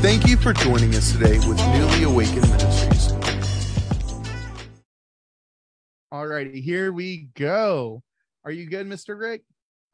Thank 0.00 0.28
you 0.28 0.36
for 0.36 0.52
joining 0.52 0.94
us 0.94 1.10
today 1.10 1.36
with 1.48 1.58
Newly 1.58 2.04
Awakened 2.04 2.48
Ministries. 2.48 3.12
All 6.12 6.24
righty, 6.24 6.60
here 6.60 6.92
we 6.92 7.28
go. 7.34 8.04
Are 8.44 8.52
you 8.52 8.70
good, 8.70 8.86
Mr. 8.86 9.18
Rick? 9.18 9.42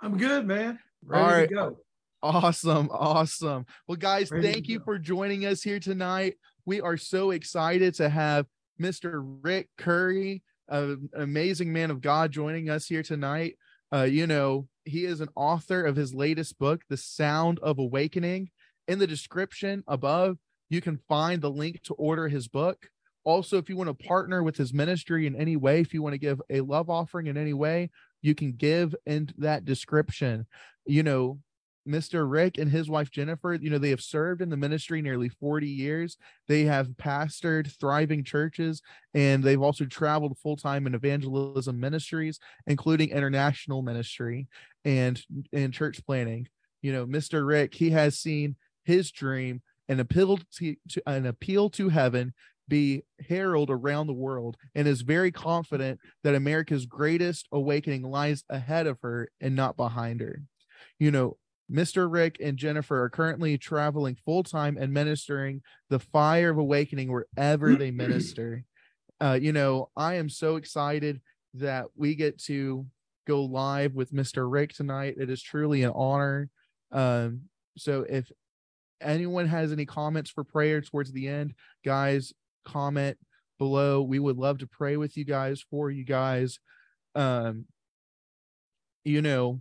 I'm 0.02 0.18
good, 0.18 0.46
man. 0.46 0.78
Ready 1.02 1.22
All 1.24 1.30
right. 1.30 1.48
to 1.48 1.54
go. 1.54 1.78
Awesome, 2.22 2.90
awesome. 2.92 3.64
Well, 3.88 3.96
guys, 3.96 4.30
Ready 4.30 4.52
thank 4.52 4.68
you 4.68 4.80
go. 4.80 4.84
for 4.84 4.98
joining 4.98 5.46
us 5.46 5.62
here 5.62 5.80
tonight. 5.80 6.34
We 6.66 6.82
are 6.82 6.98
so 6.98 7.30
excited 7.30 7.94
to 7.94 8.10
have 8.10 8.44
Mr. 8.78 9.38
Rick 9.42 9.70
Curry, 9.78 10.42
an 10.68 11.08
amazing 11.14 11.72
man 11.72 11.90
of 11.90 12.02
God, 12.02 12.32
joining 12.32 12.68
us 12.68 12.84
here 12.84 13.02
tonight. 13.02 13.56
Uh, 13.92 14.02
you 14.02 14.26
know, 14.26 14.68
he 14.84 15.04
is 15.04 15.20
an 15.20 15.28
author 15.34 15.84
of 15.84 15.96
his 15.96 16.14
latest 16.14 16.58
book, 16.58 16.82
The 16.88 16.96
Sound 16.96 17.58
of 17.60 17.78
Awakening. 17.78 18.50
In 18.88 18.98
the 18.98 19.06
description 19.06 19.84
above, 19.86 20.38
you 20.68 20.80
can 20.80 21.00
find 21.08 21.42
the 21.42 21.50
link 21.50 21.82
to 21.84 21.94
order 21.94 22.28
his 22.28 22.48
book. 22.48 22.88
Also, 23.24 23.58
if 23.58 23.68
you 23.68 23.76
want 23.76 23.88
to 23.88 24.06
partner 24.06 24.42
with 24.42 24.56
his 24.56 24.72
ministry 24.72 25.26
in 25.26 25.36
any 25.36 25.56
way, 25.56 25.80
if 25.80 25.92
you 25.92 26.02
want 26.02 26.14
to 26.14 26.18
give 26.18 26.40
a 26.48 26.60
love 26.60 26.88
offering 26.88 27.26
in 27.26 27.36
any 27.36 27.52
way, 27.52 27.90
you 28.22 28.34
can 28.34 28.52
give 28.52 28.94
in 29.06 29.28
that 29.38 29.64
description. 29.64 30.46
You 30.86 31.02
know, 31.02 31.38
Mr. 31.88 32.30
Rick 32.30 32.58
and 32.58 32.70
his 32.70 32.88
wife 32.88 33.10
Jennifer, 33.10 33.54
you 33.54 33.70
know, 33.70 33.78
they 33.78 33.90
have 33.90 34.00
served 34.00 34.42
in 34.42 34.50
the 34.50 34.56
ministry 34.56 35.00
nearly 35.02 35.28
40 35.28 35.66
years. 35.66 36.16
They 36.46 36.64
have 36.64 36.88
pastored 36.88 37.70
thriving 37.78 38.24
churches 38.24 38.82
and 39.14 39.42
they've 39.42 39.60
also 39.60 39.86
traveled 39.86 40.38
full 40.38 40.56
time 40.56 40.86
in 40.86 40.94
evangelism 40.94 41.80
ministries, 41.80 42.38
including 42.66 43.10
international 43.10 43.82
ministry 43.82 44.46
and, 44.84 45.22
and 45.52 45.72
church 45.72 46.04
planning. 46.04 46.48
You 46.82 46.92
know, 46.92 47.06
Mr. 47.06 47.46
Rick, 47.46 47.74
he 47.74 47.90
has 47.90 48.18
seen 48.18 48.56
his 48.84 49.10
dream 49.10 49.62
and 49.88 50.00
appeal 50.00 50.38
to, 50.58 50.76
to 50.90 51.02
an 51.06 51.26
appeal 51.26 51.70
to 51.70 51.88
heaven 51.88 52.32
be 52.68 53.02
heralded 53.28 53.74
around 53.74 54.06
the 54.06 54.12
world 54.14 54.56
and 54.74 54.86
is 54.86 55.02
very 55.02 55.32
confident 55.32 55.98
that 56.22 56.36
America's 56.36 56.86
greatest 56.86 57.48
awakening 57.52 58.02
lies 58.02 58.44
ahead 58.48 58.86
of 58.86 58.98
her 59.02 59.28
and 59.40 59.56
not 59.56 59.76
behind 59.76 60.20
her. 60.20 60.40
You 60.98 61.10
know, 61.10 61.36
Mr. 61.70 62.10
Rick 62.10 62.38
and 62.40 62.56
Jennifer 62.56 63.02
are 63.02 63.10
currently 63.10 63.56
traveling 63.56 64.16
full 64.24 64.42
time 64.42 64.76
and 64.78 64.92
ministering 64.92 65.62
the 65.88 65.98
fire 65.98 66.50
of 66.50 66.58
awakening 66.58 67.12
wherever 67.12 67.74
they 67.74 67.90
minister. 67.90 68.64
Uh, 69.20 69.38
you 69.40 69.52
know, 69.52 69.90
I 69.96 70.14
am 70.14 70.28
so 70.28 70.56
excited 70.56 71.20
that 71.54 71.86
we 71.96 72.14
get 72.14 72.38
to 72.44 72.86
go 73.26 73.44
live 73.44 73.94
with 73.94 74.12
Mr. 74.12 74.50
Rick 74.50 74.72
tonight. 74.72 75.16
It 75.18 75.30
is 75.30 75.42
truly 75.42 75.82
an 75.82 75.92
honor. 75.94 76.48
Um, 76.90 77.42
so 77.76 78.04
if 78.08 78.30
anyone 79.00 79.46
has 79.46 79.72
any 79.72 79.86
comments 79.86 80.30
for 80.30 80.44
prayer 80.44 80.80
towards 80.80 81.12
the 81.12 81.28
end, 81.28 81.54
guys, 81.84 82.32
comment 82.64 83.16
below. 83.58 84.02
We 84.02 84.18
would 84.18 84.36
love 84.36 84.58
to 84.58 84.66
pray 84.66 84.96
with 84.96 85.16
you 85.16 85.24
guys 85.24 85.64
for 85.70 85.90
you 85.90 86.04
guys. 86.04 86.58
Um, 87.14 87.66
you 89.04 89.22
know, 89.22 89.60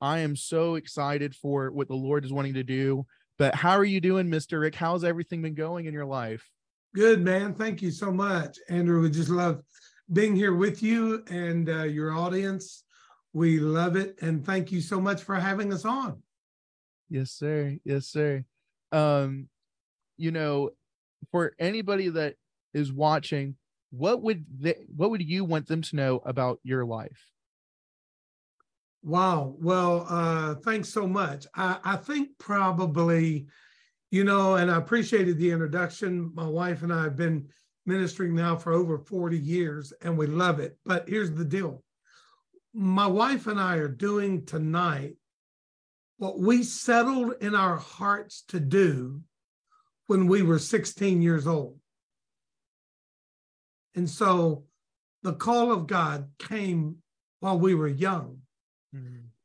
I 0.00 0.20
am 0.20 0.36
so 0.36 0.76
excited 0.76 1.34
for 1.34 1.70
what 1.70 1.88
the 1.88 1.94
Lord 1.94 2.24
is 2.24 2.32
wanting 2.32 2.54
to 2.54 2.62
do. 2.62 3.06
But 3.38 3.54
how 3.54 3.72
are 3.72 3.84
you 3.84 4.00
doing, 4.00 4.28
Mr. 4.28 4.60
Rick? 4.60 4.74
How's 4.74 5.04
everything 5.04 5.42
been 5.42 5.54
going 5.54 5.86
in 5.86 5.94
your 5.94 6.06
life? 6.06 6.48
Good, 6.94 7.22
man. 7.22 7.54
Thank 7.54 7.82
you 7.82 7.90
so 7.90 8.10
much. 8.10 8.58
Andrew, 8.68 9.00
we 9.00 9.10
just 9.10 9.28
love 9.28 9.62
being 10.12 10.34
here 10.34 10.54
with 10.54 10.82
you 10.82 11.22
and 11.30 11.68
uh, 11.68 11.84
your 11.84 12.12
audience. 12.12 12.84
We 13.32 13.60
love 13.60 13.96
it. 13.96 14.16
And 14.22 14.44
thank 14.44 14.72
you 14.72 14.80
so 14.80 15.00
much 15.00 15.22
for 15.22 15.36
having 15.36 15.72
us 15.72 15.84
on. 15.84 16.22
Yes, 17.10 17.30
sir. 17.30 17.76
Yes, 17.84 18.06
sir. 18.06 18.44
Um, 18.90 19.48
you 20.16 20.30
know, 20.30 20.70
for 21.30 21.54
anybody 21.58 22.08
that 22.08 22.34
is 22.74 22.92
watching, 22.92 23.56
what 23.90 24.22
would 24.22 24.44
they 24.58 24.74
what 24.94 25.10
would 25.10 25.22
you 25.22 25.44
want 25.44 25.66
them 25.66 25.82
to 25.82 25.96
know 25.96 26.20
about 26.24 26.58
your 26.62 26.84
life? 26.84 27.30
Wow. 29.02 29.54
Well, 29.58 30.06
uh, 30.08 30.56
thanks 30.56 30.88
so 30.88 31.06
much. 31.06 31.46
I, 31.54 31.78
I 31.84 31.96
think 31.96 32.30
probably, 32.38 33.46
you 34.10 34.24
know, 34.24 34.56
and 34.56 34.70
I 34.70 34.76
appreciated 34.76 35.38
the 35.38 35.50
introduction. 35.50 36.32
My 36.34 36.46
wife 36.46 36.82
and 36.82 36.92
I 36.92 37.04
have 37.04 37.16
been 37.16 37.48
ministering 37.86 38.34
now 38.34 38.56
for 38.56 38.72
over 38.72 38.98
40 38.98 39.38
years 39.38 39.92
and 40.02 40.18
we 40.18 40.26
love 40.26 40.60
it. 40.60 40.76
But 40.84 41.08
here's 41.08 41.32
the 41.32 41.44
deal 41.44 41.82
my 42.74 43.06
wife 43.06 43.46
and 43.46 43.58
I 43.58 43.76
are 43.76 43.88
doing 43.88 44.44
tonight 44.44 45.16
what 46.18 46.38
we 46.38 46.62
settled 46.62 47.34
in 47.40 47.54
our 47.54 47.76
hearts 47.76 48.42
to 48.48 48.60
do 48.60 49.22
when 50.06 50.26
we 50.26 50.42
were 50.42 50.58
16 50.58 51.22
years 51.22 51.46
old. 51.46 51.78
And 53.94 54.08
so 54.08 54.64
the 55.22 55.32
call 55.32 55.72
of 55.72 55.86
God 55.86 56.28
came 56.38 56.96
while 57.40 57.58
we 57.58 57.74
were 57.74 57.88
young 57.88 58.38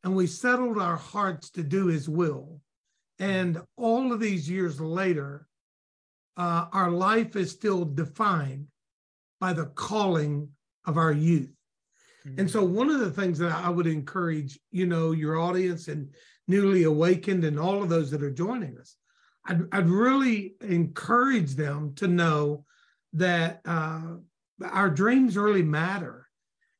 and 0.03 0.15
we 0.15 0.27
settled 0.27 0.77
our 0.77 0.95
hearts 0.95 1.49
to 1.51 1.63
do 1.63 1.87
his 1.87 2.09
will. 2.09 2.61
And 3.19 3.61
all 3.77 4.11
of 4.11 4.19
these 4.19 4.49
years 4.49 4.79
later, 4.81 5.47
uh, 6.35 6.65
our 6.71 6.91
life 6.91 7.35
is 7.35 7.51
still 7.51 7.85
defined 7.85 8.67
by 9.39 9.53
the 9.53 9.67
calling 9.67 10.49
of 10.85 10.97
our 10.97 11.11
youth. 11.11 11.53
And 12.37 12.49
so, 12.49 12.63
one 12.63 12.89
of 12.89 13.01
the 13.01 13.11
things 13.11 13.37
that 13.39 13.51
I 13.51 13.69
would 13.69 13.87
encourage, 13.87 14.57
you 14.71 14.85
know, 14.85 15.11
your 15.11 15.37
audience 15.37 15.89
and 15.89 16.09
newly 16.47 16.83
awakened 16.83 17.43
and 17.43 17.59
all 17.59 17.83
of 17.83 17.89
those 17.89 18.11
that 18.11 18.23
are 18.23 18.31
joining 18.31 18.77
us, 18.77 18.95
I'd, 19.45 19.63
I'd 19.73 19.89
really 19.89 20.55
encourage 20.61 21.55
them 21.55 21.93
to 21.95 22.07
know 22.07 22.65
that 23.13 23.59
uh, 23.65 24.15
our 24.63 24.89
dreams 24.89 25.37
really 25.37 25.63
matter. 25.63 26.22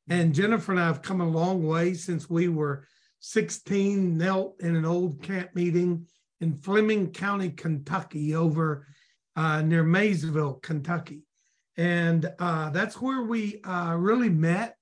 And 0.08 0.34
Jennifer 0.34 0.72
and 0.72 0.80
I 0.80 0.86
have 0.86 1.02
come 1.02 1.20
a 1.20 1.28
long 1.28 1.66
way 1.66 1.94
since 1.94 2.28
we 2.28 2.48
were 2.48 2.86
16, 3.20 4.16
knelt 4.16 4.56
in 4.60 4.76
an 4.76 4.84
old 4.84 5.22
camp 5.22 5.54
meeting 5.54 6.06
in 6.40 6.58
Fleming 6.58 7.10
County, 7.10 7.50
Kentucky, 7.50 8.34
over 8.34 8.86
uh, 9.34 9.62
near 9.62 9.82
Maysville, 9.82 10.54
Kentucky. 10.54 11.22
And 11.76 12.30
uh, 12.38 12.70
that's 12.70 13.00
where 13.00 13.22
we 13.22 13.62
uh, 13.62 13.94
really 13.96 14.28
met. 14.28 14.76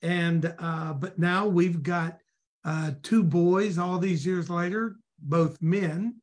And 0.00 0.54
uh, 0.58 0.94
but 0.94 1.18
now 1.18 1.46
we've 1.46 1.82
got 1.82 2.18
uh, 2.64 2.92
two 3.02 3.22
boys 3.22 3.78
all 3.78 3.98
these 3.98 4.26
years 4.26 4.50
later, 4.50 4.96
both 5.20 5.60
men, 5.60 6.16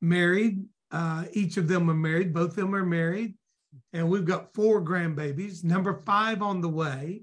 married. 0.00 0.64
Uh, 0.90 1.24
each 1.32 1.56
of 1.56 1.68
them 1.68 1.88
are 1.88 1.94
married. 1.94 2.34
Both 2.34 2.50
of 2.50 2.56
them 2.56 2.74
are 2.74 2.84
married. 2.84 3.34
And 3.92 4.08
we've 4.08 4.24
got 4.24 4.54
four 4.54 4.82
grandbabies, 4.82 5.64
number 5.64 5.94
five 5.94 6.42
on 6.42 6.60
the 6.60 6.68
way. 6.68 7.22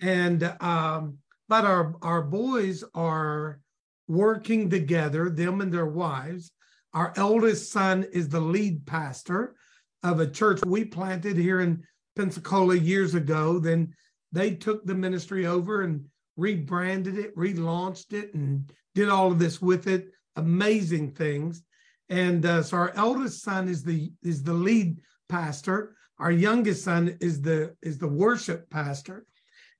And 0.00 0.42
um, 0.60 1.18
but 1.48 1.64
our 1.64 1.94
our 2.02 2.22
boys 2.22 2.82
are 2.94 3.60
working 4.08 4.68
together 4.68 5.30
them 5.30 5.60
and 5.60 5.72
their 5.72 5.86
wives. 5.86 6.50
Our 6.92 7.12
eldest 7.16 7.70
son 7.70 8.06
is 8.12 8.28
the 8.28 8.40
lead 8.40 8.86
pastor 8.86 9.54
of 10.02 10.18
a 10.18 10.26
church 10.26 10.60
we 10.66 10.84
planted 10.84 11.36
here 11.36 11.60
in 11.60 11.84
pensacola 12.16 12.74
years 12.74 13.14
ago. 13.14 13.60
Then 13.60 13.94
they 14.32 14.54
took 14.54 14.84
the 14.84 14.94
ministry 14.94 15.46
over 15.46 15.82
and 15.82 16.06
rebranded 16.36 17.18
it 17.18 17.36
relaunched 17.36 18.12
it 18.12 18.34
and 18.34 18.72
did 18.94 19.08
all 19.08 19.30
of 19.30 19.38
this 19.38 19.60
with 19.60 19.86
it. 19.86 20.08
Amazing 20.36 21.12
things. 21.12 21.62
And 22.08 22.44
uh, 22.44 22.62
so 22.62 22.76
our 22.76 22.92
eldest 22.96 23.42
son 23.42 23.68
is 23.68 23.84
the 23.84 24.12
is 24.22 24.42
the 24.42 24.52
lead 24.52 24.98
pastor 25.28 25.94
our 26.20 26.30
youngest 26.30 26.84
son 26.84 27.16
is 27.20 27.40
the 27.40 27.74
is 27.82 27.98
the 27.98 28.08
worship 28.08 28.70
pastor 28.70 29.26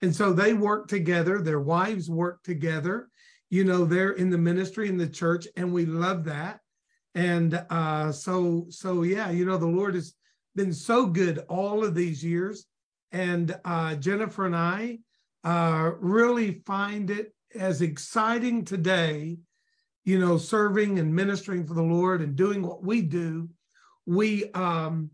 and 0.02 0.14
so 0.14 0.32
they 0.32 0.54
work 0.54 0.88
together, 0.88 1.40
their 1.40 1.60
wives 1.60 2.08
work 2.08 2.42
together. 2.42 3.08
You 3.50 3.64
know, 3.64 3.84
they're 3.84 4.12
in 4.12 4.30
the 4.30 4.38
ministry 4.38 4.88
in 4.88 4.96
the 4.96 5.08
church, 5.08 5.46
and 5.56 5.72
we 5.72 5.84
love 5.84 6.24
that. 6.24 6.60
And 7.14 7.62
uh, 7.68 8.12
so, 8.12 8.66
so 8.70 9.02
yeah, 9.02 9.30
you 9.30 9.44
know, 9.44 9.58
the 9.58 9.66
Lord 9.66 9.94
has 9.94 10.14
been 10.54 10.72
so 10.72 11.06
good 11.06 11.40
all 11.48 11.84
of 11.84 11.94
these 11.94 12.24
years. 12.24 12.66
And 13.12 13.56
uh, 13.64 13.96
Jennifer 13.96 14.46
and 14.46 14.56
I 14.56 15.00
uh, 15.42 15.92
really 15.98 16.62
find 16.64 17.10
it 17.10 17.34
as 17.54 17.82
exciting 17.82 18.64
today, 18.64 19.38
you 20.04 20.18
know, 20.20 20.38
serving 20.38 21.00
and 21.00 21.14
ministering 21.14 21.66
for 21.66 21.74
the 21.74 21.82
Lord 21.82 22.22
and 22.22 22.36
doing 22.36 22.62
what 22.62 22.84
we 22.84 23.02
do. 23.02 23.48
We 24.06 24.50
um, 24.52 25.10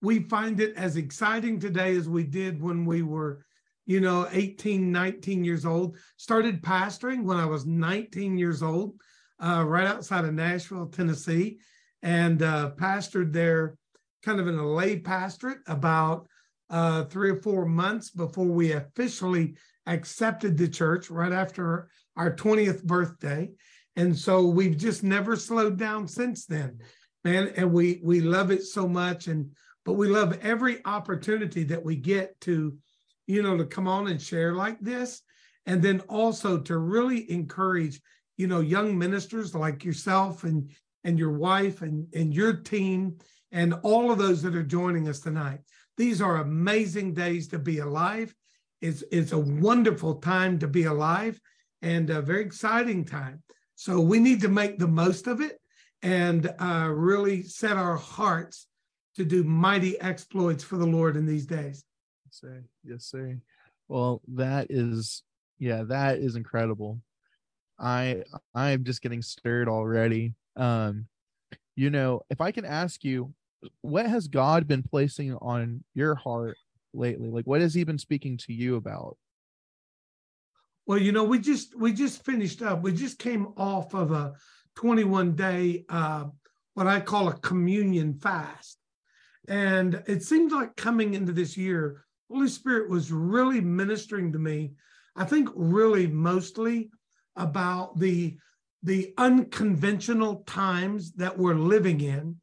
we 0.00 0.20
find 0.20 0.60
it 0.60 0.76
as 0.76 0.96
exciting 0.96 1.58
today 1.58 1.96
as 1.96 2.08
we 2.08 2.24
did 2.24 2.62
when 2.62 2.84
we 2.84 3.02
were 3.02 3.44
you 3.88 4.00
know, 4.00 4.28
18, 4.30 4.92
19 4.92 5.44
years 5.44 5.64
old. 5.64 5.96
Started 6.18 6.62
pastoring 6.62 7.24
when 7.24 7.38
I 7.38 7.46
was 7.46 7.64
19 7.64 8.36
years 8.36 8.62
old, 8.62 9.00
uh, 9.40 9.64
right 9.66 9.86
outside 9.86 10.26
of 10.26 10.34
Nashville, 10.34 10.88
Tennessee, 10.88 11.58
and 12.02 12.42
uh, 12.42 12.72
pastored 12.76 13.32
there 13.32 13.78
kind 14.22 14.40
of 14.40 14.46
in 14.46 14.58
a 14.58 14.72
lay 14.72 14.98
pastorate 14.98 15.60
about 15.66 16.28
uh, 16.68 17.04
three 17.04 17.30
or 17.30 17.40
four 17.40 17.64
months 17.64 18.10
before 18.10 18.44
we 18.44 18.72
officially 18.72 19.56
accepted 19.86 20.58
the 20.58 20.68
church 20.68 21.08
right 21.08 21.32
after 21.32 21.88
our 22.14 22.36
20th 22.36 22.84
birthday. 22.84 23.50
And 23.96 24.14
so 24.14 24.44
we've 24.44 24.76
just 24.76 25.02
never 25.02 25.34
slowed 25.34 25.78
down 25.78 26.06
since 26.08 26.44
then, 26.44 26.80
man. 27.24 27.52
And 27.56 27.72
we 27.72 28.00
we 28.04 28.20
love 28.20 28.50
it 28.50 28.64
so 28.64 28.86
much. 28.86 29.28
And 29.28 29.50
but 29.88 29.94
we 29.94 30.06
love 30.06 30.38
every 30.42 30.84
opportunity 30.84 31.62
that 31.62 31.82
we 31.82 31.96
get 31.96 32.38
to, 32.42 32.76
you 33.26 33.42
know, 33.42 33.56
to 33.56 33.64
come 33.64 33.88
on 33.88 34.08
and 34.08 34.20
share 34.20 34.52
like 34.52 34.78
this. 34.80 35.22
And 35.64 35.80
then 35.80 36.00
also 36.10 36.58
to 36.58 36.76
really 36.76 37.30
encourage, 37.32 37.98
you 38.36 38.48
know, 38.48 38.60
young 38.60 38.98
ministers 38.98 39.54
like 39.54 39.86
yourself 39.86 40.44
and 40.44 40.70
and 41.04 41.18
your 41.18 41.32
wife 41.32 41.80
and, 41.80 42.06
and 42.14 42.34
your 42.34 42.52
team 42.52 43.16
and 43.50 43.72
all 43.82 44.10
of 44.10 44.18
those 44.18 44.42
that 44.42 44.54
are 44.54 44.62
joining 44.62 45.08
us 45.08 45.20
tonight. 45.20 45.60
These 45.96 46.20
are 46.20 46.36
amazing 46.36 47.14
days 47.14 47.48
to 47.48 47.58
be 47.58 47.78
alive. 47.78 48.34
It's, 48.82 49.02
it's 49.10 49.32
a 49.32 49.38
wonderful 49.38 50.16
time 50.16 50.58
to 50.58 50.68
be 50.68 50.84
alive 50.84 51.40
and 51.80 52.10
a 52.10 52.20
very 52.20 52.42
exciting 52.42 53.06
time. 53.06 53.42
So 53.74 54.00
we 54.00 54.18
need 54.18 54.42
to 54.42 54.48
make 54.48 54.78
the 54.78 54.86
most 54.86 55.26
of 55.26 55.40
it 55.40 55.58
and 56.02 56.52
uh, 56.58 56.90
really 56.92 57.42
set 57.42 57.78
our 57.78 57.96
hearts 57.96 58.67
to 59.18 59.24
do 59.24 59.44
mighty 59.44 60.00
exploits 60.00 60.64
for 60.64 60.76
the 60.76 60.86
Lord 60.86 61.16
in 61.16 61.26
these 61.26 61.46
days. 61.46 61.84
Yes, 62.24 62.40
sir. 62.40 62.64
Yes, 62.84 63.04
sir. 63.04 63.38
Well, 63.88 64.22
that 64.28 64.68
is, 64.70 65.22
yeah, 65.58 65.82
that 65.84 66.18
is 66.18 66.36
incredible. 66.36 67.00
I 67.78 68.24
I'm 68.54 68.84
just 68.84 69.02
getting 69.02 69.22
stirred 69.22 69.68
already. 69.68 70.34
Um, 70.56 71.06
you 71.76 71.90
know, 71.90 72.22
if 72.28 72.40
I 72.40 72.50
can 72.50 72.64
ask 72.64 73.04
you, 73.04 73.32
what 73.82 74.06
has 74.06 74.26
God 74.26 74.66
been 74.66 74.82
placing 74.82 75.34
on 75.36 75.84
your 75.94 76.14
heart 76.14 76.56
lately? 76.92 77.28
Like 77.28 77.46
what 77.46 77.60
has 77.60 77.74
he 77.74 77.84
been 77.84 77.98
speaking 77.98 78.36
to 78.38 78.52
you 78.52 78.76
about? 78.76 79.16
Well, 80.86 80.98
you 80.98 81.12
know, 81.12 81.24
we 81.24 81.38
just 81.38 81.78
we 81.78 81.92
just 81.92 82.24
finished 82.24 82.62
up. 82.62 82.82
We 82.82 82.92
just 82.92 83.18
came 83.18 83.48
off 83.56 83.94
of 83.94 84.10
a 84.10 84.34
21 84.76 85.34
day 85.34 85.84
uh 85.88 86.24
what 86.74 86.86
I 86.86 87.00
call 87.00 87.28
a 87.28 87.34
communion 87.34 88.14
fast. 88.14 88.78
And 89.48 90.02
it 90.06 90.22
seems 90.22 90.52
like 90.52 90.76
coming 90.76 91.14
into 91.14 91.32
this 91.32 91.56
year, 91.56 92.04
Holy 92.30 92.48
Spirit 92.48 92.90
was 92.90 93.10
really 93.10 93.60
ministering 93.60 94.30
to 94.32 94.38
me. 94.38 94.72
I 95.16 95.24
think 95.24 95.48
really 95.54 96.06
mostly 96.06 96.90
about 97.34 97.98
the 97.98 98.36
the 98.84 99.12
unconventional 99.18 100.44
times 100.46 101.12
that 101.14 101.36
we're 101.36 101.54
living 101.54 102.00
in 102.00 102.36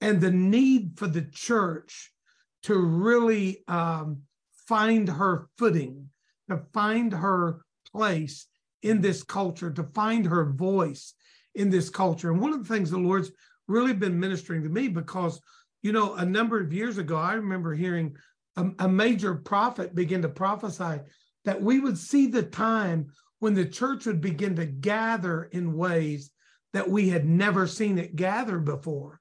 and 0.00 0.18
the 0.20 0.30
need 0.30 0.92
for 0.96 1.06
the 1.06 1.22
church 1.22 2.10
to 2.62 2.78
really 2.78 3.62
um, 3.68 4.22
find 4.66 5.08
her 5.08 5.48
footing, 5.58 6.08
to 6.48 6.62
find 6.72 7.12
her 7.12 7.60
place 7.92 8.46
in 8.82 9.02
this 9.02 9.22
culture, 9.22 9.70
to 9.70 9.84
find 9.94 10.24
her 10.26 10.52
voice 10.52 11.14
in 11.54 11.68
this 11.68 11.90
culture. 11.90 12.30
And 12.30 12.40
one 12.40 12.54
of 12.54 12.66
the 12.66 12.74
things 12.74 12.90
the 12.90 12.98
Lord's 12.98 13.30
really 13.68 13.92
been 13.92 14.18
ministering 14.18 14.62
to 14.62 14.68
me 14.68 14.88
because, 14.88 15.40
you 15.84 15.92
know, 15.92 16.14
a 16.14 16.24
number 16.24 16.58
of 16.58 16.72
years 16.72 16.96
ago, 16.96 17.14
I 17.14 17.34
remember 17.34 17.74
hearing 17.74 18.16
a, 18.56 18.70
a 18.80 18.88
major 18.88 19.34
prophet 19.34 19.94
begin 19.94 20.22
to 20.22 20.30
prophesy 20.30 21.00
that 21.44 21.60
we 21.60 21.78
would 21.78 21.98
see 21.98 22.26
the 22.26 22.42
time 22.42 23.08
when 23.40 23.52
the 23.52 23.66
church 23.66 24.06
would 24.06 24.22
begin 24.22 24.56
to 24.56 24.64
gather 24.64 25.44
in 25.44 25.76
ways 25.76 26.30
that 26.72 26.88
we 26.88 27.10
had 27.10 27.26
never 27.26 27.66
seen 27.66 27.98
it 27.98 28.16
gather 28.16 28.58
before. 28.58 29.20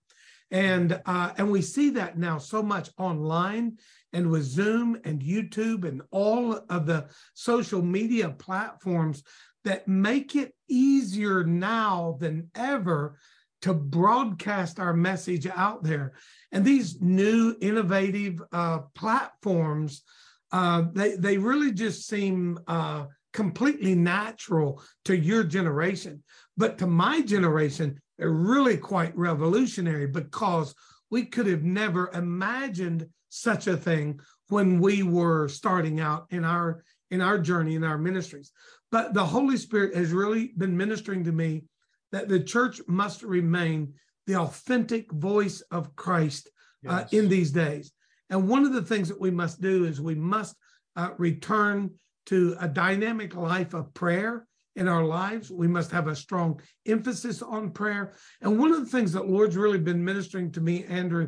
And 0.52 1.02
uh, 1.06 1.32
and 1.38 1.52
we 1.52 1.62
see 1.62 1.90
that 1.92 2.18
now 2.18 2.38
so 2.38 2.64
much 2.64 2.90
online 2.98 3.78
and 4.14 4.30
with 4.30 4.44
Zoom 4.44 4.98
and 5.04 5.22
YouTube 5.22 5.84
and 5.84 6.02
all 6.12 6.62
of 6.70 6.86
the 6.86 7.10
social 7.34 7.82
media 7.82 8.30
platforms 8.30 9.22
that 9.66 9.86
make 9.88 10.38
it 10.38 10.54
easier 10.70 11.44
now 11.44 12.16
than 12.22 12.50
ever 12.56 13.18
to 13.64 13.74
broadcast 13.74 14.78
our 14.78 14.94
message 14.94 15.48
out 15.48 15.84
there. 15.84 16.12
And 16.52 16.66
these 16.66 17.02
new 17.02 17.56
innovative 17.62 18.42
uh, 18.52 18.80
platforms, 18.94 20.04
uh, 20.52 20.84
they 20.94 21.16
they 21.16 21.38
really 21.38 21.72
just 21.72 22.06
seem 22.06 22.60
uh, 22.68 23.06
completely 23.32 23.96
natural 23.96 24.84
to 25.06 25.18
your 25.18 25.46
generation, 25.46 26.24
but 26.58 26.78
to 26.80 26.88
my 26.88 27.22
generation, 27.22 28.00
they're 28.18 28.30
really 28.30 28.78
quite 28.78 29.18
revolutionary 29.18 30.08
because 30.08 30.76
we 31.10 31.26
could 31.26 31.48
have 31.48 31.64
never 31.64 32.12
imagined 32.14 33.08
such 33.30 33.68
a 33.68 33.78
thing 33.78 34.20
when 34.50 34.80
we 34.80 35.04
were 35.04 35.48
starting 35.48 36.02
out 36.02 36.28
in 36.32 36.44
our 36.44 36.84
in 37.12 37.22
our 37.22 37.40
journey 37.40 37.76
in 37.76 37.84
our 37.84 37.98
ministries 37.98 38.52
but 38.92 39.14
the 39.14 39.26
holy 39.26 39.58
spirit 39.58 39.96
has 39.96 40.12
really 40.12 40.52
been 40.58 40.76
ministering 40.76 41.24
to 41.24 41.32
me 41.32 41.64
that 42.14 42.30
the 42.30 42.40
church 42.40 42.80
must 42.88 43.22
remain 43.24 43.94
the 44.26 44.36
authentic 44.36 45.12
voice 45.12 45.60
of 45.72 45.94
christ 45.98 46.50
uh, 46.88 47.04
in 47.12 47.28
these 47.28 47.52
days 47.52 47.92
and 48.30 48.48
one 48.48 48.66
of 48.66 48.74
the 48.74 48.82
things 48.82 49.10
that 49.10 49.22
we 49.22 49.32
must 49.32 49.62
do 49.62 49.86
is 49.86 50.02
we 50.02 50.16
must 50.16 50.56
uh, 50.96 51.10
return 51.18 51.92
to 52.28 52.56
a 52.60 52.68
dynamic 52.68 53.36
life 53.36 53.74
of 53.74 53.94
prayer 53.94 54.48
in 54.76 54.88
our 54.88 55.04
lives. 55.04 55.52
We 55.52 55.68
must 55.68 55.92
have 55.92 56.08
a 56.08 56.16
strong 56.16 56.60
emphasis 56.88 57.42
on 57.42 57.72
prayer. 57.72 58.14
And 58.42 58.58
one 58.58 58.72
of 58.72 58.80
the 58.80 58.90
things 58.90 59.14
that 59.14 59.30
Lord's 59.30 59.58
really 59.58 59.78
been 59.78 60.04
ministering 60.04 60.52
to 60.54 60.62
me, 60.62 60.86
Andrew, 60.86 61.28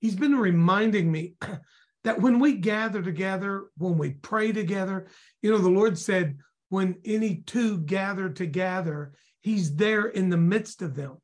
he's 0.00 0.16
been 0.16 0.36
reminding 0.36 1.10
me 1.10 1.34
that 2.04 2.20
when 2.20 2.38
we 2.38 2.54
gather 2.54 3.02
together, 3.02 3.68
when 3.78 3.96
we 3.96 4.10
pray 4.10 4.52
together, 4.52 5.06
you 5.40 5.50
know, 5.50 5.58
the 5.58 5.70
Lord 5.70 5.98
said, 5.98 6.36
when 6.68 6.96
any 7.04 7.36
two 7.46 7.78
gather 7.78 8.28
together, 8.30 9.12
he's 9.42 9.76
there 9.76 10.06
in 10.06 10.30
the 10.30 10.36
midst 10.36 10.82
of 10.82 10.94
them. 10.94 11.18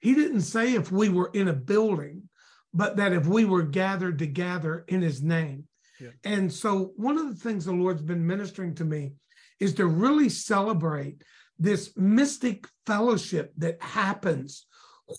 He 0.00 0.14
didn't 0.14 0.42
say 0.42 0.74
if 0.74 0.92
we 0.92 1.08
were 1.08 1.30
in 1.32 1.48
a 1.48 1.52
building, 1.52 2.28
but 2.72 2.96
that 2.96 3.12
if 3.12 3.26
we 3.26 3.44
were 3.44 3.62
gathered 3.62 4.18
together 4.18 4.84
in 4.88 5.02
his 5.02 5.22
name. 5.22 5.64
Yeah. 6.00 6.10
And 6.24 6.52
so, 6.52 6.92
one 6.96 7.18
of 7.18 7.28
the 7.28 7.40
things 7.40 7.64
the 7.64 7.72
Lord's 7.72 8.02
been 8.02 8.26
ministering 8.26 8.74
to 8.76 8.84
me 8.84 9.12
is 9.60 9.74
to 9.74 9.86
really 9.86 10.28
celebrate 10.28 11.22
this 11.58 11.96
mystic 11.96 12.66
fellowship 12.86 13.52
that 13.58 13.80
happens 13.80 14.66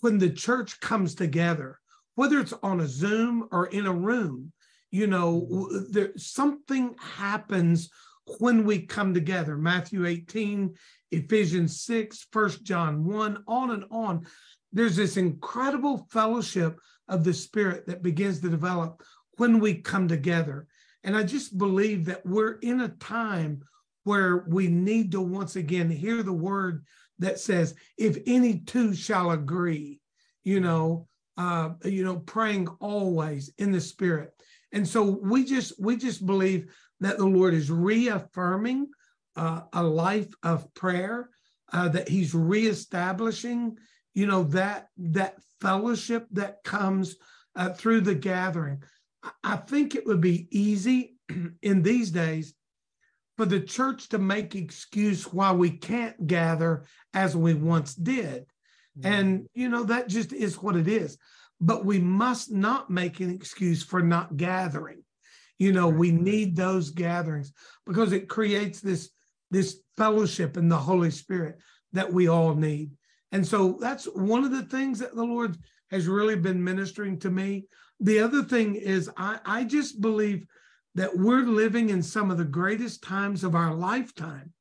when 0.00 0.18
the 0.18 0.30
church 0.30 0.80
comes 0.80 1.14
together, 1.14 1.78
whether 2.14 2.38
it's 2.38 2.52
on 2.62 2.80
a 2.80 2.86
Zoom 2.86 3.48
or 3.50 3.66
in 3.66 3.86
a 3.86 3.92
room. 3.92 4.52
You 4.90 5.06
know, 5.06 5.68
there 5.90 6.12
something 6.16 6.94
happens 7.00 7.90
when 8.38 8.64
we 8.64 8.80
come 8.80 9.14
together. 9.14 9.56
Matthew 9.56 10.06
18, 10.06 10.74
Ephesians 11.10 11.80
6, 11.82 12.26
1 12.32 12.50
John 12.62 13.04
1, 13.04 13.44
on 13.46 13.70
and 13.70 13.84
on. 13.90 14.26
There's 14.72 14.96
this 14.96 15.16
incredible 15.16 16.06
fellowship 16.10 16.78
of 17.08 17.24
the 17.24 17.34
Spirit 17.34 17.86
that 17.86 18.02
begins 18.02 18.40
to 18.40 18.48
develop 18.48 19.02
when 19.36 19.60
we 19.60 19.74
come 19.74 20.08
together. 20.08 20.66
And 21.02 21.16
I 21.16 21.22
just 21.22 21.58
believe 21.58 22.06
that 22.06 22.24
we're 22.24 22.58
in 22.58 22.80
a 22.80 22.88
time 22.88 23.62
where 24.04 24.44
we 24.48 24.68
need 24.68 25.12
to 25.12 25.20
once 25.20 25.56
again 25.56 25.90
hear 25.90 26.22
the 26.22 26.32
word 26.32 26.84
that 27.18 27.38
says, 27.38 27.74
if 27.96 28.18
any 28.26 28.58
two 28.60 28.94
shall 28.94 29.30
agree, 29.30 30.00
you 30.42 30.60
know, 30.60 31.08
uh, 31.36 31.70
you 31.84 32.04
know, 32.04 32.16
praying 32.16 32.68
always 32.80 33.52
in 33.58 33.72
the 33.72 33.80
spirit. 33.80 34.32
And 34.74 34.86
so 34.86 35.02
we 35.22 35.44
just 35.44 35.80
we 35.80 35.96
just 35.96 36.26
believe 36.26 36.74
that 37.00 37.16
the 37.16 37.26
Lord 37.26 37.54
is 37.54 37.70
reaffirming 37.70 38.88
uh, 39.36 39.62
a 39.72 39.82
life 39.82 40.32
of 40.42 40.72
prayer, 40.74 41.30
uh, 41.72 41.88
that 41.90 42.08
He's 42.08 42.34
reestablishing, 42.34 43.78
you 44.14 44.26
know, 44.26 44.42
that 44.44 44.88
that 44.98 45.36
fellowship 45.60 46.26
that 46.32 46.64
comes 46.64 47.14
uh, 47.54 47.70
through 47.70 48.00
the 48.00 48.16
gathering. 48.16 48.82
I 49.44 49.56
think 49.56 49.94
it 49.94 50.06
would 50.06 50.20
be 50.20 50.48
easy 50.50 51.14
in 51.62 51.82
these 51.82 52.10
days 52.10 52.52
for 53.36 53.46
the 53.46 53.60
church 53.60 54.08
to 54.08 54.18
make 54.18 54.56
excuse 54.56 55.32
why 55.32 55.52
we 55.52 55.70
can't 55.70 56.26
gather 56.26 56.84
as 57.14 57.36
we 57.36 57.54
once 57.54 57.94
did. 57.94 58.46
Mm-hmm. 58.98 59.06
And, 59.06 59.46
you 59.54 59.68
know, 59.68 59.84
that 59.84 60.08
just 60.08 60.32
is 60.32 60.60
what 60.60 60.76
it 60.76 60.86
is. 60.86 61.16
But 61.64 61.86
we 61.86 61.98
must 61.98 62.52
not 62.52 62.90
make 62.90 63.20
an 63.20 63.30
excuse 63.30 63.82
for 63.82 64.02
not 64.02 64.36
gathering. 64.36 65.02
You 65.58 65.72
know, 65.72 65.88
we 65.88 66.10
need 66.10 66.54
those 66.54 66.90
gatherings 66.90 67.52
because 67.86 68.12
it 68.12 68.28
creates 68.28 68.80
this 68.80 69.10
this 69.50 69.80
fellowship 69.96 70.56
in 70.58 70.68
the 70.68 70.76
Holy 70.76 71.10
Spirit 71.10 71.56
that 71.92 72.12
we 72.12 72.28
all 72.28 72.54
need. 72.54 72.90
And 73.32 73.46
so 73.46 73.78
that's 73.80 74.04
one 74.04 74.44
of 74.44 74.50
the 74.50 74.64
things 74.64 74.98
that 74.98 75.14
the 75.14 75.24
Lord 75.24 75.56
has 75.90 76.06
really 76.06 76.36
been 76.36 76.62
ministering 76.62 77.18
to 77.20 77.30
me. 77.30 77.66
The 78.00 78.18
other 78.18 78.42
thing 78.42 78.74
is 78.74 79.08
I, 79.16 79.38
I 79.46 79.64
just 79.64 80.00
believe 80.00 80.44
that 80.96 81.16
we're 81.16 81.46
living 81.46 81.88
in 81.88 82.02
some 82.02 82.30
of 82.30 82.36
the 82.36 82.44
greatest 82.44 83.02
times 83.02 83.42
of 83.42 83.54
our 83.54 83.74
lifetime. 83.74 84.52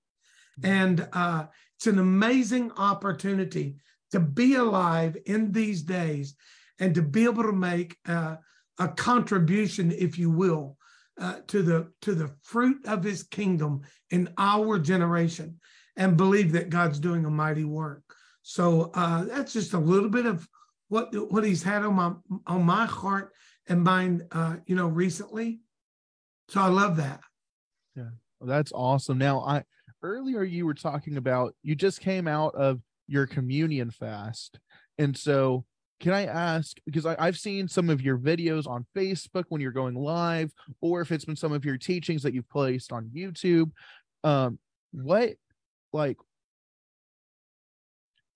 Mm-hmm. 0.61 0.71
And 0.71 1.09
uh, 1.11 1.45
it's 1.75 1.87
an 1.87 1.99
amazing 1.99 2.71
opportunity 2.77 3.75
to 4.11 4.19
be 4.19 4.55
alive 4.55 5.17
in 5.25 5.51
these 5.51 5.81
days 5.81 6.35
and 6.79 6.95
to 6.95 7.01
be 7.01 7.25
able 7.25 7.43
to 7.43 7.53
make 7.53 7.97
uh, 8.07 8.37
a 8.79 8.87
contribution, 8.87 9.91
if 9.91 10.17
you 10.17 10.29
will, 10.29 10.77
uh, 11.19 11.35
to 11.47 11.61
the 11.61 11.91
to 12.01 12.15
the 12.15 12.31
fruit 12.41 12.85
of 12.87 13.03
His 13.03 13.23
kingdom 13.23 13.81
in 14.09 14.29
our 14.37 14.79
generation, 14.79 15.59
and 15.95 16.17
believe 16.17 16.51
that 16.53 16.69
God's 16.69 16.99
doing 16.99 17.25
a 17.25 17.29
mighty 17.29 17.65
work. 17.65 18.03
So 18.41 18.91
uh, 18.93 19.23
that's 19.25 19.53
just 19.53 19.73
a 19.73 19.79
little 19.79 20.09
bit 20.09 20.25
of 20.25 20.47
what 20.89 21.13
what 21.31 21.43
he's 21.43 21.63
had 21.63 21.83
on 21.83 21.95
my 21.95 22.13
on 22.45 22.63
my 22.63 22.85
heart 22.85 23.31
and 23.67 23.83
mind, 23.83 24.25
uh, 24.31 24.57
you 24.65 24.75
know, 24.75 24.87
recently. 24.87 25.61
So 26.49 26.61
I 26.61 26.67
love 26.67 26.97
that. 26.97 27.21
Yeah, 27.95 28.09
well, 28.39 28.47
that's 28.49 28.71
awesome. 28.73 29.17
Now, 29.17 29.39
I 29.39 29.63
earlier 30.01 30.43
you 30.43 30.65
were 30.65 30.73
talking 30.73 31.17
about 31.17 31.55
you 31.63 31.73
just 31.75 32.01
came 32.01 32.27
out 32.27 32.53
of 32.55 32.81
your 33.07 33.25
communion 33.25 33.91
fast, 33.91 34.59
and 34.97 35.17
so 35.17 35.65
can 36.03 36.13
I 36.13 36.25
ask 36.25 36.75
because 36.85 37.05
I, 37.05 37.23
have 37.23 37.37
seen 37.37 37.65
some 37.65 37.89
of 37.89 38.01
your 38.01 38.17
videos 38.17 38.67
on 38.67 38.85
Facebook 38.93 39.45
when 39.47 39.61
you're 39.61 39.71
going 39.71 39.95
live, 39.95 40.51
or 40.81 40.99
if 40.99 41.13
it's 41.13 41.23
been 41.23 41.37
some 41.37 41.53
of 41.53 41.63
your 41.63 41.77
teachings 41.77 42.23
that 42.23 42.33
you've 42.33 42.49
placed 42.49 42.91
on 42.91 43.09
YouTube. 43.15 43.71
Um, 44.25 44.59
what 44.91 45.35
like 45.93 46.17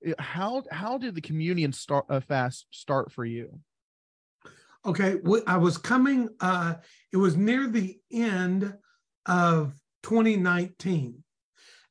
eh, 0.05 0.13
how 0.17 0.63
how 0.71 0.97
did 0.97 1.13
the 1.13 1.19
communion 1.19 1.73
start 1.73 2.05
uh, 2.09 2.21
fast 2.21 2.67
start 2.71 3.11
for 3.11 3.25
you? 3.25 3.59
Okay, 4.85 5.17
I 5.45 5.57
was 5.57 5.77
coming. 5.77 6.29
Uh, 6.39 6.75
it 7.11 7.17
was 7.17 7.35
near 7.35 7.67
the 7.67 7.99
end 8.09 8.73
of 9.25 9.73
2019, 10.03 11.21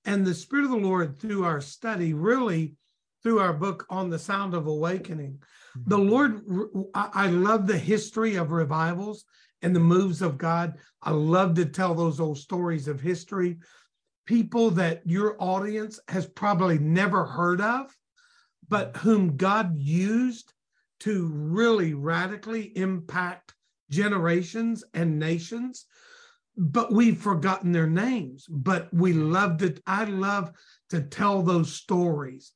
and 0.06 0.24
the 0.26 0.32
Spirit 0.32 0.64
of 0.64 0.70
the 0.70 0.78
Lord, 0.78 1.18
through 1.20 1.44
our 1.44 1.60
study, 1.60 2.14
really 2.14 2.76
through 3.26 3.40
our 3.40 3.52
book 3.52 3.84
on 3.90 4.08
the 4.08 4.20
Sound 4.20 4.54
of 4.54 4.68
Awakening, 4.68 5.32
mm-hmm. 5.76 5.90
the 5.90 5.98
Lord, 5.98 6.42
I 6.94 7.26
love 7.26 7.66
the 7.66 7.76
history 7.76 8.36
of 8.36 8.52
revivals 8.52 9.24
and 9.62 9.74
the 9.74 9.80
moves 9.80 10.22
of 10.22 10.38
God. 10.38 10.74
I 11.02 11.10
love 11.10 11.56
to 11.56 11.64
tell 11.64 11.92
those 11.92 12.20
old 12.20 12.38
stories 12.38 12.86
of 12.86 13.00
history. 13.00 13.58
People 14.26 14.70
that 14.70 15.02
your 15.04 15.34
audience 15.40 15.98
has 16.06 16.24
probably 16.24 16.78
never 16.78 17.24
heard 17.24 17.60
of, 17.60 17.92
but 18.68 18.92
mm-hmm. 18.92 19.08
whom 19.08 19.36
God 19.36 19.74
used 19.76 20.52
to 21.00 21.26
really 21.26 21.94
radically 21.94 22.78
impact 22.78 23.56
generations 23.90 24.84
and 24.94 25.18
nations. 25.18 25.86
But 26.56 26.92
we've 26.92 27.20
forgotten 27.20 27.72
their 27.72 27.90
names, 27.90 28.46
but 28.48 28.88
we 28.94 29.12
love 29.14 29.58
to, 29.58 29.74
I 29.84 30.04
love 30.04 30.52
to 30.90 31.00
tell 31.00 31.42
those 31.42 31.72
stories 31.72 32.52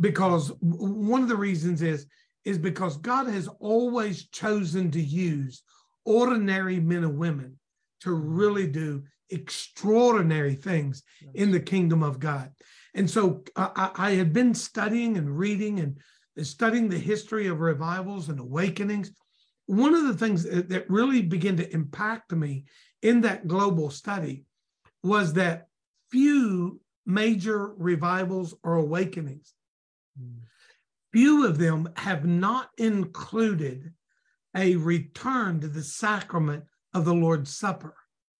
because 0.00 0.52
one 0.60 1.22
of 1.22 1.28
the 1.28 1.36
reasons 1.36 1.82
is 1.82 2.06
is 2.44 2.58
because 2.58 2.96
God 2.98 3.26
has 3.26 3.48
always 3.58 4.28
chosen 4.28 4.90
to 4.92 5.00
use 5.00 5.62
ordinary 6.04 6.78
men 6.78 7.02
and 7.02 7.18
women 7.18 7.58
to 8.02 8.12
really 8.12 8.68
do 8.68 9.02
extraordinary 9.30 10.54
things 10.54 11.02
in 11.34 11.50
the 11.50 11.58
kingdom 11.58 12.04
of 12.04 12.20
God. 12.20 12.52
And 12.94 13.10
so 13.10 13.42
I, 13.56 13.90
I, 13.96 14.10
had 14.12 14.32
been 14.32 14.54
studying 14.54 15.16
and 15.16 15.36
reading 15.36 15.80
and 15.80 16.46
studying 16.46 16.88
the 16.88 16.98
history 16.98 17.48
of 17.48 17.60
revivals 17.60 18.28
and 18.28 18.38
awakenings. 18.38 19.10
One 19.66 19.94
of 19.94 20.04
the 20.04 20.14
things 20.14 20.44
that 20.44 20.88
really 20.88 21.22
began 21.22 21.56
to 21.56 21.74
impact 21.74 22.30
me 22.30 22.66
in 23.02 23.22
that 23.22 23.48
global 23.48 23.90
study 23.90 24.44
was 25.02 25.32
that 25.32 25.66
few 26.12 26.80
major 27.04 27.74
revivals 27.76 28.54
or 28.62 28.76
awakenings 28.76 29.55
few 31.12 31.46
of 31.46 31.58
them 31.58 31.88
have 31.96 32.26
not 32.26 32.70
included 32.78 33.92
a 34.54 34.76
return 34.76 35.60
to 35.60 35.68
the 35.68 35.82
sacrament 35.82 36.64
of 36.94 37.04
the 37.04 37.14
Lord's 37.14 37.56
Supper. 37.56 37.94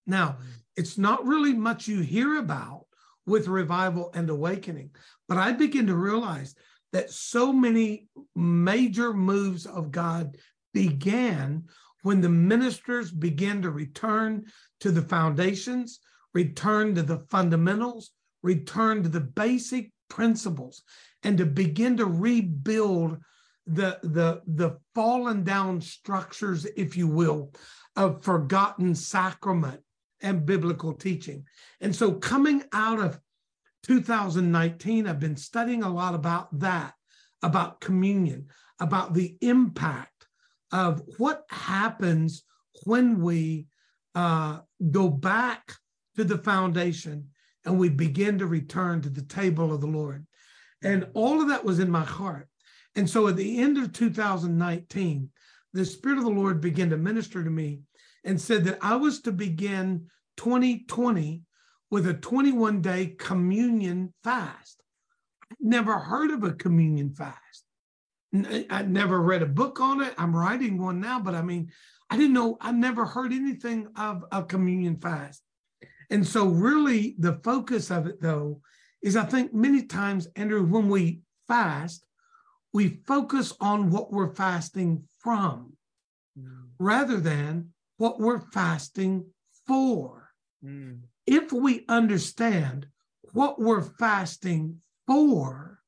Now, 0.06 0.38
it's 0.76 0.99
not 0.99 1.26
really 1.26 1.52
much 1.52 1.88
you 1.88 2.00
hear 2.00 2.38
about 2.38 2.87
with 3.26 3.49
revival 3.49 4.11
and 4.14 4.30
awakening, 4.30 4.90
but 5.28 5.38
I 5.38 5.52
begin 5.52 5.87
to 5.87 5.97
realize 5.97 6.54
that 6.92 7.11
so 7.11 7.52
many 7.52 8.09
major 8.35 9.12
moves 9.12 9.66
of 9.66 9.90
God 9.90 10.37
began 10.73 11.64
when 12.02 12.21
the 12.21 12.28
ministers 12.28 13.11
began 13.11 13.62
to 13.62 13.71
return 13.71 14.45
to 14.80 14.90
the 14.90 15.02
foundations, 15.02 15.99
return 16.35 16.95
to 16.95 17.02
the 17.02 17.26
fundamentals, 17.30 18.12
return 18.42 19.02
to 19.02 19.09
the 19.09 19.21
basic 19.21 19.90
principles 20.09 20.83
and 21.26 21.38
to 21.38 21.45
begin 21.45 21.97
to 21.97 22.06
rebuild 22.06 23.18
the 23.66 23.99
the 24.04 24.40
the 24.47 24.78
fallen 24.95 25.42
down 25.42 25.80
structures 25.80 26.64
if 26.76 26.97
you 26.97 27.09
will 27.09 27.52
of 27.97 28.23
forgotten 28.23 28.95
sacrament 28.95 29.80
and 30.23 30.47
biblical 30.47 30.92
teaching. 30.92 31.45
And 31.80 31.95
so 31.95 32.12
coming 32.12 32.62
out 32.73 33.00
of 33.00 33.21
2019 33.83 35.06
i've 35.06 35.21
been 35.21 35.37
studying 35.37 35.85
a 35.85 35.88
lot 35.88 36.12
about 36.12 36.49
that 36.59 36.92
about 37.42 37.80
communion 37.80 38.49
about 38.80 39.14
the 39.14 39.37
impact 39.40 40.26
of 40.73 41.00
what 41.18 41.45
happens 41.50 42.42
when 42.85 43.21
we 43.21 43.66
uh, 44.16 44.59
go 44.90 45.09
back 45.09 45.73
to 46.16 46.25
the 46.25 46.38
foundation 46.38 47.28
and 47.64 47.78
we 47.78 47.88
begin 47.88 48.38
to 48.38 48.47
return 48.47 49.00
to 49.00 49.09
the 49.09 49.23
table 49.23 49.73
of 49.73 49.80
the 49.80 49.87
lord 49.87 50.26
and 50.87 51.09
all 51.14 51.40
of 51.43 51.49
that 51.49 51.64
was 51.64 51.81
in 51.81 51.90
my 51.90 52.05
heart. 52.05 52.49
And 52.95 53.11
so 53.11 53.26
at 53.26 53.35
the 53.35 53.59
end 53.59 53.76
of 53.76 53.93
2019, 53.93 55.28
the 55.73 55.85
Spirit 55.85 56.19
of 56.19 56.25
the 56.25 56.31
Lord 56.31 56.61
began 56.61 56.90
to 56.90 56.97
minister 56.97 57.43
to 57.43 57.50
me 57.50 57.81
and 58.25 58.40
said 58.40 58.64
that 58.64 58.78
I 58.81 58.95
was 58.95 59.21
to 59.23 59.33
begin 59.33 60.07
2020 60.37 61.43
with 61.90 62.07
a 62.07 62.14
21 62.14 62.83
day 62.83 63.14
communion 63.19 64.14
fast. 64.23 64.81
I'd 65.50 65.57
never 65.61 65.99
heard 65.99 66.31
of 66.31 66.45
a 66.45 66.52
communion 66.52 67.12
fast. 67.12 67.64
I'd 68.71 68.90
never 68.90 69.21
read 69.21 69.43
a 69.43 69.47
book 69.47 69.81
on 69.81 70.02
it. 70.02 70.14
I'm 70.16 70.35
writing 70.35 70.81
one 70.81 71.00
now, 71.00 71.19
but 71.19 71.35
I 71.35 71.43
mean, 71.43 71.73
I 72.11 72.16
didn't 72.16 72.35
know, 72.35 72.59
I 72.61 72.71
never 72.71 73.05
heard 73.05 73.33
anything 73.33 73.88
of 73.97 74.25
a 74.31 74.45
communion 74.45 74.99
fast. 74.99 75.43
And 76.11 76.25
so, 76.25 76.47
really, 76.47 77.16
the 77.19 77.40
focus 77.43 77.90
of 77.90 78.07
it, 78.07 78.21
though, 78.21 78.61
is 79.03 79.17
I 79.17 79.25
think 79.25 79.55
many 79.55 79.83
times, 79.83 80.29
Andrew, 80.37 80.65
when 80.65 80.88
we 80.88 81.21
fast, 81.49 82.05
we 82.73 83.00
focus 83.07 83.53
on 83.61 83.91
what 83.91 84.12
we're 84.12 84.35
fasting 84.35 85.05
from 85.21 85.76
mm. 86.38 86.69
rather 86.79 87.19
than 87.19 87.73
what 87.99 88.21
we're 88.21 88.41
fasting 88.53 89.26
for. 89.67 90.31
Mm. 90.65 91.00
If 91.26 91.53
we 91.53 91.85
understand 91.88 92.87
what 93.33 93.61
we're 93.61 93.83
fasting 93.83 94.81
for, 95.07 95.81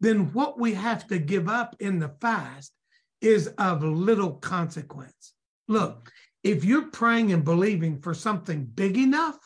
then 0.00 0.32
what 0.32 0.58
we 0.58 0.74
have 0.74 1.06
to 1.08 1.18
give 1.18 1.48
up 1.48 1.76
in 1.80 1.98
the 1.98 2.12
fast 2.20 2.72
is 3.20 3.48
of 3.58 3.84
little 3.84 4.32
consequence. 4.32 5.34
Look, 5.68 6.10
if 6.42 6.64
you're 6.64 6.90
praying 6.90 7.32
and 7.32 7.44
believing 7.44 8.00
for 8.00 8.14
something 8.14 8.64
big 8.64 8.98
enough, 8.98 9.38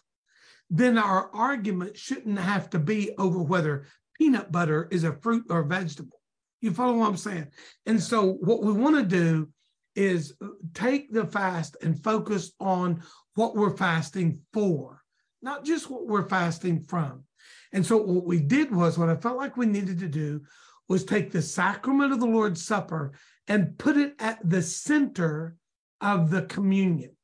then 0.71 0.99
our 0.99 1.31
argument 1.35 1.97
shouldn't 1.97 2.39
have 2.39 2.71
to 2.71 2.79
be 2.79 3.13
over 3.19 3.43
whether 3.43 3.87
peanut 4.19 4.51
butter 4.51 4.89
is 4.91 5.05
a 5.05 5.13
fruit 5.13 5.45
or 5.51 5.61
a 5.61 5.67
vegetable. 5.67 6.21
You 6.61 6.73
follow 6.73 6.95
what 6.95 7.09
I'm 7.09 7.17
saying? 7.17 7.49
And 7.85 8.03
so, 8.03 8.33
what 8.41 8.63
we 8.63 8.73
want 8.73 8.97
to 8.97 9.03
do 9.03 9.49
is 9.95 10.35
uh, 10.43 10.49
take 10.75 11.13
the 11.13 11.27
fast 11.27 11.77
and 11.83 12.03
focus 12.03 12.53
on 12.61 13.03
what 13.35 13.55
we're 13.55 13.77
fasting 13.77 14.41
for, 14.53 15.03
not 15.43 15.65
just 15.65 15.91
what 15.91 16.07
we're 16.07 16.29
fasting 16.29 16.83
from. 16.83 17.25
And 17.73 17.85
so, 17.85 17.99
what 17.99 18.25
we 18.25 18.41
did 18.41 18.75
was, 18.75 18.99
what 18.99 19.09
I 19.09 19.17
felt 19.17 19.37
like 19.37 19.57
we 19.57 19.67
needed 19.67 19.99
to 20.01 20.09
do 20.09 20.43
was 20.89 21.05
take 21.05 21.31
the 21.31 21.43
sacrament 21.43 22.13
of 22.13 22.21
the 22.21 22.27
Lord's 22.27 22.65
Supper 22.65 23.13
and 23.49 23.77
put 23.79 23.97
it 23.97 24.15
at 24.19 24.39
the 24.49 24.63
center 24.63 25.57
of 26.01 26.31
the 26.31 26.43
communion. 26.43 27.16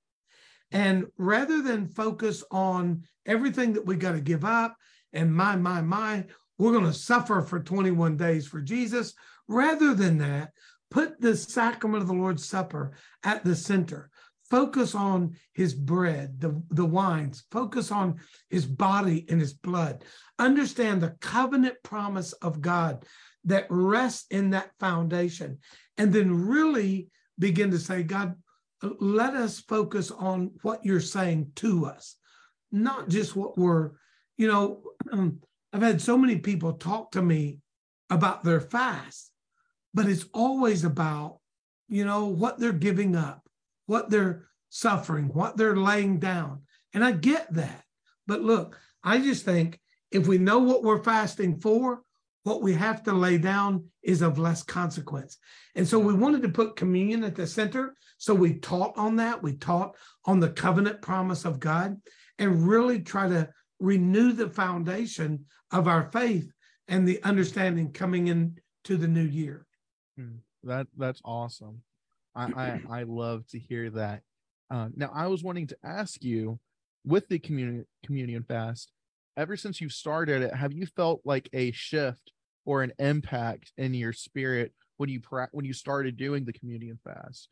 And 0.72 1.06
rather 1.18 1.62
than 1.62 1.86
focus 1.86 2.42
on 2.50 3.02
everything 3.26 3.74
that 3.74 3.86
we 3.86 3.96
got 3.96 4.12
to 4.12 4.20
give 4.20 4.44
up 4.44 4.76
and 5.12 5.32
my, 5.34 5.54
my, 5.56 5.82
my, 5.82 6.24
we're 6.58 6.72
going 6.72 6.84
to 6.84 6.94
suffer 6.94 7.42
for 7.42 7.60
21 7.60 8.16
days 8.16 8.46
for 8.46 8.60
Jesus, 8.60 9.14
rather 9.48 9.94
than 9.94 10.18
that, 10.18 10.52
put 10.90 11.20
the 11.20 11.36
sacrament 11.36 12.02
of 12.02 12.08
the 12.08 12.14
Lord's 12.14 12.44
Supper 12.44 12.92
at 13.22 13.44
the 13.44 13.54
center. 13.54 14.10
Focus 14.50 14.94
on 14.94 15.34
his 15.54 15.74
bread, 15.74 16.38
the, 16.38 16.62
the 16.70 16.84
wines, 16.84 17.44
focus 17.50 17.90
on 17.90 18.16
his 18.50 18.66
body 18.66 19.24
and 19.30 19.40
his 19.40 19.54
blood. 19.54 20.04
Understand 20.38 21.00
the 21.00 21.16
covenant 21.20 21.76
promise 21.82 22.32
of 22.34 22.60
God 22.60 23.04
that 23.44 23.66
rests 23.70 24.26
in 24.30 24.50
that 24.50 24.70
foundation. 24.78 25.58
And 25.96 26.12
then 26.12 26.46
really 26.46 27.08
begin 27.38 27.70
to 27.70 27.78
say, 27.78 28.02
God, 28.02 28.34
let 28.82 29.34
us 29.34 29.60
focus 29.60 30.10
on 30.10 30.52
what 30.62 30.84
you're 30.84 31.00
saying 31.00 31.52
to 31.56 31.86
us, 31.86 32.16
not 32.70 33.08
just 33.08 33.36
what 33.36 33.56
we're, 33.56 33.92
you 34.36 34.48
know, 34.48 34.82
um, 35.12 35.40
I've 35.72 35.80
had 35.80 36.02
so 36.02 36.18
many 36.18 36.36
people 36.36 36.74
talk 36.74 37.12
to 37.12 37.22
me 37.22 37.60
about 38.10 38.44
their 38.44 38.60
fast, 38.60 39.30
but 39.94 40.06
it's 40.06 40.26
always 40.34 40.84
about, 40.84 41.38
you 41.88 42.04
know, 42.04 42.26
what 42.26 42.58
they're 42.58 42.74
giving 42.74 43.16
up, 43.16 43.48
what 43.86 44.10
they're 44.10 44.48
suffering, 44.68 45.30
what 45.32 45.56
they're 45.56 45.76
laying 45.76 46.18
down. 46.18 46.62
And 46.92 47.02
I 47.02 47.12
get 47.12 47.50
that. 47.54 47.84
But 48.26 48.42
look, 48.42 48.78
I 49.02 49.18
just 49.18 49.46
think 49.46 49.80
if 50.10 50.26
we 50.26 50.36
know 50.36 50.58
what 50.58 50.82
we're 50.82 51.02
fasting 51.02 51.58
for, 51.58 52.02
what 52.44 52.62
we 52.62 52.74
have 52.74 53.02
to 53.04 53.12
lay 53.12 53.38
down 53.38 53.84
is 54.02 54.22
of 54.22 54.38
less 54.38 54.62
consequence. 54.62 55.38
And 55.74 55.86
so 55.86 55.98
we 55.98 56.14
wanted 56.14 56.42
to 56.42 56.48
put 56.48 56.76
communion 56.76 57.22
at 57.24 57.36
the 57.36 57.46
center. 57.46 57.94
So 58.18 58.34
we 58.34 58.54
taught 58.54 58.96
on 58.96 59.16
that. 59.16 59.42
We 59.42 59.56
taught 59.56 59.96
on 60.24 60.40
the 60.40 60.50
covenant 60.50 61.02
promise 61.02 61.44
of 61.44 61.60
God 61.60 61.96
and 62.38 62.66
really 62.66 63.00
try 63.00 63.28
to 63.28 63.48
renew 63.78 64.32
the 64.32 64.48
foundation 64.48 65.44
of 65.70 65.86
our 65.86 66.10
faith 66.10 66.50
and 66.88 67.06
the 67.06 67.22
understanding 67.22 67.92
coming 67.92 68.28
into 68.28 68.96
the 68.96 69.08
new 69.08 69.22
year. 69.22 69.66
Hmm. 70.16 70.36
That 70.64 70.86
that's 70.96 71.20
awesome. 71.24 71.82
I 72.34 72.80
I, 72.90 73.00
I 73.00 73.02
love 73.04 73.46
to 73.48 73.58
hear 73.58 73.90
that. 73.90 74.22
Uh, 74.70 74.88
now 74.96 75.10
I 75.12 75.26
was 75.26 75.42
wanting 75.42 75.66
to 75.68 75.76
ask 75.84 76.22
you 76.22 76.58
with 77.04 77.28
the 77.28 77.38
communion 77.38 77.86
communion 78.04 78.44
fast 78.44 78.92
ever 79.36 79.56
since 79.56 79.80
you 79.80 79.88
started 79.88 80.42
it, 80.42 80.54
have 80.54 80.72
you 80.72 80.86
felt 80.86 81.20
like 81.24 81.48
a 81.52 81.72
shift 81.72 82.32
or 82.64 82.82
an 82.82 82.92
impact 82.98 83.72
in 83.76 83.94
your 83.94 84.12
spirit 84.12 84.72
when 84.96 85.08
you 85.08 85.20
pra- 85.20 85.48
when 85.52 85.64
you 85.64 85.72
started 85.72 86.16
doing 86.16 86.44
the 86.44 86.52
communion 86.52 86.98
fast? 87.02 87.48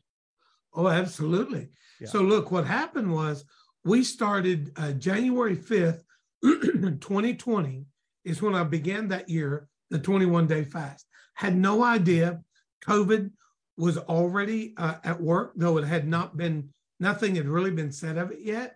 Oh, 0.73 0.87
absolutely. 0.87 1.69
Yeah. 1.99 2.07
So 2.07 2.21
look, 2.21 2.51
what 2.51 2.65
happened 2.65 3.11
was 3.11 3.45
we 3.83 4.03
started 4.03 4.71
uh, 4.77 4.93
January 4.93 5.57
5th, 5.57 6.03
2020 6.43 7.85
is 8.25 8.41
when 8.41 8.55
I 8.55 8.63
began 8.63 9.09
that 9.09 9.27
year, 9.29 9.67
the 9.89 9.99
21 9.99 10.47
day 10.47 10.63
fast. 10.63 11.05
Had 11.33 11.57
no 11.57 11.83
idea 11.83 12.41
COVID 12.85 13.31
was 13.77 13.97
already 13.97 14.73
uh, 14.77 14.95
at 15.03 15.19
work, 15.19 15.53
though 15.55 15.77
it 15.77 15.85
had 15.85 16.07
not 16.07 16.37
been, 16.37 16.69
nothing 16.99 17.35
had 17.35 17.47
really 17.47 17.71
been 17.71 17.91
said 17.91 18.17
of 18.17 18.31
it 18.31 18.39
yet 18.41 18.75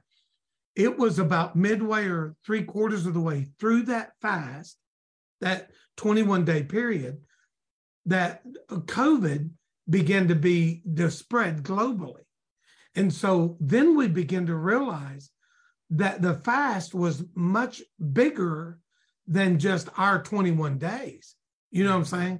it 0.75 0.97
was 0.97 1.19
about 1.19 1.55
midway 1.55 2.05
or 2.05 2.35
three 2.45 2.63
quarters 2.63 3.05
of 3.05 3.13
the 3.13 3.21
way 3.21 3.47
through 3.59 3.83
that 3.83 4.11
fast, 4.21 4.77
that 5.41 5.71
21 5.97 6.45
day 6.45 6.63
period, 6.63 7.19
that 8.05 8.41
COVID 8.69 9.51
began 9.89 10.27
to 10.27 10.35
be 10.35 10.81
the 10.85 11.09
spread 11.09 11.63
globally. 11.63 12.23
And 12.95 13.13
so 13.13 13.57
then 13.59 13.95
we 13.95 14.07
begin 14.07 14.47
to 14.47 14.55
realize 14.55 15.29
that 15.91 16.21
the 16.21 16.35
fast 16.35 16.93
was 16.93 17.23
much 17.35 17.81
bigger 18.13 18.79
than 19.27 19.59
just 19.59 19.89
our 19.97 20.21
21 20.21 20.77
days. 20.77 21.35
You 21.71 21.83
know 21.83 21.91
what 21.91 21.97
I'm 21.97 22.05
saying? 22.05 22.39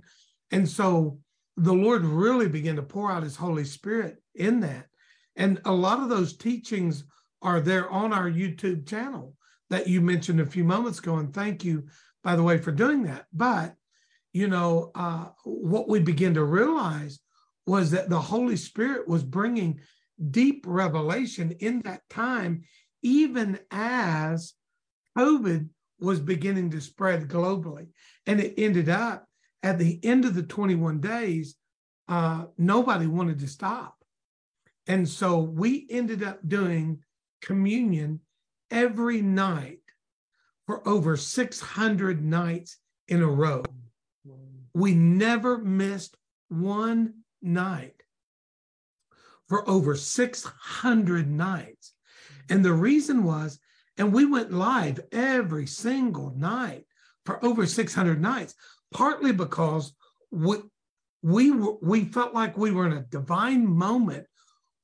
And 0.51 0.67
so 0.67 1.19
the 1.57 1.73
Lord 1.73 2.03
really 2.03 2.47
began 2.47 2.75
to 2.75 2.83
pour 2.83 3.11
out 3.11 3.23
his 3.23 3.35
Holy 3.35 3.65
Spirit 3.65 4.21
in 4.33 4.61
that. 4.61 4.87
And 5.35 5.61
a 5.65 5.71
lot 5.71 5.99
of 5.99 6.09
those 6.09 6.37
teachings 6.37 7.03
are 7.45 7.61
there 7.61 7.89
on 7.89 8.11
our 8.11 8.29
YouTube 8.29 8.87
channel 8.87 9.35
that 9.69 9.87
you 9.87 10.01
mentioned 10.01 10.41
a 10.41 10.45
few 10.45 10.63
moments 10.63 10.99
ago. 10.99 11.17
And 11.17 11.33
thank 11.33 11.63
you, 11.63 11.85
by 12.23 12.35
the 12.35 12.43
way, 12.43 12.57
for 12.57 12.71
doing 12.71 13.03
that. 13.03 13.27
But, 13.31 13.75
you 14.33 14.47
know, 14.47 14.91
uh, 14.95 15.27
what 15.43 15.87
we 15.87 15.99
begin 15.99 16.33
to 16.33 16.43
realize 16.43 17.19
was 17.67 17.91
that 17.91 18.09
the 18.09 18.19
Holy 18.19 18.57
Spirit 18.57 19.07
was 19.07 19.23
bringing 19.23 19.79
deep 20.31 20.65
revelation 20.67 21.51
in 21.59 21.81
that 21.83 22.01
time, 22.09 22.63
even 23.03 23.59
as 23.69 24.53
COVID 25.17 25.69
was 25.99 26.19
beginning 26.19 26.71
to 26.71 26.81
spread 26.81 27.27
globally. 27.27 27.87
And 28.25 28.39
it 28.39 28.55
ended 28.57 28.89
up 28.89 29.27
at 29.61 29.77
the 29.77 29.99
end 30.03 30.25
of 30.25 30.33
the 30.33 30.43
21 30.43 30.99
days, 30.99 31.55
uh, 32.07 32.45
nobody 32.57 33.07
wanted 33.07 33.39
to 33.39 33.47
stop. 33.47 33.95
And 34.87 35.07
so 35.07 35.39
we 35.39 35.87
ended 35.89 36.23
up 36.23 36.39
doing 36.47 36.99
communion 37.45 38.19
every 38.71 39.21
night 39.21 39.79
for 40.65 40.85
over 40.87 41.15
600 41.15 42.25
nights 42.25 42.77
in 43.07 43.21
a 43.21 43.27
row. 43.27 43.63
We 44.73 44.95
never 44.95 45.59
missed 45.59 46.17
one 46.49 47.21
night 47.41 48.01
for 49.47 49.67
over 49.69 49.95
600 49.95 51.29
nights. 51.29 51.93
And 52.49 52.65
the 52.65 52.73
reason 52.73 53.23
was, 53.23 53.59
and 53.97 54.11
we 54.11 54.25
went 54.25 54.51
live 54.51 54.99
every 55.11 55.67
single 55.67 56.31
night 56.35 56.85
for 57.25 57.43
over 57.45 57.65
600 57.65 58.19
nights, 58.19 58.55
partly 58.91 59.31
because 59.31 59.93
we, 60.31 60.57
we, 61.21 61.51
we 61.51 62.05
felt 62.05 62.33
like 62.33 62.57
we 62.57 62.71
were 62.71 62.87
in 62.87 62.93
a 62.93 63.03
divine 63.03 63.65
moment 63.65 64.25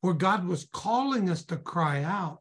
where 0.01 0.13
God 0.13 0.47
was 0.47 0.67
calling 0.71 1.29
us 1.29 1.43
to 1.45 1.57
cry 1.57 2.03
out 2.03 2.39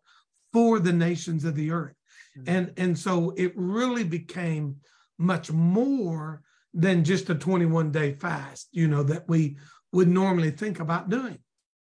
for 0.53 0.79
the 0.79 0.93
nations 0.93 1.45
of 1.45 1.55
the 1.55 1.71
earth. 1.71 1.95
Mm-hmm. 2.39 2.51
And, 2.51 2.73
and 2.77 2.99
so 2.99 3.35
it 3.37 3.53
really 3.57 4.05
became 4.05 4.77
much 5.19 5.53
more 5.53 6.43
than 6.73 7.05
just 7.05 7.31
a 7.31 7.35
21 7.35 7.91
day 7.91 8.13
fast, 8.15 8.69
you 8.73 8.89
know, 8.89 9.03
that 9.03 9.29
we 9.29 9.59
would 9.93 10.09
normally 10.09 10.51
think 10.51 10.81
about 10.81 11.11
doing. 11.11 11.39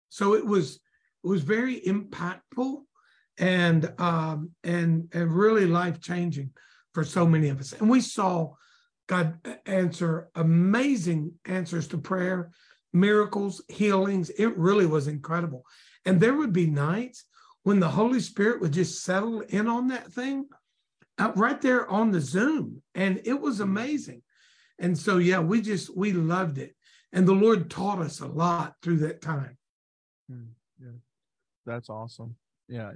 So 0.09 0.33
it 0.33 0.45
was 0.45 0.79
it 1.23 1.27
was 1.27 1.43
very 1.43 1.79
impactful 1.81 2.81
and 3.37 3.93
um, 3.99 4.51
and 4.63 5.09
and 5.13 5.33
really 5.33 5.65
life 5.65 5.99
changing 5.99 6.51
for 6.93 7.03
so 7.03 7.25
many 7.25 7.49
of 7.49 7.59
us. 7.59 7.73
And 7.73 7.89
we 7.89 8.01
saw 8.01 8.53
God 9.07 9.39
answer 9.65 10.29
amazing 10.35 11.33
answers 11.45 11.87
to 11.89 11.97
prayer, 11.97 12.51
miracles, 12.93 13.61
healings. 13.67 14.29
It 14.29 14.57
really 14.57 14.85
was 14.85 15.07
incredible. 15.07 15.65
And 16.05 16.19
there 16.19 16.35
would 16.35 16.53
be 16.53 16.67
nights 16.67 17.25
when 17.63 17.79
the 17.79 17.89
Holy 17.89 18.19
Spirit 18.19 18.61
would 18.61 18.73
just 18.73 19.03
settle 19.03 19.41
in 19.41 19.67
on 19.67 19.87
that 19.89 20.11
thing 20.11 20.45
uh, 21.17 21.31
right 21.35 21.61
there 21.61 21.87
on 21.89 22.11
the 22.11 22.21
Zoom. 22.21 22.81
And 22.95 23.21
it 23.23 23.39
was 23.39 23.59
amazing. 23.59 24.23
And 24.79 24.97
so, 24.97 25.17
yeah, 25.17 25.39
we 25.39 25.61
just, 25.61 25.95
we 25.95 26.11
loved 26.11 26.57
it. 26.57 26.75
And 27.13 27.27
the 27.27 27.33
Lord 27.33 27.69
taught 27.69 27.99
us 27.99 28.19
a 28.19 28.27
lot 28.27 28.75
through 28.81 28.97
that 28.97 29.21
time. 29.21 29.57
Hmm, 30.29 30.51
yeah. 30.81 30.97
That's 31.65 31.89
awesome. 31.89 32.35
Yeah. 32.67 32.93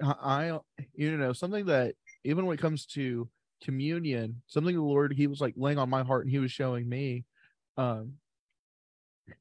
I, 0.00 0.58
you 0.94 1.16
know, 1.16 1.32
something 1.32 1.66
that 1.66 1.94
even 2.22 2.46
when 2.46 2.54
it 2.54 2.60
comes 2.60 2.86
to 2.86 3.28
communion, 3.64 4.42
something 4.46 4.76
the 4.76 4.82
Lord, 4.82 5.14
he 5.14 5.26
was 5.26 5.40
like 5.40 5.54
laying 5.56 5.78
on 5.78 5.90
my 5.90 6.04
heart 6.04 6.26
and 6.26 6.30
he 6.30 6.38
was 6.38 6.52
showing 6.52 6.88
me, 6.88 7.24
um, 7.76 8.12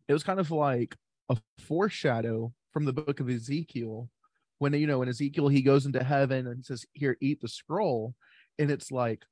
it 0.08 0.13
was 0.13 0.23
kind 0.23 0.39
of 0.39 0.49
like 0.49 0.95
a 1.30 1.38
foreshadow 1.60 2.54
from 2.71 2.86
the 2.86 2.93
book 2.93 3.19
of 3.19 3.30
Ezekiel 3.30 4.10
when 4.60 4.74
you 4.74 4.88
know 4.88 5.02
in 5.02 5.10
Ezekiel 5.10 5.48
he 5.48 5.62
goes 5.62 5.86
into 5.86 6.04
heaven 6.04 6.48
and 6.48 6.65
says, 6.65 6.86
"Here, 6.94 7.18
eat 7.22 7.41
the 7.41 7.48
scroll," 7.48 8.15
and 8.58 8.72
it's 8.72 8.91
like, 8.91 9.24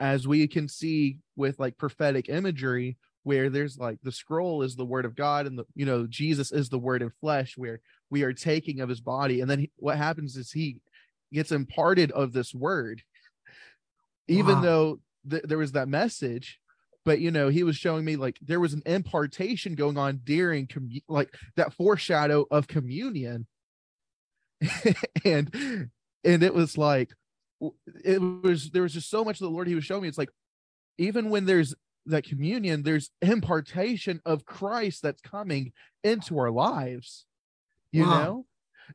as 0.00 0.26
we 0.26 0.46
can 0.46 0.68
see 0.68 1.18
with 1.36 1.58
like 1.58 1.78
prophetic 1.78 2.28
imagery, 2.28 2.96
where 3.22 3.50
there's 3.50 3.78
like 3.78 3.98
the 4.02 4.12
scroll 4.12 4.62
is 4.62 4.76
the 4.76 4.84
word 4.84 5.04
of 5.04 5.14
God, 5.14 5.46
and 5.46 5.58
the 5.58 5.64
you 5.74 5.86
know 5.86 6.06
Jesus 6.06 6.52
is 6.52 6.68
the 6.68 6.78
word 6.78 7.02
in 7.02 7.10
flesh, 7.20 7.56
where 7.56 7.80
we 8.10 8.22
are 8.22 8.32
taking 8.32 8.80
of 8.80 8.88
his 8.88 9.00
body, 9.00 9.40
and 9.40 9.50
then 9.50 9.60
he, 9.60 9.70
what 9.76 9.96
happens 9.96 10.36
is 10.36 10.52
he 10.52 10.80
gets 11.32 11.52
imparted 11.52 12.10
of 12.12 12.32
this 12.32 12.54
word, 12.54 13.02
even 14.28 14.56
wow. 14.56 14.62
though 14.62 15.00
th- 15.28 15.44
there 15.44 15.58
was 15.58 15.72
that 15.72 15.88
message 15.88 16.58
but 17.04 17.20
you 17.20 17.30
know 17.30 17.48
he 17.48 17.62
was 17.62 17.76
showing 17.76 18.04
me 18.04 18.16
like 18.16 18.38
there 18.42 18.60
was 18.60 18.74
an 18.74 18.82
impartation 18.86 19.74
going 19.74 19.98
on 19.98 20.20
during 20.24 20.66
commu- 20.66 21.02
like 21.08 21.34
that 21.56 21.72
foreshadow 21.72 22.46
of 22.50 22.68
communion 22.68 23.46
and 25.24 25.90
and 26.24 26.42
it 26.42 26.54
was 26.54 26.78
like 26.78 27.10
it 28.04 28.20
was 28.20 28.70
there 28.70 28.82
was 28.82 28.92
just 28.92 29.10
so 29.10 29.24
much 29.24 29.36
of 29.40 29.44
the 29.44 29.50
lord 29.50 29.68
he 29.68 29.74
was 29.74 29.84
showing 29.84 30.02
me 30.02 30.08
it's 30.08 30.18
like 30.18 30.30
even 30.98 31.30
when 31.30 31.44
there's 31.44 31.74
that 32.06 32.24
communion 32.24 32.82
there's 32.82 33.10
impartation 33.20 34.20
of 34.24 34.44
christ 34.44 35.02
that's 35.02 35.20
coming 35.20 35.72
into 36.02 36.38
our 36.38 36.50
lives 36.50 37.26
you 37.92 38.04
wow. 38.04 38.24
know 38.24 38.46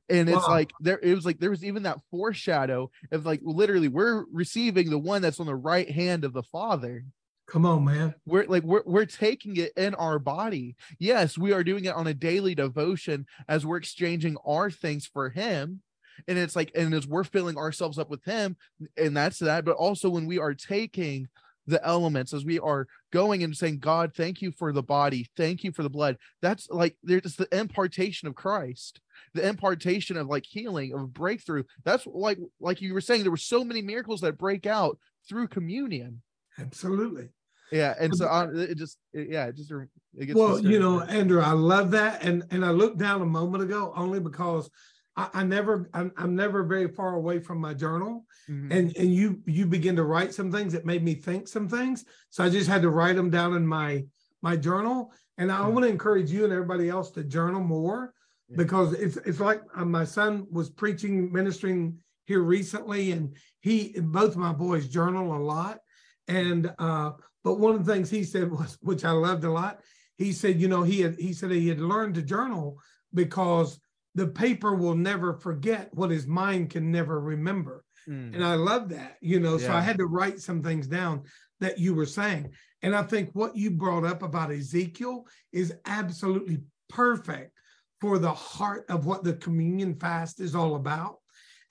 and 0.10 0.30
it's 0.30 0.48
wow. 0.48 0.54
like 0.54 0.72
there 0.80 1.00
it 1.02 1.16
was 1.16 1.26
like 1.26 1.40
there 1.40 1.50
was 1.50 1.64
even 1.64 1.84
that 1.84 2.00
foreshadow 2.12 2.90
of 3.12 3.26
like 3.26 3.40
literally 3.44 3.88
we're 3.88 4.26
receiving 4.32 4.90
the 4.90 5.00
one 5.00 5.22
that's 5.22 5.40
on 5.40 5.46
the 5.46 5.56
right 5.56 5.90
hand 5.90 6.26
of 6.26 6.34
the 6.34 6.44
father 6.44 7.06
Come 7.48 7.66
on, 7.66 7.86
man. 7.86 8.14
We're 8.26 8.46
like 8.46 8.64
we're 8.64 8.84
we're 8.86 9.06
taking 9.06 9.56
it 9.56 9.72
in 9.78 9.96
our 9.96 10.20
body. 10.20 10.76
Yes, 11.00 11.38
we 11.38 11.54
are 11.54 11.64
doing 11.64 11.86
it 11.86 11.96
on 11.96 12.08
a 12.08 12.14
daily 12.14 12.54
devotion 12.56 13.26
as 13.48 13.66
we're 13.66 13.78
exchanging 13.78 14.36
our 14.46 14.70
things 14.70 15.08
for 15.08 15.30
him. 15.30 15.82
And 16.28 16.38
it's 16.38 16.56
like, 16.56 16.72
and 16.76 16.94
as 16.94 17.08
we're 17.08 17.24
filling 17.24 17.58
ourselves 17.58 17.98
up 17.98 18.10
with 18.10 18.24
him, 18.26 18.58
and 18.98 19.16
that's 19.16 19.40
that. 19.40 19.64
But 19.64 19.78
also 19.78 20.10
when 20.10 20.26
we 20.26 20.40
are 20.40 20.54
taking 20.54 21.30
the 21.68 21.86
elements, 21.86 22.34
as 22.34 22.44
we 22.44 22.60
are 22.60 22.88
going 23.14 23.44
and 23.44 23.56
saying, 23.56 23.80
God, 23.80 24.14
thank 24.14 24.42
you 24.42 24.52
for 24.52 24.74
the 24.74 24.84
body, 24.84 25.28
thank 25.38 25.64
you 25.64 25.72
for 25.72 25.84
the 25.84 25.90
blood. 25.90 26.18
That's 26.42 26.70
like 26.70 26.98
there's 27.02 27.38
the 27.38 27.48
impartation 27.58 28.28
of 28.28 28.36
Christ, 28.36 29.00
the 29.34 29.48
impartation 29.48 30.18
of 30.18 30.28
like 30.28 30.46
healing, 30.46 30.94
of 30.94 31.14
breakthrough. 31.14 31.64
That's 31.86 32.06
like 32.08 32.40
like 32.60 32.82
you 32.82 32.94
were 32.94 33.00
saying, 33.00 33.22
there 33.22 33.32
were 33.32 33.38
so 33.38 33.64
many 33.64 33.82
miracles 33.82 34.20
that 34.22 34.38
break 34.38 34.66
out 34.66 34.98
through 35.30 35.48
communion. 35.48 36.22
Absolutely 36.60 37.30
yeah 37.72 37.94
and 38.00 38.16
so 38.16 38.28
on 38.38 38.56
it 38.58 38.78
just 38.78 38.98
it, 39.14 39.30
yeah 39.30 39.46
it 39.48 39.56
just 39.56 39.72
it 39.72 40.36
well 40.36 40.60
you 40.60 40.80
know 40.80 41.02
andrew 41.02 41.42
i 41.42 41.52
love 41.52 41.92
that 41.92 42.24
and 42.24 42.44
and 42.52 42.64
i 42.66 42.70
looked 42.72 42.98
down 42.98 43.22
a 43.22 43.26
moment 43.26 43.64
ago 43.64 43.94
only 43.96 44.20
because 44.20 44.70
I, 45.16 45.30
I 45.34 45.44
never, 45.44 45.90
I'm, 45.96 46.12
I'm 46.16 46.36
never 46.36 46.62
very 46.64 46.88
far 46.88 47.16
away 47.16 47.40
from 47.40 47.58
my 47.60 47.74
journal, 47.74 48.24
Mhm. 48.48 48.72
and 48.72 48.96
and 48.98 49.12
you 49.16 49.42
you 49.48 49.66
begin 49.66 49.96
to 49.96 50.04
write 50.04 50.32
some 50.32 50.52
things 50.52 50.72
that 50.74 50.86
made 50.86 51.04
me 51.04 51.16
think 51.16 51.48
some 51.48 51.68
things. 51.68 52.06
So 52.30 52.44
I 52.44 52.50
just 52.50 52.70
had 52.70 52.84
to 52.84 52.92
write 52.92 53.16
them 53.16 53.32
down 53.32 53.56
in 53.56 53.66
my 53.66 54.06
my 54.44 54.56
journal, 54.56 55.12
and 55.40 55.52
I 55.52 55.58
Yeah. 55.62 55.70
want 55.70 55.86
to 55.86 55.90
encourage 55.90 56.30
you 56.32 56.44
and 56.44 56.54
everybody 56.54 56.88
else 56.88 57.10
to 57.12 57.24
journal 57.24 57.62
more 57.64 58.14
Yeah. 58.48 58.58
because 58.58 58.94
it's 58.94 59.18
it's 59.18 59.40
like 59.40 59.64
uh, 59.76 59.86
my 59.86 60.06
son 60.06 60.46
was 60.52 60.70
preaching 60.70 61.32
ministering 61.34 61.98
here 62.26 62.44
recently, 62.44 63.12
and 63.12 63.36
he 63.62 63.96
both 64.00 64.36
my 64.36 64.54
boys 64.54 64.88
journal 64.88 65.36
a 65.36 65.42
lot, 65.42 65.80
and 66.28 66.72
uh, 66.78 67.14
but 67.48 67.60
one 67.60 67.76
of 67.76 67.86
the 67.86 67.94
things 67.94 68.10
he 68.10 68.26
said 68.26 68.52
was 68.52 68.78
which 68.82 69.06
I 69.06 69.12
loved 69.12 69.46
a 69.46 69.50
lot. 69.50 69.80
He 70.18 70.34
said, 70.34 70.60
you 70.60 70.68
know, 70.68 70.84
he 70.84 71.00
had 71.00 71.16
he 71.18 71.32
said 71.32 71.50
he 71.52 71.70
had 71.70 71.80
learned 71.80 72.16
to 72.16 72.22
journal 72.22 72.78
because 73.14 73.80
the 74.16 74.28
paper 74.28 74.76
will 74.76 74.96
never 74.96 75.34
forget 75.34 75.88
what 75.94 76.10
his 76.10 76.28
mind 76.28 76.72
can 76.72 76.92
never 76.92 77.22
remember. 77.22 77.86
Mm. 78.06 78.36
And 78.36 78.44
I 78.44 78.56
love 78.56 78.90
that, 78.90 79.16
you 79.22 79.40
know. 79.40 79.58
So 79.58 79.72
I 79.72 79.80
had 79.80 79.98
to 80.00 80.08
write 80.08 80.42
some 80.42 80.62
things 80.62 80.88
down 80.88 81.24
that 81.62 81.80
you 81.80 81.94
were 81.94 82.06
saying. 82.06 82.52
And 82.82 82.94
I 82.94 83.04
think 83.04 83.30
what 83.32 83.56
you 83.56 83.72
brought 83.72 84.04
up 84.04 84.24
about 84.24 84.52
Ezekiel 84.52 85.26
is 85.54 85.74
absolutely 85.86 86.60
perfect 86.90 87.54
for 88.02 88.20
the 88.20 88.34
heart 88.34 88.86
of 88.90 89.06
what 89.06 89.24
the 89.24 89.36
communion 89.36 89.96
fast 89.96 90.42
is 90.42 90.54
all 90.54 90.76
about. 90.76 91.20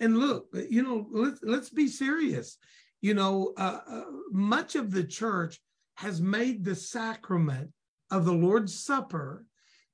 And 0.00 0.16
look, 0.16 0.46
you 0.70 0.82
know, 0.82 1.06
let's 1.10 1.40
let's 1.42 1.68
be 1.68 1.86
serious. 1.86 2.56
You 3.02 3.12
know, 3.12 3.52
uh, 3.58 3.80
uh, 3.86 4.04
much 4.32 4.74
of 4.74 4.90
the 4.90 5.04
church 5.04 5.60
has 5.96 6.20
made 6.20 6.64
the 6.64 6.74
sacrament 6.74 7.72
of 8.10 8.24
the 8.24 8.32
Lord's 8.32 8.78
Supper 8.78 9.44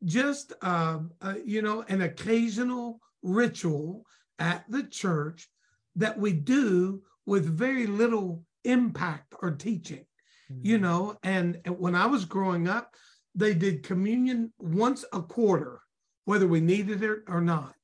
just, 0.05 0.53
uh, 0.63 0.99
uh, 1.21 1.35
you 1.45 1.63
know, 1.63 1.85
an 1.89 2.03
occasional 2.03 3.01
ritual 3.23 4.05
at 4.39 4.65
the 4.69 4.83
church 4.83 5.49
that 5.97 6.19
we 6.19 6.33
do 6.33 7.03
with 7.27 7.47
very 7.47 7.87
little 7.87 8.45
impact 8.65 9.35
or 9.43 9.51
teaching 9.53 10.05
you 10.61 10.77
Mm-hmm. 10.77 10.83
know 10.83 11.17
and, 11.23 11.61
and 11.65 11.79
when 11.79 11.95
i 11.95 12.07
was 12.07 12.25
growing 12.25 12.69
up 12.69 12.95
they 13.35 13.55
did 13.55 13.83
communion 13.83 14.53
once 14.59 15.05
a 15.13 15.23
quarter 15.23 15.81
whether 16.25 16.47
we 16.47 16.61
needed 16.61 17.03
it 17.03 17.21
or 17.29 17.41
not 17.41 17.75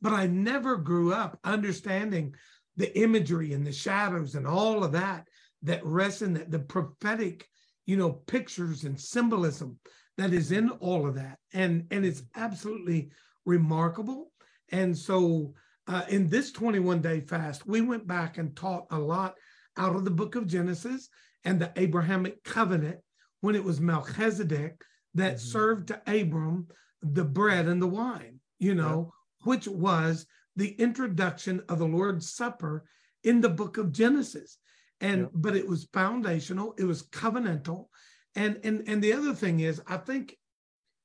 but 0.00 0.12
i 0.12 0.26
never 0.26 0.76
grew 0.76 1.12
up 1.12 1.38
understanding 1.44 2.34
the 2.76 2.96
imagery 2.98 3.52
and 3.52 3.66
the 3.66 3.72
shadows 3.72 4.34
and 4.34 4.46
all 4.46 4.82
of 4.82 4.92
that 4.92 5.28
that 5.62 5.84
rests 5.84 6.22
in 6.22 6.34
the, 6.34 6.44
the 6.44 6.58
prophetic 6.58 7.48
you 7.86 7.96
know 7.96 8.10
pictures 8.12 8.84
and 8.84 9.00
symbolism 9.00 9.78
that 10.16 10.32
is 10.32 10.52
in 10.52 10.70
all 10.70 11.06
of 11.06 11.14
that 11.14 11.38
and 11.52 11.86
and 11.90 12.04
it's 12.04 12.22
absolutely 12.36 13.10
remarkable 13.44 14.32
and 14.70 14.96
so 14.96 15.52
uh, 15.86 16.02
in 16.08 16.28
this 16.28 16.50
21 16.52 17.00
day 17.02 17.20
fast 17.20 17.66
we 17.66 17.80
went 17.80 18.06
back 18.06 18.38
and 18.38 18.56
taught 18.56 18.86
a 18.90 18.98
lot 18.98 19.34
out 19.76 19.94
of 19.94 20.04
the 20.04 20.10
book 20.10 20.34
of 20.34 20.46
genesis 20.46 21.08
and 21.44 21.60
the 21.60 21.72
Abrahamic 21.76 22.42
covenant 22.42 22.98
when 23.40 23.54
it 23.54 23.62
was 23.62 23.80
Melchizedek 23.80 24.82
that 25.14 25.36
Mhm. 25.36 25.40
served 25.40 25.88
to 25.88 26.02
Abram 26.06 26.68
the 27.02 27.24
bread 27.24 27.68
and 27.68 27.82
the 27.82 27.86
wine, 27.86 28.40
you 28.58 28.74
know, 28.74 29.12
which 29.42 29.68
was 29.68 30.26
the 30.56 30.70
introduction 30.80 31.60
of 31.68 31.78
the 31.78 31.86
Lord's 31.86 32.30
Supper 32.32 32.84
in 33.22 33.42
the 33.42 33.50
book 33.50 33.76
of 33.76 33.92
Genesis. 33.92 34.56
And 35.04 35.20
Yeah. 35.22 35.28
but 35.34 35.54
it 35.54 35.68
was 35.68 35.88
foundational, 35.92 36.74
it 36.78 36.84
was 36.84 37.02
covenantal. 37.02 37.88
And 38.34 38.58
and 38.64 38.88
and 38.88 39.02
the 39.02 39.12
other 39.12 39.34
thing 39.34 39.60
is 39.60 39.82
I 39.86 39.98
think 39.98 40.36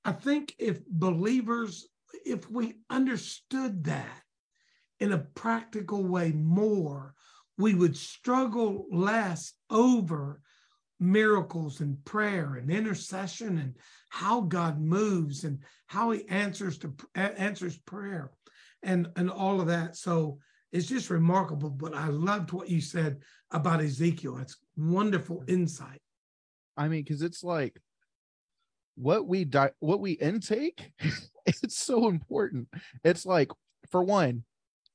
I 0.06 0.14
think 0.14 0.56
if 0.58 0.86
believers 0.88 1.88
if 2.26 2.50
we 2.50 2.66
understood 2.90 3.84
that 3.84 4.24
in 5.00 5.12
a 5.12 5.26
practical 5.44 6.04
way 6.04 6.32
more, 6.32 7.14
we 7.58 7.74
would 7.76 7.96
struggle 7.96 8.86
less 8.92 9.54
over 9.70 10.42
miracles 11.00 11.82
and 11.82 12.04
prayer 12.06 12.56
and 12.56 12.70
intercession 12.72 13.58
and 13.58 13.76
how 14.10 14.42
God 14.42 14.80
moves 14.82 15.44
and 15.44 15.60
how 15.88 16.12
he 16.12 16.28
answers 16.28 16.78
to 16.80 16.94
answers 17.16 17.78
prayer 17.80 18.32
and 18.82 19.10
and 19.18 19.30
all 19.30 19.60
of 19.62 19.68
that. 19.68 19.96
So 19.96 20.40
it's 20.72 20.88
just 20.88 21.10
remarkable. 21.10 21.70
But 21.70 21.96
I 21.96 22.08
loved 22.08 22.52
what 22.52 22.70
you 22.70 22.82
said 22.82 23.20
about 23.52 23.82
Ezekiel. 23.82 24.38
It's 24.38 24.58
wonderful 24.78 25.44
insight. 25.48 26.02
I 26.78 26.88
mean, 26.88 27.04
because 27.04 27.22
it's 27.22 27.44
like 27.44 27.80
what 28.96 29.28
we 29.28 29.46
di- 29.46 29.72
what 29.80 30.00
we 30.00 30.12
intake, 30.14 30.92
it's 31.46 31.78
so 31.78 32.08
important. 32.08 32.68
It's 33.04 33.26
like, 33.26 33.52
for 33.90 34.04
one, 34.04 34.44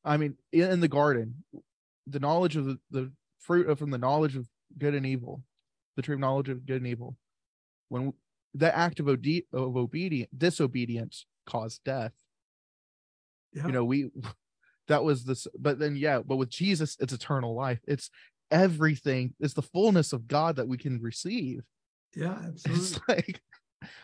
I 0.05 0.17
mean, 0.17 0.37
in, 0.53 0.71
in 0.71 0.81
the 0.81 0.89
garden, 0.89 1.45
the 2.07 2.21
knowledge 2.21 2.57
of 2.57 2.67
the, 2.67 2.79
the 2.91 3.13
fruit 3.41 3.69
of 3.69 3.79
from 3.79 3.91
the 3.91 3.99
knowledge 3.99 4.37
of 4.37 4.49
good 4.79 4.95
and 4.95 5.07
evil, 5.07 5.43
the 5.97 6.03
true 6.03 6.19
knowledge 6.19 6.49
of 6.49 6.67
good 6.67 6.79
and 6.79 6.87
evil. 6.87 7.17
When 7.89 8.13
that 8.55 8.77
act 8.77 9.01
of, 9.01 9.09
ode- 9.09 9.45
of 9.53 9.77
obedience, 9.77 10.31
disobedience 10.37 11.27
caused 11.47 11.83
death. 11.85 12.13
Yeah. 13.53 13.67
You 13.67 13.73
know, 13.73 13.85
we 13.85 14.11
that 14.89 15.03
was 15.05 15.25
this, 15.25 15.47
but 15.59 15.79
then 15.79 15.97
yeah, 15.97 16.21
but 16.25 16.37
with 16.37 16.51
Jesus, 16.51 16.97
it's 17.01 17.13
eternal 17.13 17.55
life. 17.55 17.81
It's 17.87 18.11
everything. 18.51 19.35
It's 19.41 19.55
the 19.55 19.63
fullness 19.63 20.13
of 20.13 20.27
God 20.29 20.57
that 20.57 20.69
we 20.69 20.77
can 20.77 21.01
receive. 21.01 21.63
yeah, 22.15 22.37
It's 22.49 22.67
absolutely. 22.67 23.03
like, 23.09 23.41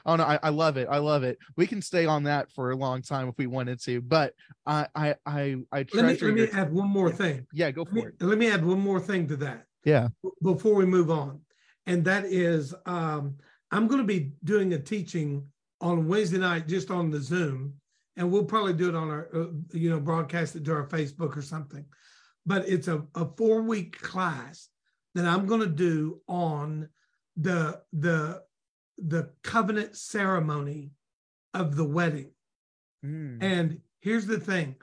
oh 0.06 0.16
no, 0.16 0.24
I, 0.24 0.38
I 0.42 0.48
love 0.50 0.76
it. 0.76 0.88
I 0.90 0.98
love 0.98 1.22
it. 1.22 1.38
We 1.56 1.66
can 1.66 1.82
stay 1.82 2.06
on 2.06 2.24
that 2.24 2.50
for 2.52 2.70
a 2.70 2.76
long 2.76 3.02
time 3.02 3.28
if 3.28 3.34
we 3.38 3.46
wanted 3.46 3.80
to, 3.84 4.00
but 4.00 4.34
I, 4.66 4.86
I, 4.94 5.14
I, 5.26 5.56
I 5.72 5.86
Let 5.94 6.04
me 6.06 6.16
let 6.20 6.22
me 6.34 6.40
your- 6.42 6.54
add 6.56 6.72
one 6.72 6.88
more 6.88 7.08
Yeah. 7.10 7.14
thing. 7.16 7.46
yeah, 7.52 7.70
go 7.70 7.82
Let 7.82 7.92
me, 7.92 8.02
for 8.02 8.08
it. 8.08 8.14
let 8.20 8.38
me 8.38 8.50
add 8.50 8.64
one 8.64 8.80
more 8.80 9.00
thing 9.00 9.26
to 9.28 9.36
that. 9.36 9.64
Yeah. 9.84 10.08
before 10.42 10.74
we 10.74 10.84
move 10.84 11.10
on, 11.10 11.40
and 11.86 12.04
that 12.04 12.26
is 12.26 12.74
um, 12.86 13.36
I'm 13.70 13.86
going 13.86 14.00
to 14.00 14.06
be 14.06 14.32
doing 14.44 14.74
a 14.74 14.78
teaching 14.78 15.46
on 15.80 16.06
Wednesday 16.06 16.36
night 16.36 16.68
just 16.68 16.90
on 16.90 17.10
the 17.10 17.18
Zoom, 17.20 17.72
and 18.20 18.30
we'll 18.30 18.44
probably 18.44 18.74
do 18.74 18.90
it 18.90 18.94
on 18.94 19.08
our 19.10 19.28
uh, 19.34 19.46
you 19.72 19.88
know 19.88 19.98
broadcast 19.98 20.54
it 20.54 20.64
to 20.66 20.72
our 20.74 20.86
Facebook 20.86 21.36
or 21.36 21.42
something. 21.42 21.86
But 22.44 22.68
it's 22.68 22.86
a, 22.86 23.02
a 23.14 23.26
four 23.36 23.62
week 23.62 23.98
class 23.98 24.68
that 25.14 25.24
I'm 25.24 25.46
going 25.46 25.62
to 25.62 25.66
do 25.66 26.20
on 26.28 26.90
the 27.36 27.80
the 27.94 28.42
the 28.98 29.30
covenant 29.42 29.96
ceremony 29.96 30.92
of 31.54 31.76
the 31.76 31.84
wedding. 31.84 32.32
Mm, 33.04 33.42
And 33.42 33.80
here's 34.00 34.26
the 34.26 34.38
thing 34.38 34.76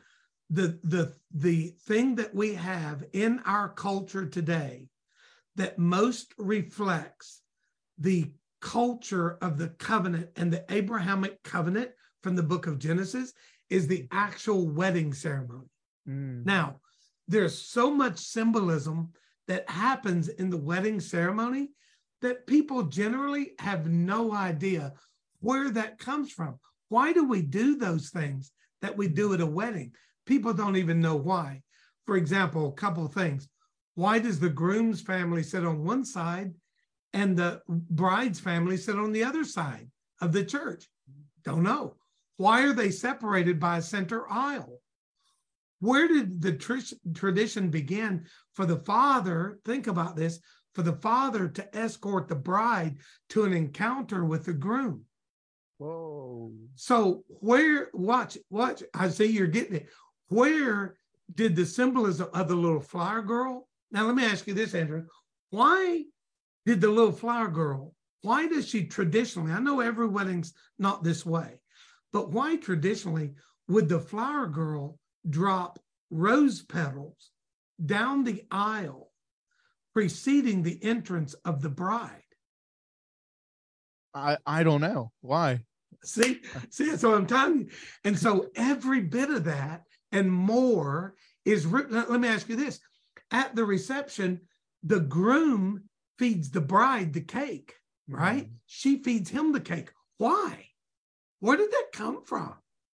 the 0.50 0.80
the 0.84 1.13
the 1.32 1.76
thing 1.84 2.15
that 2.15 2.34
we 2.34 2.56
have 2.56 3.04
in 3.13 3.39
our 3.45 3.69
culture 3.69 4.26
today 4.26 4.88
that 5.58 5.78
most 5.78 6.34
reflects 6.39 7.41
the 8.00 8.32
culture 8.62 9.38
of 9.43 9.60
the 9.60 9.69
covenant 9.69 10.30
and 10.36 10.52
the 10.52 10.65
Abrahamic 10.69 11.43
covenant 11.43 11.91
from 12.27 12.35
the 12.35 12.43
book 12.43 12.67
of 12.67 12.77
Genesis 12.77 13.31
is 13.69 13.87
the 13.87 14.05
actual 14.11 14.67
wedding 14.67 15.13
ceremony. 15.13 15.69
mm, 16.05 16.45
Now, 16.45 16.81
there's 17.25 17.57
so 17.57 17.89
much 17.89 18.17
symbolism 18.17 19.13
that 19.47 19.69
happens 19.69 20.27
in 20.27 20.49
the 20.49 20.57
wedding 20.57 20.99
ceremony 20.99 21.69
that 22.21 22.45
people 22.45 22.83
generally 22.83 23.51
have 23.59 23.89
no 23.89 24.33
idea 24.33 24.91
where 25.39 25.69
that 25.69 25.99
comes 25.99 26.33
from. 26.33 26.59
Why 26.89 27.13
do 27.13 27.23
we 27.23 27.41
do 27.41 27.77
those 27.77 28.09
things 28.09 28.51
that 28.81 28.97
we 28.97 29.07
do 29.07 29.33
at 29.33 29.39
a 29.39 29.45
wedding? 29.45 29.93
People 30.25 30.53
don't 30.53 30.75
even 30.75 30.99
know 30.99 31.15
why. 31.15 31.61
For 32.05 32.17
example, 32.17 32.67
a 32.67 32.73
couple 32.73 33.05
of 33.05 33.13
things. 33.13 33.47
Why 33.95 34.19
does 34.19 34.37
the 34.37 34.49
groom's 34.49 34.99
family 34.99 35.43
sit 35.43 35.63
on 35.63 35.85
one 35.85 36.03
side 36.03 36.53
and 37.13 37.37
the 37.37 37.61
bride's 37.69 38.41
family 38.41 38.75
sit 38.75 38.99
on 38.99 39.13
the 39.13 39.23
other 39.23 39.45
side 39.45 39.89
of 40.19 40.33
the 40.33 40.43
church? 40.43 40.89
Don't 41.45 41.63
know. 41.63 41.95
Why 42.38 42.63
are 42.63 42.73
they 42.73 42.91
separated 42.91 43.60
by 43.60 43.78
a 43.78 43.82
center 43.82 44.30
aisle? 44.30 44.82
Where 45.80 46.08
did 46.08 46.41
the 46.41 46.54
tr- 46.54 46.95
tradition 47.13 47.69
begin 47.69 48.26
for 48.54 48.65
the 48.65 48.78
father? 48.78 49.60
Think 49.65 49.88
about 49.88 50.15
this 50.15 50.39
for 50.73 50.82
the 50.82 50.93
father 50.93 51.47
to 51.50 51.78
escort 51.78 52.28
the 52.28 52.36
bride 52.36 52.97
to 53.30 53.43
an 53.43 53.54
encounter 53.54 54.23
with 54.23 54.45
the 54.45 54.54
groom. 54.54 55.04
Whoa. 55.78 56.52
So, 56.76 57.23
where, 57.28 57.89
watch, 57.93 58.38
watch, 58.50 58.82
I 58.93 59.10
see 59.10 59.26
you're 59.26 59.47
getting 59.47 59.76
it. 59.76 59.89
Where 60.30 60.97
did 61.36 61.56
the 61.56 61.65
symbolism 61.65 62.30
of 62.34 62.47
the 62.47 62.56
little 62.56 62.80
flower 62.80 63.21
girl? 63.21 63.67
Now, 63.91 64.06
let 64.06 64.15
me 64.15 64.26
ask 64.26 64.47
you 64.47 64.54
this, 64.54 64.73
Andrew. 64.73 65.06
Why 65.50 66.06
did 66.67 66.82
the 66.82 66.89
little 66.89 67.13
flower 67.13 67.47
girl, 67.47 67.93
why 68.23 68.45
does 68.45 68.67
she 68.67 68.86
traditionally, 68.86 69.54
I 69.54 69.60
know 69.60 69.80
every 69.80 70.08
wedding's 70.08 70.54
not 70.78 71.02
this 71.02 71.26
way, 71.26 71.62
but 72.17 72.32
why 72.32 72.56
traditionally 72.56 73.36
would 73.67 73.88
the 73.88 73.99
flower 73.99 74.47
girl 74.47 74.97
drop 75.30 75.77
rose 76.10 76.63
petals 76.63 77.30
down 77.86 78.23
the 78.23 78.43
aisle 78.49 79.12
preceding 79.93 80.63
the 80.63 80.84
entrance 80.84 81.36
of 81.45 81.62
the 81.62 81.69
bride? 81.69 82.23
I, 84.15 84.38
I 84.47 84.63
don't 84.63 84.82
know 84.82 85.12
why. 85.21 85.60
See, 86.03 86.41
see, 86.71 86.89
what 86.89 87.06
I'm 87.06 87.27
telling 87.27 87.60
you. 87.60 87.69
And 88.03 88.17
so 88.17 88.47
every 88.56 89.01
bit 89.01 89.30
of 89.30 89.43
that 89.43 89.84
and 90.12 90.32
more 90.32 91.13
is 91.45 91.67
written. 91.67 92.03
Let 92.10 92.19
me 92.19 92.30
ask 92.30 92.49
you 92.49 92.56
this 92.56 92.80
at 93.30 93.56
the 93.56 93.63
reception, 93.63 94.41
the 94.82 95.01
groom 95.01 95.84
feeds 96.17 96.49
the 96.49 96.62
bride 96.62 97.13
the 97.13 97.21
cake, 97.21 97.75
right? 98.08 98.45
Mm-hmm. 98.45 98.56
She 98.65 99.03
feeds 99.03 99.30
him 99.30 99.51
the 99.51 99.62
cake. 99.62 99.91
Why? 100.17 100.66
Where 101.39 101.58
did 101.58 101.71
that 101.71 101.88
come 101.93 102.23
from? 102.23 102.54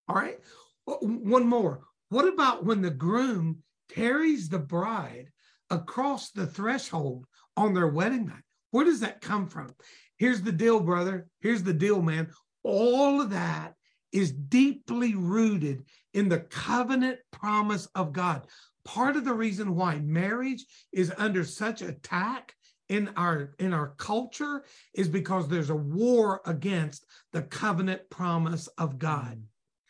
All 0.09 0.16
right. 0.16 0.38
Oh, 0.87 0.98
one 1.03 1.46
more. 1.46 1.81
What 2.09 2.29
about 2.29 2.64
when 2.64 2.83
the 2.83 2.90
groom 2.90 3.62
carries 3.90 4.48
the 4.48 4.59
bride 4.59 5.31
across 5.70 6.31
the 6.31 6.46
threshold 6.46 7.27
on 7.57 7.74
their 7.74 7.88
wedding 7.88 8.27
night? 8.27 8.42
Where 8.70 8.85
does 8.85 9.01
that 9.01 9.20
come 9.20 9.48
from? 9.48 9.74
Here's 10.16 10.42
the 10.42 10.53
deal, 10.53 10.81
brother. 10.81 11.29
Here's 11.40 11.62
the 11.62 11.74
deal, 11.74 12.03
man. 12.03 12.31
All 12.62 13.20
of 13.20 13.31
that 13.31 13.74
is 14.12 14.33
deeply 14.33 15.14
rooted 15.14 15.85
in 16.14 16.29
the 16.29 16.40
covenant 16.40 17.18
promise 17.31 17.87
of 17.94 18.12
God. 18.12 18.46
Part 18.85 19.16
of 19.16 19.24
the 19.24 19.35
reason 19.35 19.74
why 19.74 19.98
marriage 19.98 20.64
is 20.92 21.12
under 21.18 21.44
such 21.44 21.83
attack 21.83 22.55
in 22.88 23.11
our 23.16 23.55
in 23.59 23.72
our 23.72 23.94
culture 23.96 24.64
is 24.94 25.09
because 25.09 25.48
there's 25.48 25.70
a 25.70 25.77
war 25.77 26.40
against 26.46 27.05
the 27.33 27.42
covenant 27.42 28.09
promise 28.11 28.66
of 28.79 28.98
God. 28.98 29.42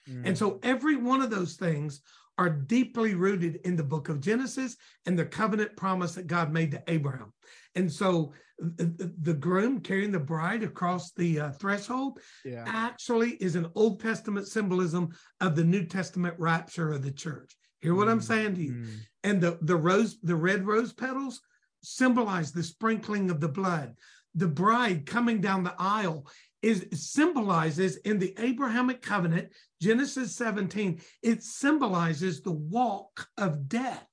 Mm-hmm. 0.09 0.27
And 0.27 0.39
so 0.39 0.59
every 0.63 0.97
one 0.97 1.23
of 1.23 1.31
those 1.31 1.55
things 1.55 2.01
are 2.39 2.49
deeply 2.49 3.15
rooted 3.15 3.57
in 3.65 3.77
the 3.77 3.83
book 3.83 4.09
of 4.09 4.21
Genesis 4.21 4.77
and 5.07 5.19
the 5.19 5.27
covenant 5.27 5.77
promise 5.77 6.15
that 6.15 6.29
God 6.29 6.53
made 6.53 6.71
to 6.71 6.83
Abraham. 6.87 7.33
And 7.75 7.91
so 7.91 8.33
the, 8.59 9.13
the 9.23 9.35
groom 9.35 9.81
carrying 9.81 10.13
the 10.13 10.21
bride 10.21 10.63
across 10.63 11.13
the 11.13 11.41
uh, 11.41 11.51
threshold 11.53 12.21
yeah. 12.45 12.65
actually 12.67 13.31
is 13.41 13.57
an 13.57 13.67
Old 13.75 14.01
Testament 14.01 14.47
symbolism 14.47 15.11
of 15.41 15.57
the 15.57 15.65
New 15.65 15.85
Testament 15.85 16.35
rapture 16.39 16.93
of 16.93 17.03
the 17.03 17.11
church. 17.11 17.57
Hear 17.81 17.95
what 17.95 18.09
mm. 18.09 18.13
I'm 18.13 18.21
saying 18.21 18.55
to 18.55 18.63
you? 18.63 18.73
Mm. 18.73 18.97
And 19.25 19.41
the, 19.41 19.59
the 19.63 19.77
rose, 19.77 20.19
the 20.23 20.37
red 20.37 20.67
rose 20.67 20.93
petals 20.93 21.41
symbolize 21.83 22.53
the 22.53 22.63
sprinkling 22.63 23.31
of 23.31 23.41
the 23.41 23.49
blood. 23.49 23.95
The 24.35 24.49
bride 24.49 25.07
coming 25.07 25.41
down 25.41 25.65
the 25.65 25.75
aisle 25.79 26.27
is 26.63 26.87
symbolizes 26.93 27.97
in 27.99 28.19
the 28.19 28.35
Abrahamic 28.39 29.01
covenant, 29.01 29.53
Genesis 29.81 30.35
17, 30.37 31.01
it 31.23 31.43
symbolizes 31.43 32.41
the 32.41 32.53
walk 32.53 33.29
of 33.37 33.69
death. 33.69 34.07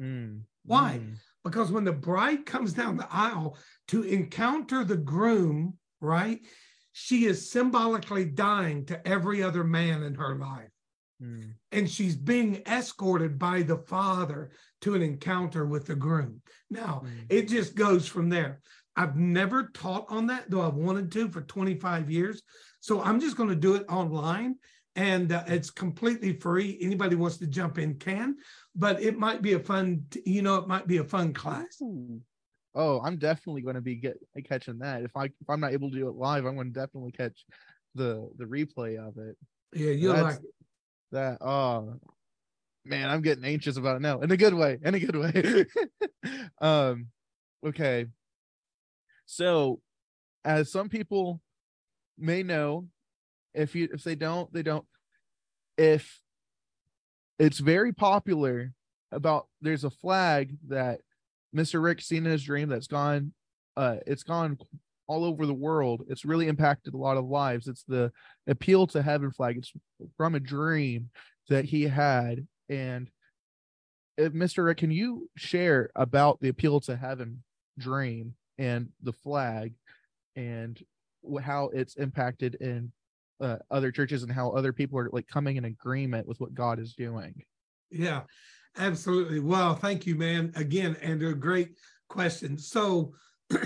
Mm. 0.00 0.42
Why? 0.64 1.00
Mm. 1.02 1.16
Because 1.42 1.72
when 1.72 1.84
the 1.84 1.92
bride 1.92 2.46
comes 2.46 2.72
down 2.72 2.96
the 2.96 3.08
aisle 3.10 3.56
to 3.88 4.02
encounter 4.02 4.84
the 4.84 4.96
groom, 4.96 5.74
right, 6.00 6.40
she 6.92 7.24
is 7.24 7.50
symbolically 7.50 8.24
dying 8.24 8.84
to 8.86 9.08
every 9.08 9.42
other 9.42 9.64
man 9.64 10.02
in 10.02 10.14
her 10.14 10.36
life. 10.36 10.70
Mm. 11.22 11.54
And 11.72 11.90
she's 11.90 12.16
being 12.16 12.62
escorted 12.66 13.38
by 13.38 13.62
the 13.62 13.78
father 13.78 14.50
to 14.82 14.94
an 14.94 15.02
encounter 15.02 15.66
with 15.66 15.86
the 15.86 15.94
groom. 15.94 16.40
Now, 16.70 17.02
mm. 17.04 17.10
it 17.28 17.48
just 17.48 17.74
goes 17.74 18.06
from 18.06 18.28
there. 18.28 18.60
I've 18.96 19.16
never 19.16 19.70
taught 19.74 20.06
on 20.08 20.26
that, 20.26 20.50
though 20.50 20.62
I've 20.62 20.74
wanted 20.74 21.12
to 21.12 21.28
for 21.28 21.42
25 21.42 22.10
years. 22.10 22.42
So 22.80 23.02
I'm 23.02 23.20
just 23.20 23.36
going 23.36 23.48
to 23.48 23.54
do 23.54 23.74
it 23.74 23.84
online 23.88 24.56
and 24.96 25.32
uh, 25.32 25.44
it's 25.46 25.70
completely 25.70 26.32
free. 26.32 26.78
Anybody 26.80 27.16
wants 27.16 27.38
to 27.38 27.46
jump 27.46 27.78
in 27.78 27.94
can, 27.94 28.36
but 28.74 29.00
it 29.00 29.18
might 29.18 29.42
be 29.42 29.52
a 29.52 29.60
fun, 29.60 30.04
you 30.24 30.42
know, 30.42 30.56
it 30.56 30.66
might 30.66 30.86
be 30.86 30.98
a 30.98 31.04
fun 31.04 31.32
class. 31.32 31.80
Oh, 32.74 33.00
I'm 33.00 33.16
definitely 33.16 33.62
going 33.62 33.76
to 33.76 33.80
be 33.80 33.96
get 33.96 34.18
catching 34.44 34.78
that. 34.78 35.02
If 35.02 35.16
I 35.16 35.24
if 35.24 35.48
I'm 35.48 35.60
not 35.60 35.72
able 35.72 35.90
to 35.90 35.96
do 35.96 36.08
it 36.08 36.14
live, 36.14 36.44
I'm 36.46 36.54
going 36.54 36.72
to 36.72 36.80
definitely 36.80 37.12
catch 37.12 37.44
the 37.94 38.30
the 38.36 38.44
replay 38.44 38.96
of 38.96 39.18
it. 39.18 39.36
Yeah, 39.72 39.90
you 39.90 40.12
like 40.12 40.36
it. 40.36 40.42
that. 41.12 41.38
Oh 41.40 41.94
man, 42.84 43.08
I'm 43.08 43.22
getting 43.22 43.44
anxious 43.44 43.76
about 43.76 43.96
it 43.96 44.02
now 44.02 44.20
in 44.20 44.30
a 44.30 44.36
good 44.36 44.54
way. 44.54 44.78
In 44.82 44.94
a 44.94 45.00
good 45.00 45.16
way. 45.16 45.66
um, 46.60 47.06
okay. 47.66 48.06
So, 49.26 49.80
as 50.44 50.72
some 50.72 50.88
people 50.88 51.40
may 52.18 52.42
know, 52.42 52.86
if 53.54 53.74
you 53.74 53.88
if 53.92 54.02
they 54.02 54.14
don't, 54.14 54.52
they 54.52 54.62
don't. 54.62 54.86
If 55.76 56.20
it's 57.38 57.58
very 57.58 57.92
popular 57.92 58.72
about 59.12 59.46
there's 59.60 59.84
a 59.84 59.90
flag 59.90 60.56
that 60.68 61.00
Mr. 61.54 61.82
Rick 61.82 62.00
seen 62.00 62.26
in 62.26 62.32
his 62.32 62.44
dream 62.44 62.68
that's 62.68 62.86
gone 62.86 63.32
uh 63.76 63.96
it's 64.06 64.22
gone 64.22 64.58
all 65.10 65.24
over 65.24 65.44
the 65.44 65.52
world. 65.54 66.04
It's 66.08 66.24
really 66.24 66.46
impacted 66.46 66.94
a 66.94 66.98
lot 66.98 67.16
of 67.16 67.24
lives. 67.24 67.66
It's 67.66 67.82
the 67.82 68.12
appeal 68.46 68.86
to 68.88 69.02
heaven 69.02 69.32
flag. 69.32 69.58
It's 69.58 69.72
from 70.16 70.36
a 70.36 70.40
dream 70.40 71.10
that 71.48 71.64
he 71.64 71.82
had. 71.82 72.46
And 72.70 73.10
if 74.16 74.32
Mr. 74.32 74.64
Rick, 74.64 74.78
can 74.78 74.90
you 74.90 75.28
share 75.36 75.90
about 75.94 76.40
the 76.40 76.48
appeal 76.48 76.80
to 76.80 76.96
heaven 76.96 77.42
dream 77.78 78.34
and 78.58 78.88
the 79.02 79.12
flag 79.12 79.74
and 80.36 80.82
how 81.42 81.70
it's 81.74 81.96
impacted 81.96 82.54
in 82.54 82.92
uh, 83.40 83.56
other 83.70 83.90
churches 83.90 84.22
and 84.22 84.30
how 84.30 84.50
other 84.50 84.72
people 84.72 84.98
are 84.98 85.08
like 85.12 85.26
coming 85.26 85.56
in 85.56 85.64
agreement 85.64 86.26
with 86.26 86.40
what 86.40 86.54
God 86.54 86.78
is 86.78 86.94
doing. 86.94 87.42
Yeah, 87.90 88.22
absolutely. 88.76 89.40
Well, 89.40 89.74
thank 89.74 90.06
you, 90.06 90.14
man. 90.14 90.52
Again, 90.56 90.96
Andrew, 91.02 91.34
great 91.34 91.70
question. 92.08 92.58
So, 92.58 93.14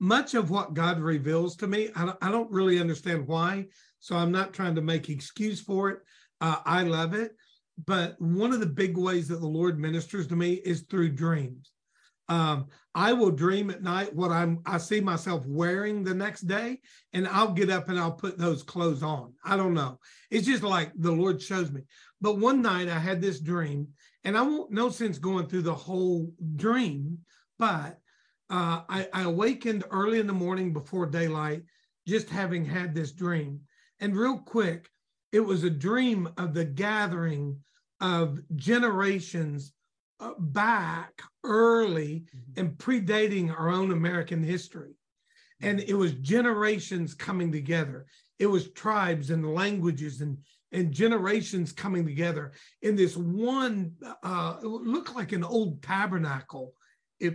much 0.00 0.34
of 0.34 0.50
what 0.50 0.74
God 0.74 1.00
reveals 1.00 1.56
to 1.56 1.66
me, 1.66 1.90
I 1.94 2.06
don't, 2.06 2.18
I 2.22 2.30
don't, 2.30 2.50
really 2.50 2.80
understand 2.80 3.26
why. 3.26 3.66
So, 4.00 4.16
I'm 4.16 4.32
not 4.32 4.52
trying 4.52 4.74
to 4.76 4.82
make 4.82 5.08
excuse 5.08 5.60
for 5.60 5.90
it. 5.90 5.98
Uh, 6.40 6.56
I 6.64 6.82
love 6.84 7.14
it. 7.14 7.32
But 7.86 8.20
one 8.20 8.52
of 8.52 8.60
the 8.60 8.66
big 8.66 8.96
ways 8.96 9.28
that 9.28 9.40
the 9.40 9.46
Lord 9.46 9.78
ministers 9.78 10.26
to 10.28 10.36
me 10.36 10.54
is 10.54 10.82
through 10.82 11.10
dreams. 11.10 11.70
Um, 12.28 12.66
I 12.94 13.12
will 13.14 13.30
dream 13.30 13.70
at 13.70 13.82
night 13.82 14.14
what 14.14 14.30
I'm 14.30 14.60
I 14.66 14.78
see 14.78 15.00
myself 15.00 15.46
wearing 15.46 16.04
the 16.04 16.14
next 16.14 16.42
day, 16.42 16.80
and 17.12 17.26
I'll 17.26 17.52
get 17.52 17.70
up 17.70 17.88
and 17.88 17.98
I'll 17.98 18.12
put 18.12 18.36
those 18.36 18.62
clothes 18.62 19.02
on. 19.02 19.32
I 19.44 19.56
don't 19.56 19.74
know. 19.74 19.98
It's 20.30 20.46
just 20.46 20.62
like 20.62 20.92
the 20.96 21.12
Lord 21.12 21.40
shows 21.40 21.70
me. 21.70 21.82
But 22.20 22.38
one 22.38 22.60
night 22.60 22.88
I 22.88 22.98
had 22.98 23.22
this 23.22 23.40
dream, 23.40 23.88
and 24.24 24.36
I 24.36 24.42
won't 24.42 24.72
no 24.72 24.90
sense 24.90 25.18
going 25.18 25.46
through 25.46 25.62
the 25.62 25.74
whole 25.74 26.30
dream, 26.56 27.18
but 27.58 27.98
uh, 28.50 28.82
I, 28.88 29.08
I 29.12 29.22
awakened 29.22 29.84
early 29.90 30.20
in 30.20 30.26
the 30.26 30.32
morning 30.32 30.72
before 30.72 31.06
daylight, 31.06 31.62
just 32.06 32.28
having 32.28 32.64
had 32.64 32.94
this 32.94 33.12
dream. 33.12 33.60
And 34.00 34.16
real 34.16 34.38
quick, 34.38 34.88
it 35.32 35.40
was 35.40 35.64
a 35.64 35.70
dream 35.70 36.28
of 36.36 36.54
the 36.54 36.64
gathering 36.64 37.58
of 38.00 38.40
generations 38.56 39.72
uh, 40.20 40.32
back 40.38 41.20
early 41.44 42.24
mm-hmm. 42.34 42.60
and 42.60 42.78
predating 42.78 43.50
our 43.50 43.68
own 43.68 43.92
American 43.92 44.42
history. 44.42 44.94
And 45.60 45.80
it 45.80 45.94
was 45.94 46.12
generations 46.14 47.14
coming 47.14 47.50
together. 47.50 48.06
It 48.38 48.46
was 48.46 48.70
tribes 48.70 49.30
and 49.30 49.54
languages 49.54 50.20
and, 50.20 50.38
and 50.72 50.92
generations 50.92 51.72
coming 51.72 52.06
together 52.06 52.52
in 52.82 52.94
this 52.94 53.16
one, 53.16 53.92
uh, 54.22 54.56
it 54.62 54.66
looked 54.66 55.14
like 55.14 55.32
an 55.32 55.44
old 55.44 55.82
tabernacle, 55.82 56.74
if 57.18 57.34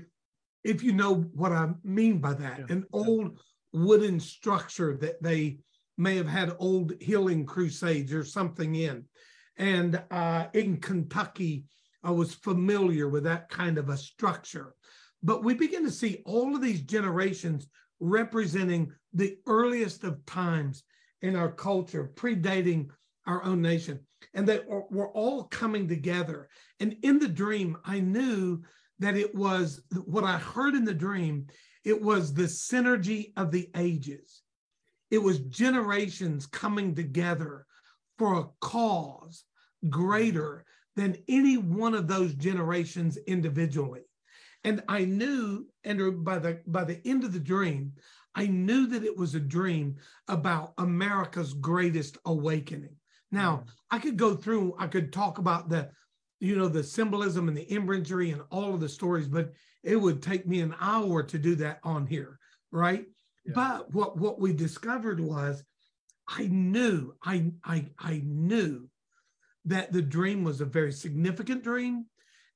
if 0.64 0.82
you 0.82 0.94
know 0.94 1.16
what 1.34 1.52
I 1.52 1.70
mean 1.84 2.20
by 2.20 2.34
that, 2.36 2.60
yeah. 2.60 2.66
an 2.70 2.86
old 2.94 3.38
wooden 3.74 4.20
structure 4.20 4.96
that 4.98 5.22
they 5.22 5.58
may 5.98 6.16
have 6.16 6.28
had 6.28 6.56
old 6.60 6.94
healing 7.00 7.46
crusades 7.46 8.14
or 8.14 8.24
something 8.24 8.76
in. 8.76 9.06
And 9.58 10.02
uh, 10.10 10.48
in 10.54 10.78
Kentucky, 10.78 11.66
I 12.04 12.12
was 12.12 12.34
familiar 12.34 13.08
with 13.08 13.24
that 13.24 13.50
kind 13.50 13.78
of 13.78 13.90
a 13.90 13.98
structure. 13.98 14.74
But 15.22 15.44
we 15.44 15.54
begin 15.54 15.84
to 15.86 15.92
see 15.92 16.22
all 16.26 16.56
of 16.56 16.62
these 16.62 16.82
generations 16.82 17.68
representing 18.00 18.92
the 19.14 19.38
earliest 19.48 20.04
of 20.04 20.26
times 20.26 20.84
in 21.22 21.36
our 21.36 21.52
culture, 21.52 22.12
predating 22.16 22.90
our 23.26 23.44
own 23.44 23.62
nation. 23.62 24.00
And 24.34 24.48
they 24.48 24.60
were 24.68 25.10
all 25.10 25.46
coming 25.46 25.88
together. 25.88 26.50
And 26.80 26.98
in 27.04 27.20
the 27.20 27.30
dream, 27.30 27.78
I 27.86 28.00
knew 28.00 28.62
that 29.00 29.16
it 29.16 29.34
was 29.34 29.82
what 30.06 30.24
I 30.24 30.38
heard 30.38 30.76
in 30.76 30.86
the 30.86 30.94
dream, 30.94 31.48
it 31.84 32.02
was 32.02 32.34
the 32.34 32.44
synergy 32.44 33.34
of 33.38 33.52
the 33.52 33.70
ages. 33.76 34.43
It 35.14 35.22
was 35.22 35.42
generations 35.42 36.48
coming 36.48 36.96
together 36.96 37.68
for 38.18 38.34
a 38.34 38.50
cause 38.62 39.44
greater 39.88 40.66
than 40.96 41.18
any 41.28 41.56
one 41.56 41.94
of 41.94 42.08
those 42.08 42.34
generations 42.34 43.18
individually. 43.28 44.02
And 44.64 44.82
I 44.88 45.06
knew, 45.06 45.68
Andrew, 45.84 46.14
by 46.14 46.40
the 46.40 46.62
by 46.66 46.84
the 46.84 47.00
end 47.06 47.24
of 47.24 47.32
the 47.32 47.40
dream, 47.40 47.94
I 48.34 48.48
knew 48.48 48.88
that 48.88 49.04
it 49.04 49.16
was 49.16 49.36
a 49.36 49.40
dream 49.40 49.98
about 50.30 50.74
America's 50.80 51.54
greatest 51.54 52.18
awakening. 52.26 52.96
Now, 53.32 53.58
mm. 53.58 53.70
I 53.92 54.00
could 54.00 54.18
go 54.18 54.34
through, 54.36 54.76
I 54.80 54.88
could 54.88 55.14
talk 55.14 55.38
about 55.38 55.70
the, 55.70 55.92
you 56.40 56.56
know, 56.56 56.68
the 56.68 56.84
symbolism 56.84 57.48
and 57.48 57.56
the 57.56 57.72
imagery 57.72 58.32
and 58.32 58.42
all 58.50 58.74
of 58.74 58.80
the 58.80 58.90
stories, 58.90 59.28
but 59.28 59.54
it 59.84 59.96
would 59.96 60.24
take 60.24 60.48
me 60.48 60.62
an 60.62 60.74
hour 60.80 61.22
to 61.22 61.38
do 61.38 61.54
that 61.58 61.82
on 61.84 62.08
here, 62.08 62.40
right? 62.72 63.06
Yeah. 63.46 63.54
But 63.56 63.94
what 63.94 64.18
what 64.18 64.40
we 64.40 64.54
discovered 64.54 65.20
was 65.20 65.64
I 66.28 66.48
knew, 66.48 67.16
I 67.24 67.52
I 67.64 67.90
I 68.00 68.22
knew 68.24 68.90
that 69.66 69.92
the 69.92 70.02
dream 70.02 70.44
was 70.44 70.62
a 70.62 70.66
very 70.66 70.92
significant 70.92 71.64
dream. 71.64 72.06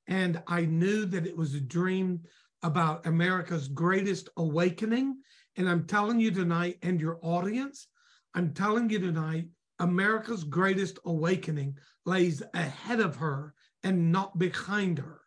And 0.06 0.42
I 0.46 0.62
knew 0.62 1.04
that 1.06 1.26
it 1.26 1.36
was 1.36 1.54
a 1.54 1.60
dream 1.60 2.20
about 2.62 3.06
America's 3.06 3.68
greatest 3.68 4.28
awakening. 4.36 5.18
And 5.56 5.68
I'm 5.68 5.86
telling 5.86 6.18
you 6.18 6.30
tonight, 6.30 6.78
and 6.82 7.00
your 7.00 7.18
audience, 7.22 7.88
I'm 8.34 8.54
telling 8.54 8.88
you 8.88 8.98
tonight, 8.98 9.48
America's 9.78 10.44
greatest 10.44 10.98
awakening 11.04 11.76
lays 12.06 12.42
ahead 12.54 13.00
of 13.00 13.16
her 13.16 13.54
and 13.84 14.10
not 14.10 14.38
behind 14.38 14.98
her. 14.98 15.20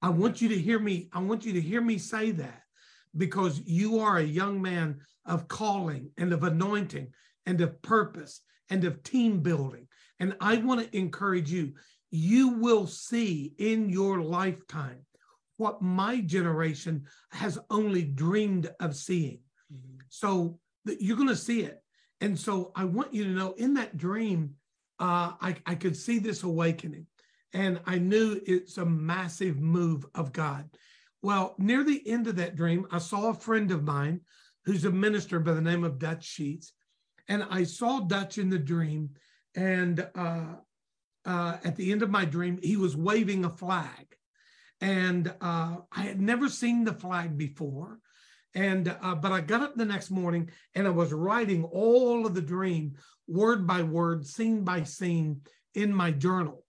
I 0.00 0.10
want 0.10 0.40
you 0.40 0.48
to 0.50 0.58
hear 0.58 0.78
me. 0.78 1.08
I 1.12 1.20
want 1.20 1.44
you 1.44 1.54
to 1.54 1.60
hear 1.60 1.80
me 1.80 1.98
say 1.98 2.30
that 2.32 2.62
because 3.16 3.60
you 3.64 3.98
are 4.00 4.18
a 4.18 4.22
young 4.22 4.60
man 4.60 5.00
of 5.26 5.48
calling 5.48 6.10
and 6.16 6.32
of 6.32 6.42
anointing 6.42 7.08
and 7.46 7.60
of 7.60 7.80
purpose 7.82 8.40
and 8.70 8.84
of 8.84 9.02
team 9.02 9.40
building. 9.40 9.86
And 10.20 10.36
I 10.40 10.56
want 10.56 10.80
to 10.80 10.96
encourage 10.96 11.50
you, 11.50 11.74
you 12.10 12.50
will 12.50 12.86
see 12.86 13.54
in 13.58 13.88
your 13.88 14.20
lifetime 14.20 15.04
what 15.56 15.82
my 15.82 16.20
generation 16.20 17.04
has 17.30 17.58
only 17.70 18.02
dreamed 18.02 18.70
of 18.80 18.96
seeing. 18.96 19.40
Mm-hmm. 19.72 19.98
So 20.08 20.58
you're 20.98 21.16
going 21.16 21.28
to 21.28 21.36
see 21.36 21.62
it. 21.62 21.82
And 22.20 22.38
so 22.38 22.72
I 22.74 22.84
want 22.84 23.14
you 23.14 23.24
to 23.24 23.30
know 23.30 23.52
in 23.52 23.74
that 23.74 23.96
dream, 23.96 24.54
uh, 24.98 25.32
I, 25.40 25.56
I 25.66 25.74
could 25.74 25.96
see 25.96 26.18
this 26.18 26.42
awakening. 26.42 27.06
And 27.54 27.80
I 27.86 27.98
knew 27.98 28.40
it's 28.46 28.78
a 28.78 28.84
massive 28.84 29.58
move 29.58 30.04
of 30.14 30.32
God. 30.32 30.68
Well, 31.22 31.54
near 31.58 31.84
the 31.84 32.06
end 32.08 32.26
of 32.28 32.36
that 32.36 32.56
dream, 32.56 32.86
I 32.90 32.98
saw 32.98 33.30
a 33.30 33.34
friend 33.34 33.70
of 33.70 33.82
mine 33.82 34.20
who's 34.64 34.84
a 34.84 34.90
minister 34.90 35.40
by 35.40 35.52
the 35.52 35.60
name 35.60 35.84
of 35.84 35.98
Dutch 35.98 36.24
Sheets. 36.24 36.72
And 37.28 37.44
I 37.50 37.64
saw 37.64 38.00
Dutch 38.00 38.38
in 38.38 38.50
the 38.50 38.58
dream. 38.58 39.10
And 39.54 40.06
uh, 40.14 40.54
uh, 41.24 41.56
at 41.64 41.76
the 41.76 41.90
end 41.90 42.02
of 42.02 42.10
my 42.10 42.24
dream, 42.24 42.58
he 42.62 42.76
was 42.76 42.96
waving 42.96 43.44
a 43.44 43.50
flag. 43.50 44.16
And 44.80 45.32
uh, 45.40 45.76
I 45.90 46.02
had 46.02 46.20
never 46.20 46.48
seen 46.48 46.84
the 46.84 46.92
flag 46.92 47.36
before. 47.36 47.98
And 48.54 48.94
uh, 49.02 49.14
but 49.14 49.32
I 49.32 49.40
got 49.40 49.62
up 49.62 49.76
the 49.76 49.84
next 49.84 50.10
morning 50.10 50.50
and 50.74 50.86
I 50.86 50.90
was 50.90 51.12
writing 51.12 51.64
all 51.64 52.26
of 52.26 52.34
the 52.34 52.40
dream, 52.40 52.94
word 53.26 53.66
by 53.66 53.82
word, 53.82 54.26
scene 54.26 54.64
by 54.64 54.84
scene, 54.84 55.42
in 55.74 55.92
my 55.94 56.10
journal. 56.10 56.64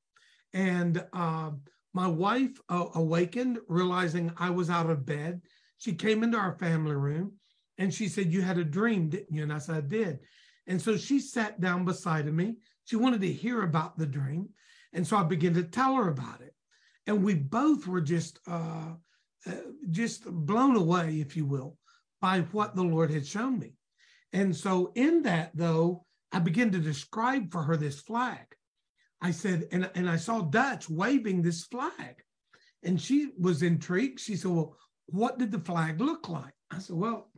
And 0.54 1.04
uh, 1.14 1.52
my 1.94 2.08
wife 2.08 2.60
uh, 2.70 2.88
awakened, 2.96 3.60
realizing 3.68 4.32
I 4.38 4.50
was 4.50 4.70
out 4.70 4.90
of 4.90 5.06
bed. 5.06 5.42
She 5.78 5.94
came 5.94 6.24
into 6.24 6.38
our 6.38 6.58
family 6.58 6.96
room 6.96 7.34
and 7.78 7.94
she 7.94 8.08
said, 8.08 8.32
You 8.32 8.42
had 8.42 8.58
a 8.58 8.64
dream, 8.64 9.10
didn't 9.10 9.34
you? 9.34 9.44
And 9.44 9.54
I 9.54 9.58
said, 9.58 9.76
I 9.76 9.82
did. 9.82 10.20
And 10.68 10.82
so 10.82 10.98
she 10.98 11.20
sat 11.20 11.60
down 11.60 11.86
beside 11.86 12.28
of 12.28 12.34
me. 12.34 12.58
She 12.86 12.96
wanted 12.96 13.22
to 13.22 13.32
hear 13.32 13.64
about 13.64 13.98
the 13.98 14.06
dream. 14.06 14.50
And 14.94 15.06
so 15.06 15.18
I 15.18 15.24
began 15.24 15.54
to 15.56 15.64
tell 15.64 15.96
her 15.96 16.10
about 16.10 16.42
it. 16.42 16.54
And 17.08 17.24
we 17.24 17.34
both 17.34 17.88
were 17.88 18.02
just, 18.02 18.40
uh, 18.48 18.94
uh, 19.48 19.52
just 19.90 20.26
blown 20.26 20.76
away, 20.76 21.20
if 21.22 21.36
you 21.36 21.46
will, 21.46 21.78
by 22.22 22.42
what 22.52 22.76
the 22.76 22.84
Lord 22.84 23.10
had 23.10 23.26
shown 23.26 23.58
me. 23.58 23.74
And 24.34 24.56
so 24.56 24.92
in 24.96 25.24
that, 25.24 25.52
though, 25.56 26.06
I 26.32 26.40
began 26.40 26.72
to 26.72 26.80
describe 26.80 27.52
for 27.52 27.64
her 27.64 27.78
this 27.78 28.00
flag. 28.00 28.46
I 29.22 29.32
said, 29.32 29.68
and, 29.72 29.90
and 29.96 30.10
I 30.10 30.16
saw 30.16 30.42
Dutch 30.42 30.90
waving 30.90 31.42
this 31.42 31.66
flag. 31.66 32.24
And 32.84 33.00
she 33.00 33.32
was 33.38 33.64
intrigued. 33.64 34.20
She 34.20 34.36
said, 34.36 34.52
Well, 34.52 34.78
what 35.08 35.38
did 35.38 35.52
the 35.52 35.60
flag 35.60 36.00
look 36.00 36.30
like? 36.30 36.54
I 36.72 36.80
said, 36.80 36.96
Well, 36.96 37.30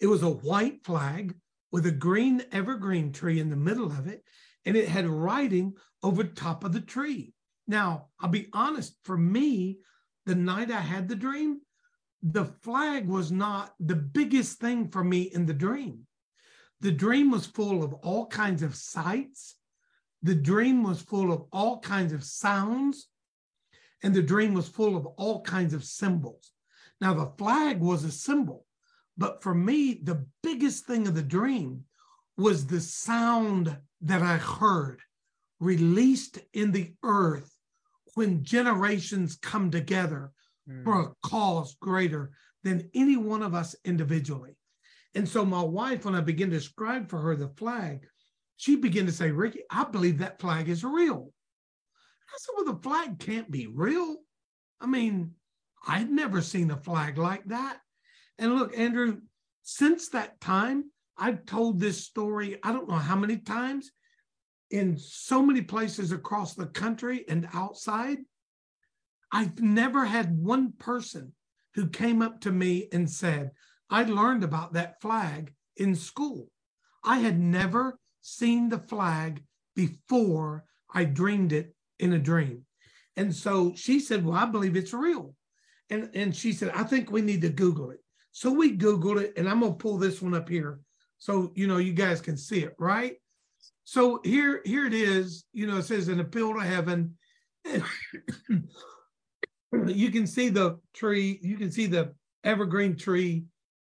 it 0.00 0.06
was 0.06 0.22
a 0.22 0.30
white 0.30 0.84
flag 0.84 1.34
with 1.72 1.86
a 1.86 1.90
green 1.90 2.44
evergreen 2.52 3.10
tree 3.10 3.40
in 3.40 3.50
the 3.50 3.56
middle 3.56 3.86
of 3.86 4.06
it, 4.06 4.22
and 4.64 4.76
it 4.76 4.88
had 4.88 5.08
writing 5.08 5.74
over 6.02 6.22
top 6.22 6.62
of 6.62 6.72
the 6.72 6.80
tree. 6.80 7.34
Now, 7.66 8.08
I'll 8.20 8.28
be 8.28 8.48
honest, 8.52 8.94
for 9.04 9.16
me, 9.16 9.78
the 10.26 10.34
night 10.34 10.70
I 10.70 10.80
had 10.80 11.08
the 11.08 11.16
dream, 11.16 11.60
the 12.22 12.44
flag 12.44 13.08
was 13.08 13.32
not 13.32 13.74
the 13.80 13.96
biggest 13.96 14.58
thing 14.58 14.88
for 14.88 15.02
me 15.02 15.22
in 15.22 15.46
the 15.46 15.54
dream. 15.54 16.06
The 16.80 16.92
dream 16.92 17.30
was 17.30 17.46
full 17.46 17.82
of 17.82 17.94
all 17.94 18.26
kinds 18.26 18.62
of 18.62 18.76
sights 18.76 19.56
the 20.24 20.34
dream 20.34 20.82
was 20.82 21.02
full 21.02 21.30
of 21.30 21.44
all 21.52 21.80
kinds 21.80 22.14
of 22.14 22.24
sounds, 22.24 23.08
and 24.02 24.14
the 24.14 24.22
dream 24.22 24.54
was 24.54 24.66
full 24.66 24.96
of 24.96 25.04
all 25.18 25.42
kinds 25.42 25.74
of 25.74 25.84
symbols. 25.84 26.50
Now, 26.98 27.12
the 27.12 27.30
flag 27.36 27.80
was 27.80 28.04
a 28.04 28.10
symbol, 28.10 28.64
but 29.18 29.42
for 29.42 29.54
me, 29.54 30.00
the 30.02 30.24
biggest 30.42 30.86
thing 30.86 31.06
of 31.06 31.14
the 31.14 31.22
dream 31.22 31.84
was 32.38 32.66
the 32.66 32.80
sound 32.80 33.76
that 34.00 34.22
I 34.22 34.38
heard 34.38 35.02
released 35.60 36.38
in 36.54 36.72
the 36.72 36.94
earth 37.02 37.52
when 38.14 38.44
generations 38.44 39.36
come 39.36 39.70
together 39.70 40.32
mm. 40.66 40.84
for 40.84 41.00
a 41.02 41.28
cause 41.28 41.76
greater 41.80 42.30
than 42.62 42.88
any 42.94 43.18
one 43.18 43.42
of 43.42 43.54
us 43.54 43.76
individually. 43.84 44.56
And 45.14 45.28
so, 45.28 45.44
my 45.44 45.62
wife, 45.62 46.06
when 46.06 46.14
I 46.14 46.22
began 46.22 46.48
to 46.48 46.56
describe 46.56 47.10
for 47.10 47.18
her 47.18 47.36
the 47.36 47.48
flag, 47.48 48.06
she 48.56 48.76
began 48.76 49.06
to 49.06 49.12
say, 49.12 49.30
Ricky, 49.30 49.60
I 49.70 49.84
believe 49.84 50.18
that 50.18 50.40
flag 50.40 50.68
is 50.68 50.84
real. 50.84 51.30
I 52.28 52.38
said, 52.38 52.52
Well, 52.56 52.74
the 52.74 52.82
flag 52.82 53.18
can't 53.18 53.50
be 53.50 53.66
real. 53.66 54.16
I 54.80 54.86
mean, 54.86 55.32
I'd 55.86 56.10
never 56.10 56.40
seen 56.40 56.70
a 56.70 56.76
flag 56.76 57.18
like 57.18 57.44
that. 57.46 57.78
And 58.38 58.54
look, 58.54 58.76
Andrew, 58.76 59.20
since 59.62 60.08
that 60.10 60.40
time, 60.40 60.90
I've 61.16 61.46
told 61.46 61.78
this 61.78 62.04
story, 62.04 62.58
I 62.62 62.72
don't 62.72 62.88
know 62.88 62.96
how 62.96 63.16
many 63.16 63.38
times 63.38 63.92
in 64.70 64.98
so 64.98 65.42
many 65.42 65.62
places 65.62 66.10
across 66.10 66.54
the 66.54 66.66
country 66.66 67.24
and 67.28 67.48
outside. 67.52 68.18
I've 69.30 69.60
never 69.60 70.04
had 70.04 70.36
one 70.36 70.72
person 70.72 71.32
who 71.74 71.88
came 71.88 72.22
up 72.22 72.40
to 72.42 72.52
me 72.52 72.88
and 72.92 73.08
said, 73.08 73.52
I 73.90 74.04
learned 74.04 74.44
about 74.44 74.72
that 74.72 75.00
flag 75.00 75.52
in 75.76 75.94
school. 75.94 76.48
I 77.04 77.18
had 77.18 77.38
never 77.38 77.98
seen 78.24 78.70
the 78.70 78.78
flag 78.78 79.44
before 79.76 80.64
I 80.92 81.04
dreamed 81.04 81.52
it 81.52 81.74
in 81.98 82.14
a 82.14 82.18
dream. 82.18 82.64
And 83.16 83.32
so 83.34 83.74
she 83.76 84.00
said, 84.00 84.24
Well, 84.24 84.36
I 84.36 84.46
believe 84.46 84.76
it's 84.76 84.94
real. 84.94 85.34
And, 85.90 86.10
and 86.14 86.34
she 86.34 86.52
said, 86.52 86.72
I 86.74 86.82
think 86.82 87.10
we 87.10 87.20
need 87.20 87.42
to 87.42 87.50
Google 87.50 87.90
it. 87.90 88.00
So 88.32 88.50
we 88.50 88.76
Googled 88.76 89.20
it, 89.20 89.34
and 89.36 89.48
I'm 89.48 89.60
going 89.60 89.72
to 89.72 89.78
pull 89.78 89.98
this 89.98 90.20
one 90.20 90.34
up 90.34 90.48
here 90.48 90.80
so 91.18 91.52
you 91.54 91.66
know 91.66 91.76
you 91.76 91.92
guys 91.92 92.20
can 92.20 92.36
see 92.36 92.64
it, 92.64 92.74
right? 92.78 93.16
So 93.84 94.20
here, 94.24 94.62
here 94.64 94.86
it 94.86 94.94
is. 94.94 95.44
You 95.52 95.66
know, 95.66 95.76
it 95.78 95.84
says 95.84 96.08
an 96.08 96.20
appeal 96.20 96.54
to 96.54 96.60
heaven. 96.60 97.16
you 99.86 100.10
can 100.10 100.26
see 100.26 100.48
the 100.48 100.78
tree, 100.94 101.38
you 101.42 101.56
can 101.56 101.70
see 101.70 101.86
the 101.86 102.14
evergreen 102.42 102.96
tree 102.96 103.44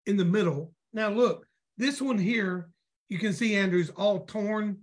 in 0.06 0.16
the 0.16 0.24
middle. 0.24 0.72
Now, 0.92 1.08
look, 1.08 1.46
this 1.76 2.00
one 2.00 2.18
here 2.18 2.70
you 3.08 3.18
can 3.18 3.32
see 3.32 3.56
Andrew's 3.56 3.90
all 3.90 4.20
torn 4.26 4.78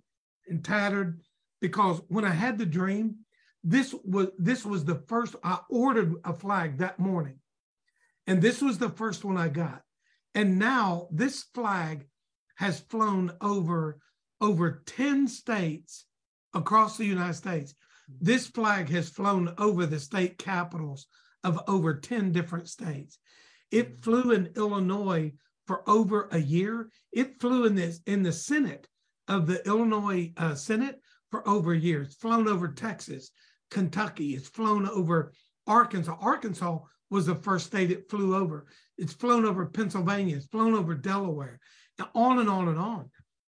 and 0.47 0.63
tattered 0.63 1.21
because 1.61 2.01
when 2.07 2.25
I 2.25 2.31
had 2.31 2.57
the 2.57 2.65
dream, 2.65 3.17
this 3.63 3.95
was 4.03 4.27
this 4.37 4.65
was 4.65 4.83
the 4.83 5.01
first 5.07 5.35
I 5.43 5.59
ordered 5.69 6.15
a 6.25 6.33
flag 6.33 6.77
that 6.77 6.99
morning. 6.99 7.39
And 8.27 8.41
this 8.41 8.61
was 8.61 8.77
the 8.77 8.89
first 8.89 9.23
one 9.23 9.37
I 9.37 9.49
got. 9.49 9.81
And 10.35 10.59
now 10.59 11.07
this 11.11 11.43
flag 11.53 12.07
has 12.55 12.79
flown 12.79 13.31
over 13.41 13.99
over 14.41 14.83
10 14.85 15.27
states 15.27 16.05
across 16.53 16.97
the 16.97 17.05
United 17.05 17.35
States. 17.35 17.73
This 18.19 18.47
flag 18.47 18.89
has 18.89 19.09
flown 19.09 19.53
over 19.57 19.85
the 19.85 19.99
state 19.99 20.37
capitals 20.37 21.07
of 21.43 21.61
over 21.67 21.95
10 21.95 22.31
different 22.31 22.67
states. 22.67 23.19
It 23.71 24.03
flew 24.03 24.31
in 24.31 24.51
Illinois 24.55 25.33
for 25.67 25.87
over 25.89 26.27
a 26.31 26.39
year. 26.39 26.89
It 27.11 27.39
flew 27.39 27.65
in 27.65 27.75
this 27.75 28.01
in 28.05 28.23
the 28.23 28.31
Senate 28.31 28.87
of 29.27 29.47
the 29.47 29.65
Illinois 29.67 30.31
uh, 30.37 30.55
Senate 30.55 30.99
for 31.31 31.47
over 31.47 31.73
a 31.73 31.77
year. 31.77 32.03
It's 32.03 32.15
flown 32.15 32.47
over 32.47 32.67
Texas, 32.67 33.31
Kentucky. 33.71 34.35
It's 34.35 34.47
flown 34.47 34.87
over 34.87 35.33
Arkansas. 35.67 36.17
Arkansas 36.19 36.79
was 37.09 37.25
the 37.25 37.35
first 37.35 37.67
state 37.67 37.91
it 37.91 38.09
flew 38.09 38.35
over. 38.35 38.65
It's 38.97 39.13
flown 39.13 39.45
over 39.45 39.65
Pennsylvania. 39.65 40.37
It's 40.37 40.47
flown 40.47 40.73
over 40.73 40.95
Delaware, 40.95 41.59
and 41.99 42.07
on 42.15 42.39
and 42.39 42.49
on 42.49 42.67
and 42.67 42.79
on. 42.79 43.09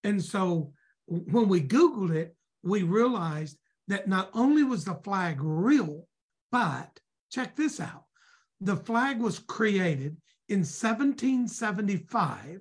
And 0.03 0.22
so 0.22 0.72
when 1.07 1.49
we 1.49 1.61
Googled 1.61 2.14
it, 2.14 2.37
we 2.62 2.83
realized 2.83 3.59
that 3.89 4.09
not 4.09 4.31
only 4.35 4.64
was 4.64 4.85
the 4.85 4.95
flag 4.95 5.39
real, 5.41 6.07
but 6.51 6.99
check 7.31 7.57
this 7.57 7.81
out 7.81 8.05
the 8.64 8.76
flag 8.76 9.20
was 9.20 9.39
created 9.39 10.16
in 10.49 10.61
1775 10.61 12.61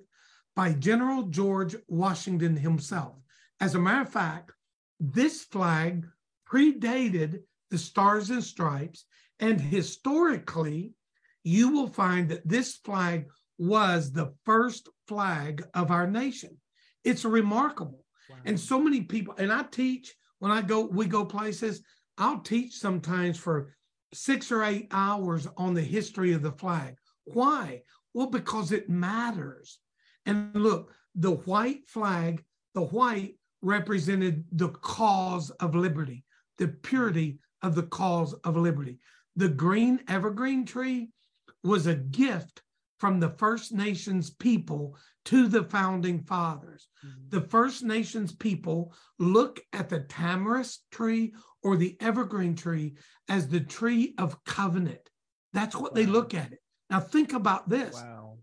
by 0.56 0.72
General 0.72 1.24
George 1.24 1.76
Washington 1.88 2.56
himself. 2.56 3.16
As 3.60 3.74
a 3.74 3.78
matter 3.78 4.02
of 4.02 4.08
fact, 4.08 4.52
this 5.00 5.44
flag 5.44 6.06
predated 6.48 7.40
the 7.70 7.78
Stars 7.78 8.30
and 8.30 8.42
Stripes, 8.42 9.04
and 9.40 9.60
historically, 9.60 10.94
you 11.42 11.70
will 11.70 11.88
find 11.88 12.28
that 12.28 12.48
this 12.48 12.76
flag 12.76 13.26
was 13.58 14.12
the 14.12 14.32
first 14.44 14.88
flag 15.06 15.64
of 15.74 15.90
our 15.90 16.06
nation. 16.06 16.56
It's 17.04 17.24
remarkable. 17.24 18.04
Wow. 18.30 18.36
And 18.46 18.58
so 18.58 18.80
many 18.80 19.02
people, 19.02 19.34
and 19.38 19.52
I 19.52 19.64
teach 19.64 20.14
when 20.38 20.50
I 20.50 20.62
go, 20.62 20.82
we 20.82 21.06
go 21.06 21.24
places, 21.24 21.82
I'll 22.18 22.40
teach 22.40 22.74
sometimes 22.74 23.38
for 23.38 23.74
six 24.12 24.52
or 24.52 24.62
eight 24.62 24.88
hours 24.90 25.48
on 25.56 25.74
the 25.74 25.82
history 25.82 26.32
of 26.32 26.42
the 26.42 26.52
flag. 26.52 26.96
Why? 27.24 27.82
Well, 28.12 28.28
because 28.28 28.72
it 28.72 28.88
matters. 28.88 29.78
And 30.26 30.54
look, 30.54 30.92
the 31.14 31.32
white 31.32 31.88
flag, 31.88 32.44
the 32.74 32.82
white 32.82 33.36
represented 33.62 34.44
the 34.52 34.68
cause 34.68 35.50
of 35.50 35.74
liberty, 35.74 36.24
the 36.58 36.68
purity 36.68 37.38
of 37.62 37.74
the 37.74 37.84
cause 37.84 38.34
of 38.44 38.56
liberty. 38.56 38.98
The 39.36 39.48
green 39.48 40.00
evergreen 40.08 40.64
tree 40.64 41.10
was 41.62 41.86
a 41.86 41.94
gift 41.94 42.62
from 42.98 43.20
the 43.20 43.30
First 43.30 43.72
Nations 43.72 44.30
people 44.30 44.96
to 45.24 45.48
the 45.48 45.64
founding 45.64 46.22
fathers. 46.22 46.88
Mm-hmm. 47.04 47.28
The 47.30 47.40
First 47.48 47.82
Nations 47.82 48.32
people 48.32 48.94
look 49.18 49.60
at 49.72 49.88
the 49.88 50.00
tamarisk 50.00 50.78
tree 50.90 51.34
or 51.62 51.76
the 51.76 51.96
evergreen 52.00 52.54
tree 52.54 52.94
as 53.28 53.48
the 53.48 53.60
tree 53.60 54.14
of 54.18 54.42
covenant. 54.44 55.10
That's 55.52 55.74
what 55.74 55.92
wow. 55.92 55.96
they 55.96 56.06
look 56.06 56.34
at 56.34 56.52
it. 56.52 56.58
Now, 56.94 57.00
think 57.00 57.32
about 57.32 57.68
this. 57.68 57.92
Wow. 57.92 58.38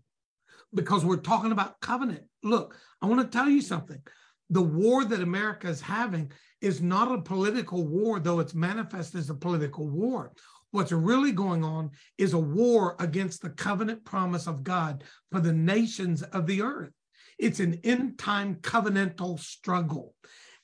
Because 0.74 1.06
we're 1.06 1.16
talking 1.16 1.52
about 1.52 1.80
covenant. 1.80 2.24
Look, 2.42 2.76
I 3.00 3.06
want 3.06 3.22
to 3.22 3.38
tell 3.38 3.48
you 3.48 3.62
something. 3.62 4.02
The 4.50 4.60
war 4.60 5.06
that 5.06 5.22
America 5.22 5.68
is 5.68 5.80
having 5.80 6.30
is 6.60 6.82
not 6.82 7.10
a 7.10 7.22
political 7.22 7.86
war, 7.86 8.20
though 8.20 8.40
it's 8.40 8.52
manifest 8.52 9.14
as 9.14 9.30
a 9.30 9.34
political 9.34 9.88
war. 9.88 10.34
What's 10.70 10.92
really 10.92 11.32
going 11.32 11.64
on 11.64 11.92
is 12.18 12.34
a 12.34 12.38
war 12.38 12.94
against 12.98 13.40
the 13.40 13.48
covenant 13.48 14.04
promise 14.04 14.46
of 14.46 14.62
God 14.62 15.02
for 15.30 15.40
the 15.40 15.54
nations 15.54 16.22
of 16.22 16.46
the 16.46 16.60
earth. 16.60 16.92
It's 17.38 17.60
an 17.60 17.80
end 17.84 18.18
time 18.18 18.56
covenantal 18.56 19.40
struggle. 19.40 20.14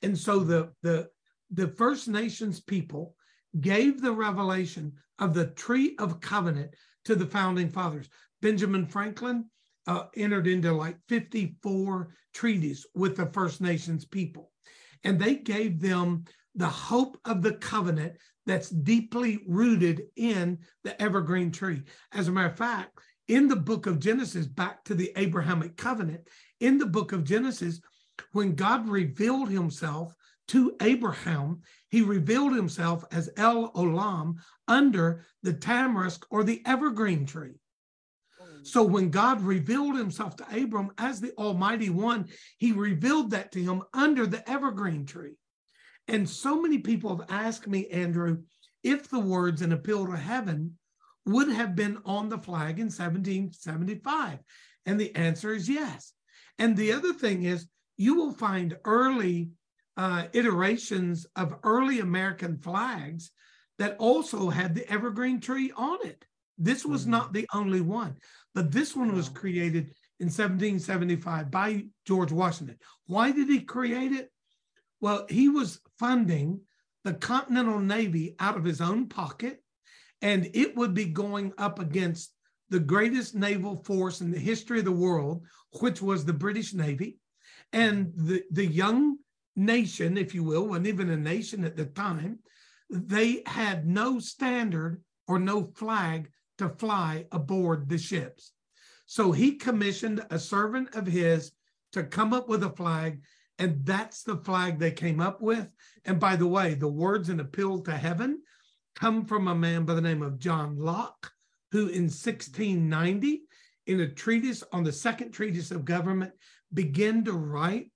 And 0.03 0.19
so 0.19 0.41
the, 0.41 0.73
the, 0.83 1.09
the 1.51 1.69
First 1.69 2.07
Nations 2.07 2.61
people 2.61 3.15
gave 3.59 4.03
the 4.03 4.13
revelation 4.13 4.93
of 5.19 5.33
the 5.33 5.47
tree 5.47 5.97
of 5.99 6.21
covenant 6.21 6.75
to 7.09 7.15
the 7.15 7.27
founding 7.27 7.71
fathers. 7.71 8.07
Benjamin 8.43 8.85
Franklin 8.85 9.47
uh, 9.87 10.05
entered 10.15 10.47
into 10.47 10.71
like 10.73 10.99
54 11.09 12.11
treaties 12.35 12.87
with 12.95 13.17
the 13.17 13.25
First 13.33 13.63
Nations 13.63 14.05
people, 14.05 14.53
and 15.05 15.19
they 15.19 15.37
gave 15.37 15.81
them 15.81 16.25
the 16.55 16.69
hope 16.69 17.19
of 17.25 17.41
the 17.41 17.55
covenant 17.55 18.19
that's 18.45 18.69
deeply 18.69 19.41
rooted 19.49 20.03
in 20.17 20.59
the 20.85 21.01
evergreen 21.01 21.51
tree. 21.51 21.83
As 22.13 22.29
a 22.29 22.33
matter 22.33 22.49
of 22.49 22.59
fact, 22.59 22.99
in 23.27 23.49
the 23.49 23.57
book 23.57 23.87
of 23.87 24.01
Genesis, 24.01 24.47
back 24.47 24.85
to 24.85 24.95
the 24.95 25.11
Abrahamic 25.17 25.79
covenant, 25.79 26.29
in 26.61 26.77
the 26.77 26.87
book 26.87 27.13
of 27.13 27.25
Genesis, 27.25 27.81
when 28.33 28.55
God 28.55 28.87
revealed 28.87 29.49
himself 29.49 30.13
to 30.49 30.77
Abraham, 30.83 31.63
he 31.91 32.03
revealed 32.03 32.55
himself 32.55 33.05
as 33.11 33.31
El 33.37 33.73
Olam 33.73 34.35
under 34.67 35.25
the 35.43 35.55
tamarisk 35.55 36.25
or 36.31 36.45
the 36.45 36.63
evergreen 36.67 37.27
tree. 37.27 37.55
Mm. 38.43 38.67
So 38.67 38.83
when 38.83 39.11
God 39.11 39.41
revealed 39.41 39.97
himself 39.97 40.37
to 40.37 40.63
Abram 40.63 40.91
as 40.99 41.21
the 41.21 41.33
Almighty 41.39 41.91
One, 41.91 42.29
he 42.59 42.73
revealed 42.73 43.31
that 43.31 43.53
to 43.53 43.63
him 43.63 43.83
under 43.95 44.27
the 44.27 44.49
evergreen 44.49 45.07
tree. 45.07 45.37
And 46.07 46.29
so 46.29 46.61
many 46.61 46.79
people 46.79 47.17
have 47.17 47.27
asked 47.31 47.67
me, 47.67 47.87
Andrew, 47.89 48.43
if 48.83 49.09
the 49.09 49.21
words 49.21 49.63
an 49.63 49.73
appeal 49.73 50.07
to 50.07 50.17
heaven 50.17 50.79
would 51.29 51.49
have 51.49 51.77
been 51.77 51.99
on 52.05 52.29
the 52.29 52.39
flag 52.39 52.79
in 52.79 52.87
1775. 52.87 54.39
And 54.87 54.99
the 54.99 55.15
answer 55.15 55.53
is 55.53 55.69
yes. 55.69 56.13
And 56.59 56.77
the 56.77 56.93
other 56.93 57.13
thing 57.13 57.45
is, 57.45 57.67
you 57.97 58.15
will 58.15 58.33
find 58.33 58.77
early 58.85 59.51
uh, 59.99 60.29
iterations 60.33 61.27
of 61.37 61.57
early 61.65 61.99
American 61.99 62.57
flags 62.57 63.33
that 63.79 63.97
also 63.99 64.49
had 64.49 64.75
the 64.75 64.91
evergreen 64.91 65.41
tree 65.41 65.73
on 65.77 65.99
it. 66.07 66.25
This 66.57 66.87
was 66.87 67.03
mm-hmm. 67.03 67.11
not 67.11 67.33
the 67.33 67.47
only 67.53 67.81
one, 67.81 68.17
but 68.55 68.71
this 68.71 68.97
one 68.97 69.15
was 69.15 69.29
created 69.29 69.93
in 70.21 70.27
1775 70.27 71.51
by 71.51 71.85
George 72.07 72.33
Washington. 72.33 72.79
Why 73.07 73.33
did 73.33 73.49
he 73.49 73.61
create 73.61 74.13
it? 74.13 74.31
Well, 75.01 75.27
he 75.29 75.49
was 75.49 75.81
funding 75.99 76.61
the 77.05 77.15
Continental 77.15 77.81
Navy 77.81 78.35
out 78.41 78.57
of 78.57 78.65
his 78.65 78.81
own 78.81 79.09
pocket, 79.09 79.63
and 80.23 80.49
it 80.55 80.77
would 80.77 80.95
be 80.95 81.07
going 81.07 81.53
up 81.59 81.79
against 81.79 82.33
the 82.71 82.81
greatest 82.81 83.35
naval 83.35 83.83
force 83.85 84.21
in 84.21 84.31
the 84.31 84.39
history 84.39 84.81
of 84.81 84.85
the 84.85 84.93
world, 84.93 85.45
which 85.81 86.03
was 86.03 86.25
the 86.25 86.33
British 86.33 86.75
Navy. 86.75 87.19
And 87.73 88.13
the, 88.17 88.43
the 88.51 88.67
young 88.67 89.19
nation, 89.59 90.17
if 90.17 90.35
you 90.35 90.45
will, 90.45 90.67
wasn't 90.67 90.87
even 90.87 91.11
a 91.11 91.17
nation 91.17 91.65
at 91.65 91.77
the 91.77 91.87
time, 91.87 92.39
they 92.91 93.43
had 93.47 93.87
no 93.87 94.19
standard 94.19 95.03
or 95.27 95.39
no 95.39 95.73
flag 95.75 96.31
to 96.59 96.69
fly 96.69 97.27
aboard 97.33 97.89
the 97.89 97.99
ships. 97.99 98.53
So 99.07 99.33
he 99.33 99.57
commissioned 99.57 100.25
a 100.31 100.39
servant 100.39 100.95
of 100.95 101.07
his 101.07 101.53
to 101.93 102.05
come 102.05 102.33
up 102.33 102.49
with 102.49 102.63
a 102.63 102.71
flag 102.71 103.21
and 103.59 103.85
that's 103.85 104.23
the 104.23 104.37
flag 104.37 104.79
they 104.79 104.93
came 104.93 105.21
up 105.21 105.41
with. 105.41 105.71
And 106.05 106.21
by 106.21 106.37
the 106.37 106.47
way, 106.47 106.75
the 106.75 106.89
words 106.89 107.29
in 107.29 107.41
Appeal 107.41 107.81
to 107.81 107.93
Heaven 107.93 108.43
come 108.95 109.25
from 109.25 109.49
a 109.49 109.55
man 109.55 109.85
by 109.85 109.95
the 109.95 110.01
name 110.01 110.23
of 110.23 110.39
John 110.39 110.79
Locke, 110.79 111.33
who 111.73 111.89
in 111.89 112.05
1690, 112.05 113.43
in 113.87 114.01
a 114.01 114.09
treatise 114.09 114.63
on 114.73 114.85
the 114.85 114.93
second 114.93 115.33
treatise 115.33 115.71
of 115.71 115.85
government, 115.85 116.33
began 116.73 117.25
to 117.25 117.33
write 117.33 117.91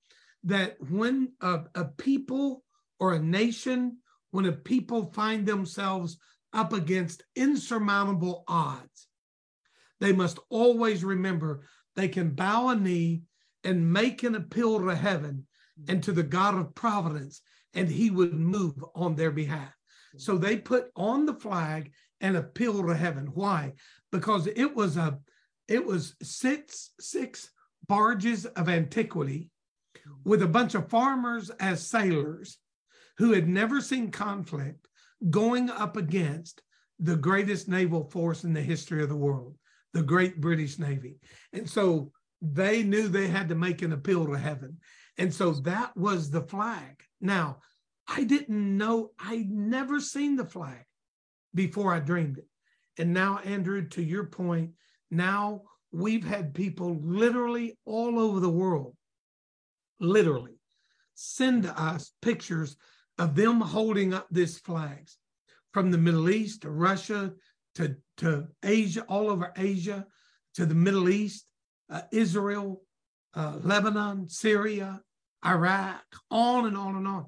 that 0.44 0.76
when 0.90 1.32
a, 1.40 1.60
a 1.74 1.84
people 1.84 2.64
or 2.98 3.14
a 3.14 3.18
nation, 3.18 3.98
when 4.30 4.46
a 4.46 4.52
people 4.52 5.12
find 5.12 5.46
themselves 5.46 6.18
up 6.52 6.72
against 6.72 7.24
insurmountable 7.36 8.44
odds, 8.48 9.08
they 10.00 10.12
must 10.12 10.38
always 10.50 11.04
remember 11.04 11.62
they 11.94 12.08
can 12.08 12.30
bow 12.30 12.68
a 12.68 12.76
knee 12.76 13.22
and 13.64 13.92
make 13.92 14.22
an 14.22 14.34
appeal 14.34 14.80
to 14.80 14.94
heaven 14.94 15.46
and 15.88 16.02
to 16.02 16.12
the 16.12 16.22
God 16.22 16.56
of 16.56 16.74
providence, 16.74 17.40
and 17.74 17.88
he 17.88 18.10
would 18.10 18.34
move 18.34 18.84
on 18.94 19.14
their 19.14 19.30
behalf. 19.30 19.72
So 20.16 20.36
they 20.36 20.56
put 20.56 20.90
on 20.94 21.24
the 21.24 21.34
flag 21.34 21.92
an 22.20 22.36
appeal 22.36 22.86
to 22.86 22.94
heaven. 22.94 23.28
Why? 23.34 23.72
Because 24.10 24.46
it 24.46 24.74
was 24.74 24.96
a 24.96 25.18
it 25.68 25.84
was 25.84 26.14
six 26.22 26.90
six 27.00 27.50
barges 27.88 28.44
of 28.44 28.68
antiquity 28.68 29.50
with 30.24 30.42
a 30.42 30.48
bunch 30.48 30.74
of 30.74 30.88
farmers 30.88 31.50
as 31.60 31.86
sailors 31.86 32.58
who 33.18 33.32
had 33.32 33.48
never 33.48 33.80
seen 33.80 34.10
conflict 34.10 34.88
going 35.30 35.70
up 35.70 35.96
against 35.96 36.62
the 36.98 37.16
greatest 37.16 37.68
naval 37.68 38.04
force 38.10 38.44
in 38.44 38.52
the 38.52 38.62
history 38.62 39.02
of 39.02 39.08
the 39.08 39.16
world, 39.16 39.56
the 39.92 40.02
great 40.02 40.40
British 40.40 40.78
Navy. 40.78 41.18
And 41.52 41.68
so 41.68 42.12
they 42.40 42.82
knew 42.82 43.08
they 43.08 43.28
had 43.28 43.48
to 43.48 43.54
make 43.54 43.82
an 43.82 43.92
appeal 43.92 44.26
to 44.26 44.38
heaven. 44.38 44.78
And 45.18 45.32
so 45.32 45.52
that 45.52 45.96
was 45.96 46.30
the 46.30 46.42
flag. 46.42 47.02
Now, 47.20 47.58
I 48.08 48.24
didn't 48.24 48.76
know, 48.76 49.10
I'd 49.18 49.50
never 49.50 50.00
seen 50.00 50.36
the 50.36 50.44
flag 50.44 50.84
before 51.54 51.92
I 51.92 52.00
dreamed 52.00 52.38
it. 52.38 52.46
And 52.98 53.12
now, 53.12 53.38
Andrew, 53.38 53.86
to 53.88 54.02
your 54.02 54.24
point, 54.24 54.72
now 55.10 55.62
we've 55.92 56.24
had 56.24 56.54
people 56.54 56.98
literally 57.02 57.78
all 57.84 58.18
over 58.18 58.40
the 58.40 58.50
world, 58.50 58.96
literally, 60.02 60.58
send 61.14 61.66
us 61.66 62.12
pictures 62.20 62.76
of 63.18 63.34
them 63.34 63.60
holding 63.60 64.12
up 64.12 64.26
these 64.30 64.58
flags 64.58 65.18
from 65.72 65.90
the 65.90 65.98
Middle 65.98 66.28
East 66.28 66.62
to 66.62 66.70
Russia 66.70 67.32
to, 67.76 67.96
to 68.18 68.48
Asia, 68.62 69.02
all 69.08 69.30
over 69.30 69.52
Asia, 69.56 70.06
to 70.54 70.66
the 70.66 70.74
Middle 70.74 71.08
East, 71.08 71.46
uh, 71.90 72.02
Israel, 72.12 72.82
uh, 73.34 73.58
Lebanon, 73.62 74.28
Syria, 74.28 75.00
Iraq, 75.44 76.02
on 76.30 76.66
and 76.66 76.76
on 76.76 76.96
and 76.96 77.08
on. 77.08 77.26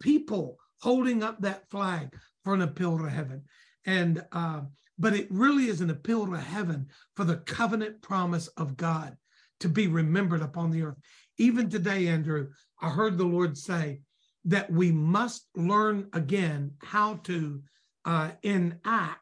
People 0.00 0.58
holding 0.82 1.22
up 1.22 1.40
that 1.40 1.68
flag 1.70 2.14
for 2.44 2.54
an 2.54 2.62
appeal 2.62 2.98
to 2.98 3.08
heaven. 3.08 3.44
And, 3.86 4.24
uh, 4.32 4.62
but 4.98 5.14
it 5.14 5.28
really 5.30 5.66
is 5.66 5.80
an 5.80 5.90
appeal 5.90 6.26
to 6.26 6.38
heaven 6.38 6.88
for 7.14 7.24
the 7.24 7.36
covenant 7.36 8.02
promise 8.02 8.48
of 8.48 8.76
God 8.76 9.16
to 9.60 9.68
be 9.68 9.86
remembered 9.86 10.42
upon 10.42 10.70
the 10.70 10.82
earth. 10.82 10.98
Even 11.38 11.68
today, 11.68 12.08
Andrew, 12.08 12.48
I 12.80 12.90
heard 12.90 13.18
the 13.18 13.24
Lord 13.24 13.56
say 13.56 14.00
that 14.46 14.70
we 14.70 14.92
must 14.92 15.48
learn 15.56 16.08
again 16.12 16.72
how 16.82 17.16
to 17.24 17.62
uh, 18.04 18.30
enact 18.42 19.20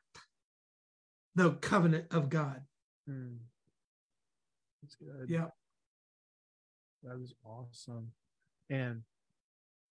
the 1.35 1.53
covenant 1.53 2.07
of 2.11 2.29
God. 2.29 2.61
Hmm. 3.07 3.37
That's 4.83 4.97
good. 4.97 5.29
Yeah. 5.29 5.47
That 7.03 7.21
is 7.23 7.35
awesome. 7.45 8.12
And 8.71 9.03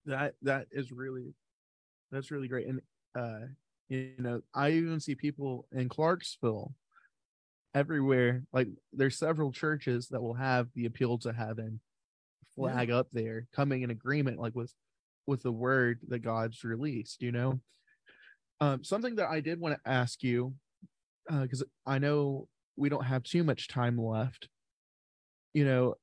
that 0.06 0.34
that 0.42 0.66
is 0.72 0.92
really 0.92 1.34
that's 2.10 2.30
really 2.30 2.48
great. 2.48 2.66
And 2.66 2.80
uh 3.14 3.46
you 3.88 4.12
know, 4.18 4.40
I 4.54 4.70
even 4.70 5.00
see 5.00 5.14
people 5.14 5.66
in 5.72 5.88
Clarksville 5.88 6.74
everywhere. 7.74 8.44
Like 8.52 8.68
there's 8.92 9.18
several 9.18 9.52
churches 9.52 10.08
that 10.08 10.22
will 10.22 10.34
have 10.34 10.68
the 10.74 10.86
appeal 10.86 11.18
to 11.18 11.32
heaven 11.32 11.80
flag 12.56 12.88
yeah. 12.88 12.96
up 12.96 13.08
there, 13.12 13.46
coming 13.54 13.82
in 13.82 13.90
agreement 13.90 14.38
like 14.38 14.54
with 14.54 14.72
with 15.26 15.42
the 15.42 15.52
word 15.52 16.00
that 16.08 16.20
God's 16.20 16.64
released, 16.64 17.22
you 17.22 17.32
know. 17.32 17.60
Um, 18.60 18.84
something 18.84 19.16
that 19.16 19.28
I 19.28 19.40
did 19.40 19.60
want 19.60 19.76
to 19.76 19.90
ask 19.90 20.22
you, 20.22 20.54
because 21.28 21.62
uh, 21.62 21.90
I 21.90 21.98
know 21.98 22.48
we 22.76 22.88
don't 22.88 23.04
have 23.04 23.22
too 23.22 23.44
much 23.44 23.68
time 23.68 23.98
left. 23.98 24.48
You 25.52 25.64
know, 25.64 25.94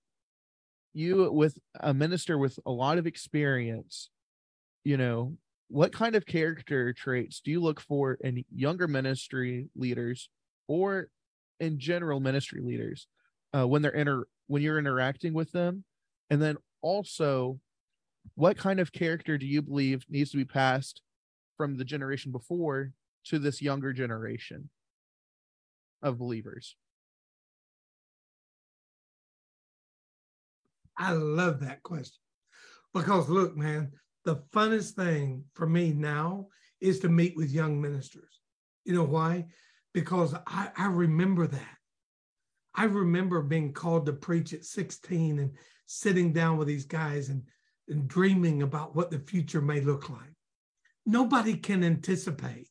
you 0.94 1.32
with 1.32 1.58
a 1.80 1.94
minister 1.94 2.38
with 2.38 2.58
a 2.66 2.72
lot 2.72 2.98
of 2.98 3.08
experience, 3.08 4.10
you 4.84 4.98
know, 4.98 5.36
what 5.72 5.94
kind 5.94 6.16
of 6.16 6.26
character 6.26 6.94
traits 6.94 7.40
do 7.40 7.52
you 7.52 7.62
look 7.62 7.80
for 7.80 8.18
in 8.22 8.44
younger 8.54 8.88
ministry 8.88 9.70
leaders 9.76 10.30
or 10.68 11.08
in 11.60 11.80
general 11.80 12.20
ministry 12.20 12.62
leaders 12.62 13.08
uh, 13.56 13.66
when 13.66 13.82
they're 13.82 13.92
inter 13.92 14.26
when 14.48 14.62
you're 14.62 14.80
interacting 14.80 15.34
with 15.34 15.52
them 15.52 15.86
and 16.32 16.42
then 16.42 16.58
also 16.82 17.60
what 18.36 18.58
kind 18.58 18.80
of 18.80 18.92
character 18.94 19.38
do 19.38 19.46
you 19.46 19.62
believe 19.62 20.06
needs 20.10 20.32
to 20.32 20.38
be 20.38 20.46
passed 20.46 21.02
from 21.58 21.76
the 21.76 21.84
generation 21.84 22.32
before 22.32 22.94
to 23.26 23.38
this 23.38 23.62
younger 23.62 23.92
generation 23.94 24.70
of 26.02 26.18
believers? 26.18 26.76
I 30.98 31.12
love 31.12 31.60
that 31.60 31.84
question. 31.84 32.18
Because 32.94 33.30
look 33.30 33.56
man 33.56 33.92
the 34.24 34.38
funnest 34.54 34.92
thing 34.92 35.44
for 35.54 35.68
me 35.68 35.92
now 35.92 36.48
is 36.80 37.00
to 37.00 37.10
meet 37.10 37.36
with 37.36 37.52
young 37.52 37.82
ministers. 37.82 38.40
You 38.86 38.94
know 38.94 39.04
why? 39.04 39.48
Because 39.94 40.34
i, 40.48 40.70
I 40.78 40.88
remember 40.88 41.48
that. 41.48 41.78
I 42.74 42.86
remember 42.86 43.42
being 43.42 43.74
called 43.74 44.06
to 44.06 44.14
preach 44.14 44.54
at 44.54 44.64
16 44.64 45.40
and 45.40 45.52
sitting 45.92 46.32
down 46.32 46.58
with 46.58 46.68
these 46.68 46.86
guys 46.86 47.30
and, 47.30 47.44
and 47.90 48.08
dreaming 48.08 48.62
about 48.62 48.96
what 48.96 49.12
the 49.12 49.20
future 49.20 49.62
may 49.62 49.82
look 49.82 50.10
like. 50.10 50.34
Nobody 51.06 51.56
can 51.58 51.84
anticipate 51.84 52.70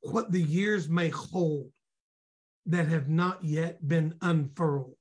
what 0.00 0.32
the 0.32 0.42
years 0.42 0.88
may 0.88 1.10
hold 1.10 1.70
that 2.66 2.88
have 2.88 3.08
not 3.08 3.44
yet 3.44 3.86
been 3.86 4.14
unfurled. 4.22 4.94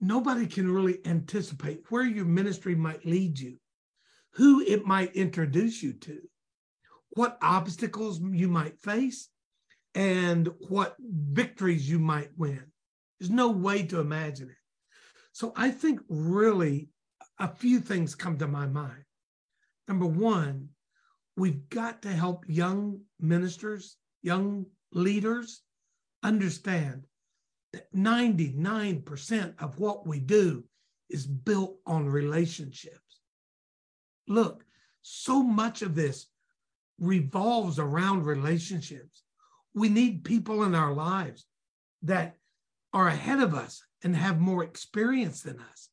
Nobody 0.00 0.46
can 0.46 0.72
really 0.72 0.98
anticipate 1.04 1.84
where 1.88 2.06
your 2.06 2.24
ministry 2.24 2.74
might 2.74 3.04
lead 3.04 3.38
you, 3.38 3.58
who 4.32 4.60
it 4.60 4.86
might 4.86 5.14
introduce 5.14 5.82
you 5.82 5.92
to, 5.92 6.20
what 7.10 7.38
obstacles 7.42 8.20
you 8.20 8.48
might 8.48 8.80
face, 8.80 9.28
and 9.94 10.48
what 10.68 10.96
victories 10.98 11.88
you 11.88 11.98
might 11.98 12.30
win. 12.36 12.64
There's 13.20 13.30
no 13.30 13.50
way 13.50 13.82
to 13.84 14.00
imagine 14.00 14.48
it. 14.48 14.56
So 15.32 15.52
I 15.56 15.70
think 15.70 16.00
really 16.08 16.88
a 17.38 17.48
few 17.48 17.80
things 17.80 18.14
come 18.14 18.38
to 18.38 18.46
my 18.46 18.66
mind. 18.66 19.04
Number 19.88 20.06
one, 20.06 20.68
we've 21.36 21.68
got 21.68 22.02
to 22.02 22.08
help 22.08 22.44
young 22.46 23.00
ministers, 23.18 23.96
young 24.22 24.66
leaders 24.92 25.62
understand 26.22 27.04
that 27.72 27.92
99% 27.94 29.54
of 29.62 29.78
what 29.78 30.06
we 30.06 30.20
do 30.20 30.64
is 31.08 31.26
built 31.26 31.78
on 31.86 32.06
relationships. 32.08 33.20
Look, 34.28 34.64
so 35.00 35.42
much 35.42 35.82
of 35.82 35.94
this 35.94 36.28
revolves 36.98 37.78
around 37.78 38.24
relationships 38.24 39.22
we 39.74 39.88
need 39.88 40.24
people 40.24 40.64
in 40.64 40.74
our 40.74 40.92
lives 40.92 41.46
that 42.02 42.36
are 42.92 43.08
ahead 43.08 43.40
of 43.40 43.54
us 43.54 43.82
and 44.02 44.14
have 44.16 44.40
more 44.40 44.64
experience 44.64 45.42
than 45.42 45.58
us. 45.60 45.88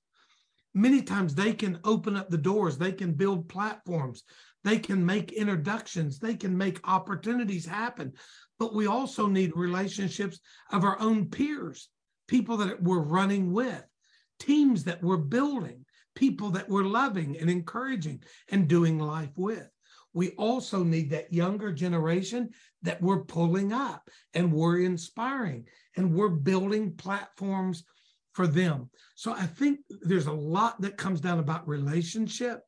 Many 0.74 1.02
times 1.02 1.34
they 1.34 1.54
can 1.54 1.80
open 1.84 2.16
up 2.16 2.30
the 2.30 2.38
doors, 2.38 2.78
they 2.78 2.92
can 2.92 3.14
build 3.14 3.50
platforms, 3.50 4.24
they 4.64 4.78
can 4.78 5.06
make 5.06 5.32
introductions, 5.32 6.20
they 6.20 6.36
can 6.36 6.58
make 6.58 6.80
opportunities 6.88 7.66
happen. 7.66 8.14
But 8.60 8.74
we 8.74 8.88
also 8.88 9.28
need 9.28 9.56
relationships 9.56 10.40
of 10.72 10.84
our 10.84 11.00
own 11.00 11.30
peers, 11.30 11.90
people 12.28 12.58
that 12.58 12.82
we're 12.82 13.00
running 13.00 13.52
with, 13.52 13.84
teams 14.40 14.84
that 14.84 15.02
we're 15.02 15.18
building, 15.18 15.86
people 16.16 16.52
that 16.52 16.70
we're 16.70 16.84
loving 16.84 17.38
and 17.38 17.50
encouraging 17.50 18.22
and 18.50 18.68
doing 18.68 19.00
life 19.00 19.32
with 19.36 19.70
we 20.14 20.32
also 20.32 20.84
need 20.84 21.10
that 21.12 21.34
younger 21.34 21.72
generation 21.72 22.50
that 22.82 23.02
we're 23.02 23.24
pulling 23.24 23.74
up 23.74 24.10
and 24.34 24.52
we're 24.52 24.80
inspiring 24.80 25.66
and 25.98 26.14
we're 26.14 26.30
building 26.30 26.94
platforms 26.94 27.84
for 28.34 28.48
them. 28.48 28.90
So 29.16 29.34
I 29.34 29.46
think 29.46 29.80
there's 30.02 30.28
a 30.28 30.32
lot 30.32 30.82
that 30.82 30.98
comes 30.98 31.22
down 31.22 31.40
about 31.40 31.68
relationship. 31.68 32.62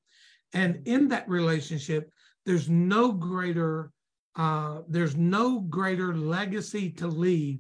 And 0.54 0.86
in 0.86 1.08
that 1.10 1.28
relationship, 1.30 2.12
there's 2.46 2.70
no 2.70 3.12
greater 3.12 3.92
uh, 4.36 4.82
there's 4.88 5.18
no 5.18 5.60
greater 5.60 6.16
legacy 6.16 6.90
to 6.90 7.06
leave 7.08 7.60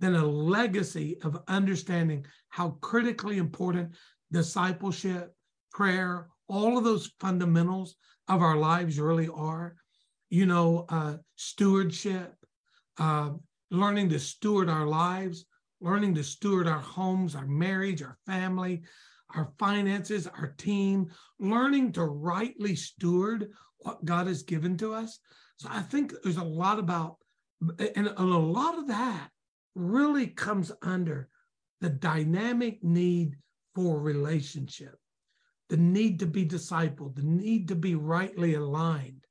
than 0.00 0.16
a 0.16 0.26
legacy 0.26 1.16
of 1.22 1.40
understanding 1.46 2.26
how 2.48 2.70
critically 2.80 3.38
important 3.38 3.94
discipleship, 4.32 5.32
prayer, 5.70 6.28
all 6.48 6.76
of 6.76 6.82
those 6.82 7.12
fundamentals 7.20 7.94
of 8.30 8.42
our 8.42 8.56
lives 8.56 8.98
really 8.98 9.28
are. 9.28 9.74
You 10.30 10.46
know, 10.46 10.86
uh, 10.88 11.16
stewardship, 11.34 12.34
uh, 12.98 13.30
learning 13.70 14.10
to 14.10 14.20
steward 14.20 14.70
our 14.70 14.86
lives, 14.86 15.44
learning 15.80 16.14
to 16.14 16.22
steward 16.22 16.68
our 16.68 16.78
homes, 16.78 17.34
our 17.34 17.46
marriage, 17.46 18.02
our 18.02 18.16
family, 18.26 18.82
our 19.34 19.52
finances, 19.58 20.28
our 20.28 20.54
team, 20.56 21.10
learning 21.40 21.92
to 21.92 22.04
rightly 22.04 22.76
steward 22.76 23.50
what 23.78 24.04
God 24.04 24.28
has 24.28 24.44
given 24.44 24.76
to 24.78 24.94
us. 24.94 25.18
So 25.56 25.68
I 25.70 25.82
think 25.82 26.12
there's 26.22 26.36
a 26.36 26.44
lot 26.44 26.78
about, 26.78 27.16
and 27.96 28.06
a 28.16 28.22
lot 28.22 28.78
of 28.78 28.86
that 28.88 29.30
really 29.74 30.28
comes 30.28 30.70
under 30.82 31.28
the 31.80 31.90
dynamic 31.90 32.84
need 32.84 33.36
for 33.74 33.98
relationship 33.98 34.99
the 35.70 35.76
need 35.76 36.18
to 36.18 36.26
be 36.26 36.44
discipled, 36.44 37.14
the 37.14 37.22
need 37.22 37.68
to 37.68 37.76
be 37.76 37.94
rightly 37.94 38.54
aligned. 38.54 39.24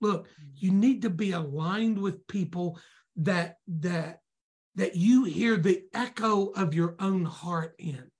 Look, 0.00 0.26
mm-hmm. 0.26 0.50
you 0.56 0.72
need 0.72 1.02
to 1.02 1.10
be 1.10 1.30
aligned 1.30 1.98
with 1.98 2.26
people 2.26 2.78
that 3.16 3.56
that 3.68 4.18
that 4.74 4.96
you 4.96 5.22
hear 5.24 5.56
the 5.56 5.82
echo 5.94 6.46
of 6.46 6.74
your 6.74 6.96
own 6.98 7.24
heart 7.24 7.74
in. 7.78 8.10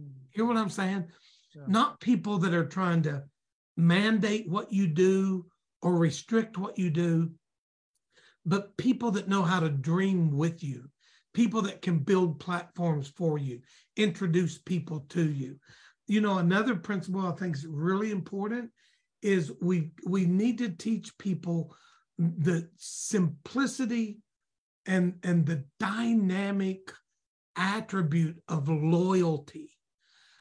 Mm-hmm. 0.00 0.20
Hear 0.30 0.44
what 0.46 0.56
I'm 0.56 0.70
saying? 0.70 1.08
Yeah. 1.54 1.62
Not 1.66 2.00
people 2.00 2.38
that 2.38 2.54
are 2.54 2.64
trying 2.64 3.02
to 3.02 3.24
mandate 3.76 4.48
what 4.48 4.72
you 4.72 4.86
do 4.86 5.46
or 5.82 5.96
restrict 5.96 6.58
what 6.58 6.78
you 6.78 6.90
do, 6.90 7.32
but 8.46 8.76
people 8.76 9.10
that 9.12 9.28
know 9.28 9.42
how 9.42 9.58
to 9.58 9.68
dream 9.68 10.30
with 10.30 10.62
you, 10.62 10.88
people 11.34 11.62
that 11.62 11.82
can 11.82 11.98
build 11.98 12.38
platforms 12.38 13.08
for 13.16 13.36
you, 13.36 13.60
introduce 13.96 14.58
people 14.58 15.06
to 15.08 15.28
you 15.28 15.58
you 16.10 16.20
know, 16.20 16.38
another 16.38 16.74
principle 16.74 17.24
I 17.24 17.30
think 17.30 17.54
is 17.54 17.64
really 17.64 18.10
important 18.10 18.72
is 19.22 19.52
we 19.62 19.92
we 20.04 20.26
need 20.26 20.58
to 20.58 20.68
teach 20.68 21.16
people 21.18 21.72
the 22.18 22.68
simplicity 22.76 24.18
and 24.86 25.14
and 25.22 25.46
the 25.46 25.64
dynamic 25.78 26.92
attribute 27.54 28.42
of 28.48 28.68
loyalty 28.68 29.70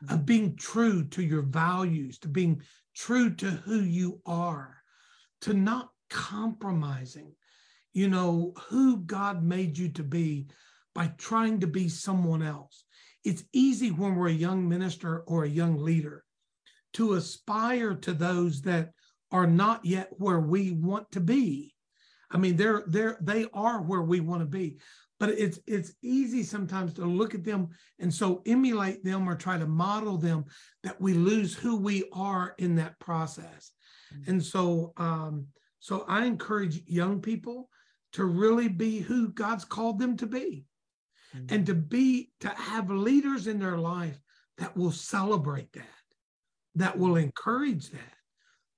of 0.03 0.07
mm-hmm. 0.07 0.25
being 0.25 0.55
true 0.55 1.03
to 1.09 1.21
your 1.21 1.43
values 1.43 2.17
to 2.19 2.27
being 2.27 2.63
true 2.95 3.29
to 3.35 3.51
who 3.51 3.81
you 3.81 4.21
are 4.25 4.75
to 5.41 5.53
not 5.53 5.89
compromising 6.09 7.33
you 7.93 8.07
know 8.07 8.53
who 8.69 8.97
god 8.99 9.43
made 9.43 9.77
you 9.77 9.89
to 9.89 10.03
be 10.03 10.47
by 10.95 11.07
trying 11.17 11.59
to 11.59 11.67
be 11.67 11.89
someone 11.89 12.43
else 12.43 12.85
it's 13.29 13.43
easy 13.53 13.91
when 13.91 14.15
we're 14.15 14.29
a 14.29 14.43
young 14.47 14.67
minister 14.67 15.19
or 15.27 15.43
a 15.43 15.49
young 15.49 15.77
leader 15.77 16.23
to 16.93 17.13
aspire 17.13 17.93
to 17.93 18.11
those 18.11 18.63
that 18.63 18.89
are 19.31 19.45
not 19.45 19.85
yet 19.85 20.09
where 20.17 20.39
we 20.39 20.71
want 20.71 21.11
to 21.11 21.19
be. 21.19 21.75
I 22.31 22.39
mean, 22.39 22.55
they're 22.55 22.83
they're 22.87 23.19
they 23.21 23.45
are 23.53 23.83
where 23.83 24.01
we 24.01 24.19
want 24.19 24.41
to 24.41 24.47
be, 24.47 24.79
but 25.19 25.29
it's 25.29 25.59
it's 25.67 25.93
easy 26.01 26.41
sometimes 26.41 26.95
to 26.95 27.05
look 27.05 27.35
at 27.35 27.43
them 27.43 27.69
and 27.99 28.11
so 28.11 28.41
emulate 28.47 29.03
them 29.03 29.29
or 29.29 29.35
try 29.35 29.59
to 29.59 29.67
model 29.67 30.17
them 30.17 30.45
that 30.81 30.99
we 30.99 31.13
lose 31.13 31.53
who 31.53 31.75
we 31.77 32.05
are 32.11 32.55
in 32.57 32.75
that 32.77 32.97
process. 32.97 33.71
Mm-hmm. 34.11 34.31
And 34.31 34.43
so 34.43 34.93
um, 34.97 35.45
so 35.77 36.03
I 36.07 36.25
encourage 36.25 36.81
young 36.87 37.21
people 37.21 37.69
to 38.13 38.25
really 38.25 38.69
be 38.69 39.01
who 39.01 39.29
God's 39.29 39.65
called 39.65 39.99
them 39.99 40.17
to 40.17 40.25
be 40.25 40.65
mm-hmm. 41.35 41.53
and 41.53 41.65
to 41.65 41.73
be 41.73 42.31
to 42.39 42.49
have 42.49 42.89
leaders 42.89 43.47
in 43.47 43.59
their 43.59 43.77
life 43.77 44.19
that 44.57 44.75
will 44.75 44.91
celebrate 44.91 45.71
that 45.73 45.85
that 46.75 46.97
will 46.97 47.13
mm-hmm. 47.13 47.25
encourage 47.25 47.89
that 47.89 48.13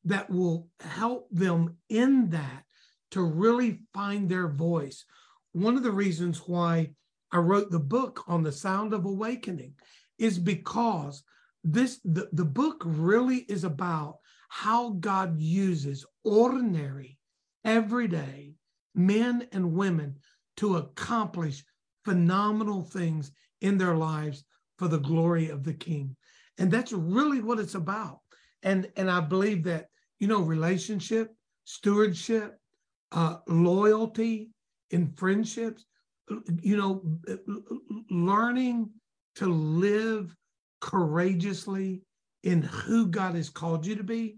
that 0.04 0.30
will 0.30 0.68
help 0.80 1.28
them 1.32 1.78
in 1.90 2.30
that 2.30 2.64
to 3.12 3.22
really 3.22 3.80
find 3.94 4.30
their 4.30 4.48
voice 4.48 5.06
one 5.52 5.76
of 5.76 5.84
the 5.84 5.92
reasons 5.92 6.48
why 6.48 6.90
i 7.32 7.38
wrote 7.38 7.70
the 7.72 7.80
book 7.80 8.24
on 8.28 8.44
the 8.44 8.52
sound 8.52 8.94
of 8.94 9.06
awakening 9.06 9.74
is 10.18 10.38
because 10.38 11.24
this 11.64 12.00
the, 12.04 12.30
the 12.32 12.46
book 12.46 12.82
really 12.86 13.38
is 13.38 13.64
about 13.64 14.18
how 14.52 14.90
God 14.90 15.40
uses 15.40 16.06
ordinary, 16.26 17.18
everyday 17.64 18.56
men 18.94 19.48
and 19.54 19.74
women 19.74 20.18
to 20.58 20.76
accomplish 20.76 21.64
phenomenal 22.06 22.82
things 22.84 23.32
in 23.62 23.78
their 23.78 23.96
lives 23.96 24.44
for 24.78 24.88
the 24.88 25.00
glory 25.00 25.50
of 25.50 25.64
the 25.64 25.74
King. 25.74 26.16
And 26.58 26.72
that's 26.72 26.92
really 26.92 27.42
what 27.42 27.60
it's 27.60 27.76
about. 27.76 28.20
And, 28.64 28.90
and 28.96 29.10
I 29.10 29.20
believe 29.20 29.64
that, 29.64 29.88
you 30.20 30.28
know, 30.28 30.42
relationship, 30.42 31.34
stewardship, 31.66 32.58
uh, 33.12 33.38
loyalty 33.48 34.50
in 34.92 35.12
friendships, 35.14 35.86
you 36.62 36.78
know, 36.78 37.04
learning 38.10 38.90
to 39.36 39.48
live 39.48 40.36
courageously 40.80 42.04
in 42.44 42.62
who 42.62 43.08
God 43.08 43.36
has 43.36 43.50
called 43.50 43.86
you 43.86 43.96
to 43.96 44.04
be 44.04 44.38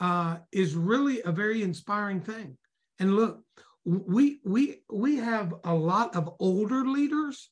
uh, 0.00 0.38
is 0.52 0.74
really 0.74 1.22
a 1.22 1.32
very 1.32 1.62
inspiring 1.62 2.20
thing. 2.20 2.56
And 2.98 3.16
look, 3.16 3.42
we 3.84 4.40
we 4.44 4.82
we 4.90 5.16
have 5.16 5.54
a 5.64 5.74
lot 5.74 6.16
of 6.16 6.34
older 6.40 6.84
leaders 6.86 7.50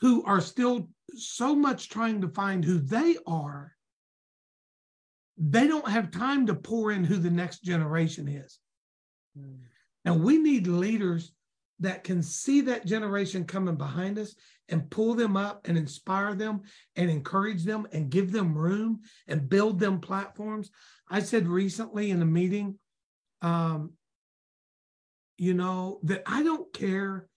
who 0.00 0.24
are 0.24 0.40
still 0.40 0.88
so 1.16 1.54
much 1.54 1.88
trying 1.88 2.20
to 2.20 2.28
find 2.28 2.64
who 2.64 2.78
they 2.78 3.16
are. 3.26 3.72
They 5.36 5.66
don't 5.66 5.88
have 5.88 6.10
time 6.10 6.46
to 6.46 6.54
pour 6.54 6.92
in 6.92 7.04
who 7.04 7.16
the 7.16 7.30
next 7.30 7.62
generation 7.62 8.28
is. 8.28 8.58
Mm. 9.38 9.58
and 10.04 10.24
we 10.24 10.38
need 10.38 10.66
leaders 10.66 11.32
that 11.80 12.02
can 12.02 12.22
see 12.22 12.60
that 12.62 12.86
generation 12.86 13.44
coming 13.44 13.76
behind 13.76 14.18
us 14.18 14.34
and 14.68 14.90
pull 14.90 15.14
them 15.14 15.36
up 15.36 15.68
and 15.68 15.78
inspire 15.78 16.34
them 16.34 16.62
and 16.96 17.08
encourage 17.10 17.64
them 17.64 17.86
and 17.92 18.10
give 18.10 18.32
them 18.32 18.56
room 18.56 19.00
and 19.28 19.48
build 19.48 19.78
them 19.78 20.00
platforms. 20.00 20.70
I 21.08 21.20
said 21.20 21.46
recently 21.46 22.10
in 22.10 22.20
a 22.20 22.26
meeting 22.26 22.78
um, 23.42 23.92
you 25.38 25.54
know, 25.54 26.00
that 26.02 26.22
I 26.26 26.42
don't 26.42 26.70
care 26.72 27.28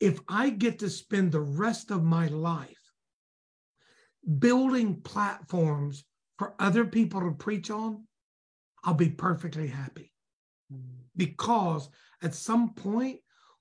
if 0.00 0.20
I 0.28 0.50
get 0.50 0.80
to 0.80 0.90
spend 0.90 1.32
the 1.32 1.40
rest 1.40 1.90
of 1.90 2.02
my 2.02 2.26
life 2.26 2.76
building 4.38 5.00
platforms 5.02 6.04
for 6.38 6.54
other 6.58 6.84
people 6.84 7.20
to 7.20 7.30
preach 7.30 7.70
on, 7.70 8.04
I'll 8.82 8.94
be 8.94 9.08
perfectly 9.08 9.68
happy. 9.68 10.12
Mm-hmm. 10.72 11.04
Because 11.16 11.88
at 12.22 12.34
some 12.34 12.74
point, 12.74 13.20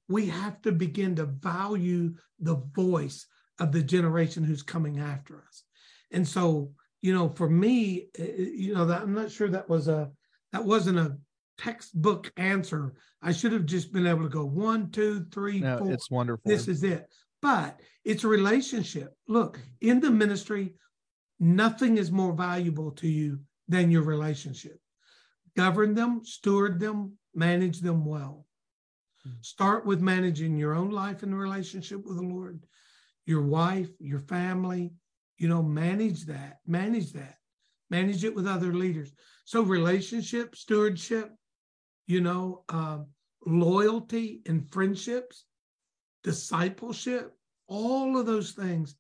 we 0.09 0.25
have 0.27 0.61
to 0.63 0.71
begin 0.71 1.15
to 1.15 1.25
value 1.25 2.15
the 2.39 2.55
voice 2.75 3.25
of 3.59 3.71
the 3.71 3.81
generation 3.81 4.43
who's 4.43 4.63
coming 4.63 4.99
after 4.99 5.43
us. 5.47 5.63
And 6.11 6.27
so, 6.27 6.71
you 7.01 7.13
know, 7.13 7.29
for 7.29 7.49
me, 7.49 8.09
eh, 8.17 8.23
eh, 8.23 8.49
you 8.55 8.73
know, 8.73 8.85
that 8.85 9.01
I'm 9.01 9.13
not 9.13 9.31
sure 9.31 9.49
that 9.49 9.69
was 9.69 9.87
a 9.87 10.11
that 10.51 10.65
wasn't 10.65 10.99
a 10.99 11.17
textbook 11.57 12.31
answer. 12.37 12.93
I 13.21 13.31
should 13.31 13.51
have 13.51 13.65
just 13.65 13.93
been 13.93 14.07
able 14.07 14.23
to 14.23 14.29
go 14.29 14.45
one, 14.45 14.91
two, 14.91 15.25
three, 15.31 15.59
no, 15.59 15.79
four. 15.79 15.91
It's 15.91 16.09
wonderful. 16.09 16.49
This 16.49 16.67
is 16.67 16.83
it. 16.83 17.07
But 17.41 17.79
it's 18.05 18.23
a 18.23 18.27
relationship. 18.29 19.13
Look, 19.27 19.59
in 19.81 19.99
the 19.99 20.11
ministry, 20.11 20.75
nothing 21.39 21.97
is 21.97 22.11
more 22.11 22.33
valuable 22.33 22.91
to 22.91 23.07
you 23.07 23.39
than 23.67 23.91
your 23.91 24.03
relationship. 24.03 24.79
Govern 25.55 25.93
them, 25.93 26.21
steward 26.23 26.79
them, 26.79 27.17
manage 27.35 27.79
them 27.79 28.05
well. 28.05 28.45
Hmm. 29.23 29.31
Start 29.41 29.85
with 29.85 30.01
managing 30.01 30.57
your 30.57 30.73
own 30.73 30.89
life 30.89 31.23
and 31.23 31.37
relationship 31.37 32.05
with 32.05 32.17
the 32.17 32.23
Lord, 32.23 32.65
your 33.25 33.43
wife, 33.43 33.89
your 33.99 34.19
family. 34.19 34.93
You 35.37 35.49
know, 35.49 35.63
manage 35.63 36.25
that, 36.27 36.59
manage 36.65 37.11
that, 37.13 37.37
manage 37.89 38.23
it 38.23 38.35
with 38.35 38.47
other 38.47 38.73
leaders. 38.73 39.11
So, 39.45 39.61
relationship, 39.61 40.55
stewardship, 40.55 41.31
you 42.07 42.21
know, 42.21 42.63
um, 42.69 43.07
loyalty 43.45 44.41
and 44.45 44.69
friendships, 44.71 45.45
discipleship, 46.23 47.35
all 47.67 48.17
of 48.17 48.25
those 48.25 48.51
things 48.51 48.95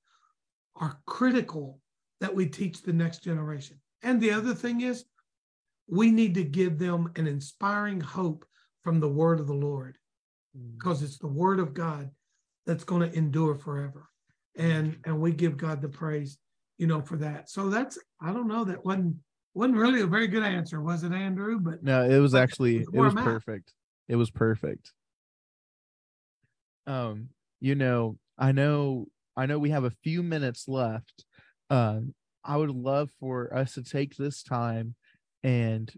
are 0.75 0.99
critical 1.05 1.79
that 2.19 2.33
we 2.33 2.45
teach 2.45 2.81
the 2.81 2.93
next 2.93 3.23
generation. 3.23 3.79
And 4.01 4.19
the 4.19 4.31
other 4.31 4.53
thing 4.53 4.81
is, 4.81 5.05
we 5.87 6.11
need 6.11 6.33
to 6.35 6.43
give 6.43 6.79
them 6.79 7.11
an 7.15 7.27
inspiring 7.27 7.99
hope 7.99 8.45
from 8.81 8.99
the 8.99 9.09
word 9.09 9.39
of 9.39 9.47
the 9.47 9.53
Lord 9.53 9.97
mm. 10.57 10.77
because 10.77 11.01
it's 11.03 11.17
the 11.17 11.27
word 11.27 11.59
of 11.59 11.73
God 11.73 12.09
that's 12.65 12.83
going 12.83 13.09
to 13.09 13.17
endure 13.17 13.55
forever. 13.55 14.09
And 14.55 14.97
and 15.05 15.19
we 15.19 15.31
give 15.31 15.57
God 15.57 15.81
the 15.81 15.89
praise, 15.89 16.37
you 16.77 16.87
know, 16.87 17.01
for 17.01 17.17
that. 17.17 17.49
So 17.49 17.69
that's 17.69 17.97
I 18.21 18.31
don't 18.31 18.47
know 18.47 18.63
that 18.65 18.85
wasn't 18.85 19.17
wasn't 19.53 19.77
really 19.77 20.01
a 20.01 20.07
very 20.07 20.27
good 20.27 20.43
answer, 20.43 20.81
was 20.81 21.03
it, 21.03 21.11
Andrew? 21.11 21.59
But 21.59 21.83
no, 21.83 22.03
it 22.03 22.19
was 22.19 22.33
actually 22.33 22.77
it 22.77 22.93
was 22.93 23.13
perfect. 23.13 23.73
It 24.07 24.15
was 24.15 24.31
perfect. 24.31 24.91
Um, 26.87 27.29
you 27.61 27.75
know, 27.75 28.17
I 28.37 28.51
know, 28.51 29.07
I 29.37 29.45
know 29.45 29.59
we 29.59 29.69
have 29.69 29.85
a 29.85 29.91
few 30.03 30.21
minutes 30.23 30.67
left. 30.67 31.25
Um, 31.69 32.13
I 32.43 32.57
would 32.57 32.71
love 32.71 33.09
for 33.19 33.55
us 33.55 33.73
to 33.75 33.83
take 33.83 34.15
this 34.15 34.43
time 34.43 34.95
and 35.43 35.91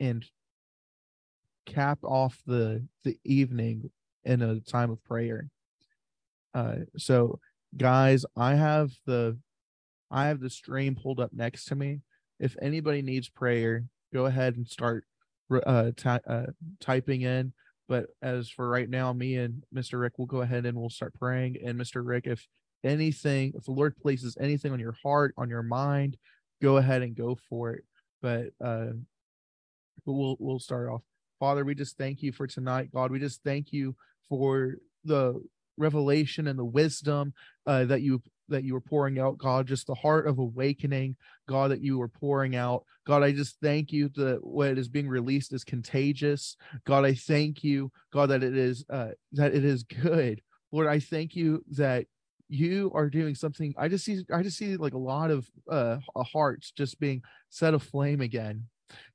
and 0.00 0.24
cap 1.64 1.98
off 2.02 2.38
the 2.46 2.86
the 3.04 3.18
evening 3.24 3.90
in 4.24 4.42
a 4.42 4.60
time 4.60 4.90
of 4.90 5.02
prayer. 5.04 5.48
Uh, 6.54 6.76
so 6.96 7.38
guys, 7.76 8.24
I 8.36 8.54
have 8.54 8.90
the 9.06 9.38
I 10.10 10.28
have 10.28 10.40
the 10.40 10.50
stream 10.50 10.96
pulled 10.96 11.20
up 11.20 11.32
next 11.32 11.66
to 11.66 11.74
me 11.74 12.00
if 12.38 12.56
anybody 12.60 13.02
needs 13.02 13.28
prayer, 13.28 13.84
go 14.12 14.26
ahead 14.26 14.56
and 14.56 14.66
start 14.66 15.04
uh, 15.50 15.90
uh, 16.06 16.46
typing 16.80 17.22
in. 17.22 17.52
But 17.88 18.06
as 18.20 18.50
for 18.50 18.68
right 18.68 18.88
now, 18.88 19.12
me 19.12 19.36
and 19.36 19.62
Mr. 19.74 20.00
Rick 20.00 20.18
will 20.18 20.26
go 20.26 20.40
ahead 20.40 20.66
and 20.66 20.76
we'll 20.76 20.90
start 20.90 21.14
praying. 21.14 21.56
And 21.64 21.78
Mr. 21.78 22.04
Rick, 22.04 22.26
if 22.26 22.46
anything, 22.82 23.52
if 23.56 23.64
the 23.64 23.72
Lord 23.72 23.96
places 23.96 24.36
anything 24.40 24.72
on 24.72 24.80
your 24.80 24.96
heart, 25.02 25.34
on 25.36 25.48
your 25.48 25.62
mind, 25.62 26.16
go 26.60 26.78
ahead 26.78 27.02
and 27.02 27.14
go 27.14 27.38
for 27.48 27.72
it. 27.72 27.84
But 28.22 28.46
uh, 28.64 28.92
but 30.04 30.12
we'll 30.12 30.36
we'll 30.40 30.58
start 30.58 30.88
off. 30.88 31.02
Father, 31.38 31.64
we 31.64 31.74
just 31.74 31.96
thank 31.96 32.22
you 32.22 32.32
for 32.32 32.46
tonight, 32.46 32.90
God. 32.92 33.10
We 33.10 33.18
just 33.18 33.42
thank 33.44 33.72
you 33.72 33.94
for 34.28 34.76
the 35.04 35.40
revelation 35.76 36.48
and 36.48 36.58
the 36.58 36.64
wisdom 36.64 37.34
uh, 37.66 37.84
that 37.84 38.02
you 38.02 38.22
that 38.48 38.64
you 38.64 38.74
were 38.74 38.80
pouring 38.80 39.18
out, 39.18 39.38
God, 39.38 39.66
just 39.66 39.86
the 39.86 39.94
heart 39.94 40.26
of 40.26 40.38
awakening, 40.38 41.16
God, 41.48 41.70
that 41.70 41.80
you 41.80 41.98
were 41.98 42.08
pouring 42.08 42.56
out. 42.56 42.84
God, 43.06 43.22
I 43.22 43.32
just 43.32 43.56
thank 43.60 43.92
you 43.92 44.08
that 44.16 44.38
what 44.42 44.78
is 44.78 44.88
being 44.88 45.08
released 45.08 45.52
is 45.52 45.64
contagious. 45.64 46.56
God, 46.84 47.04
I 47.04 47.14
thank 47.14 47.62
you, 47.62 47.90
God, 48.12 48.30
that 48.30 48.42
it 48.42 48.56
is 48.56 48.84
uh, 48.90 49.10
that 49.32 49.54
it 49.54 49.64
is 49.64 49.82
good. 49.82 50.42
Lord, 50.72 50.86
I 50.86 50.98
thank 50.98 51.36
you 51.36 51.64
that 51.72 52.06
you 52.48 52.90
are 52.94 53.08
doing 53.08 53.34
something. 53.34 53.74
I 53.76 53.88
just 53.88 54.04
see 54.04 54.24
I 54.32 54.42
just 54.42 54.56
see 54.56 54.76
like 54.76 54.94
a 54.94 54.98
lot 54.98 55.30
of 55.30 55.48
uh 55.70 55.98
hearts 56.16 56.70
just 56.70 56.98
being 57.00 57.22
set 57.50 57.74
aflame 57.74 58.20
again 58.20 58.66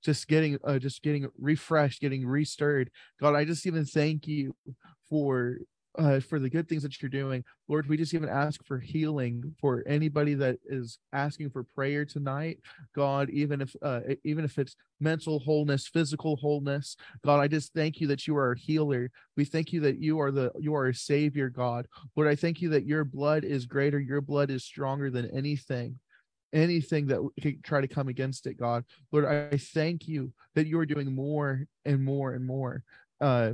just 0.04 0.28
getting 0.28 0.58
uh, 0.64 0.80
just 0.80 1.02
getting 1.02 1.28
refreshed 1.38 2.02
getting 2.02 2.26
restirred 2.26 2.90
god 3.22 3.36
i 3.36 3.46
just 3.46 3.66
even 3.66 3.86
thank 3.86 4.28
you 4.28 4.54
for 5.10 5.58
uh, 5.98 6.20
for 6.20 6.40
the 6.40 6.50
good 6.50 6.70
things 6.70 6.84
that 6.84 7.02
you're 7.02 7.10
doing. 7.10 7.44
Lord, 7.68 7.88
we 7.88 7.98
just 7.98 8.14
even 8.14 8.30
ask 8.30 8.64
for 8.66 8.80
healing 8.80 9.56
for 9.60 9.84
anybody 9.86 10.34
that 10.36 10.58
is 10.66 11.00
asking 11.14 11.50
for 11.50 11.64
prayer 11.64 12.06
tonight. 12.06 12.60
God, 12.96 13.30
even 13.30 13.62
if 13.62 13.76
uh, 13.82 14.02
even 14.24 14.46
if 14.46 14.58
it's 14.58 14.76
mental 15.00 15.40
wholeness, 15.40 15.88
physical 15.88 16.36
wholeness, 16.38 16.96
God, 17.26 17.40
I 17.40 17.48
just 17.48 17.74
thank 17.74 18.00
you 18.00 18.08
that 18.08 18.28
you 18.28 18.36
are 18.38 18.54
a 18.54 18.60
healer. 18.60 19.12
We 19.36 19.46
thank 19.46 19.74
you 19.74 19.82
that 19.82 20.00
you 20.00 20.20
are 20.20 20.32
the 20.32 20.52
you 20.60 20.76
are 20.76 20.88
a 20.88 20.96
savior, 20.96 21.50
God. 21.50 21.88
Lord, 22.16 22.30
I 22.30 22.36
thank 22.36 22.62
you 22.62 22.70
that 22.70 22.86
your 22.86 23.04
blood 23.04 23.44
is 23.44 23.66
greater, 23.66 24.00
your 24.00 24.22
blood 24.22 24.50
is 24.50 24.64
stronger 24.64 25.10
than 25.10 25.30
anything 25.36 26.00
anything 26.54 27.08
that 27.08 27.22
could 27.42 27.64
try 27.64 27.82
to 27.82 27.88
come 27.88 28.08
against 28.08 28.46
it, 28.46 28.58
God. 28.58 28.84
Lord, 29.12 29.26
I 29.26 29.58
thank 29.58 30.08
you 30.08 30.34
that 30.56 30.68
you 30.68 30.78
are 30.80 30.86
doing 30.86 31.14
more 31.14 31.66
and 31.86 32.04
more 32.04 32.34
and 32.34 32.46
more. 32.46 32.84
Uh, 33.22 33.54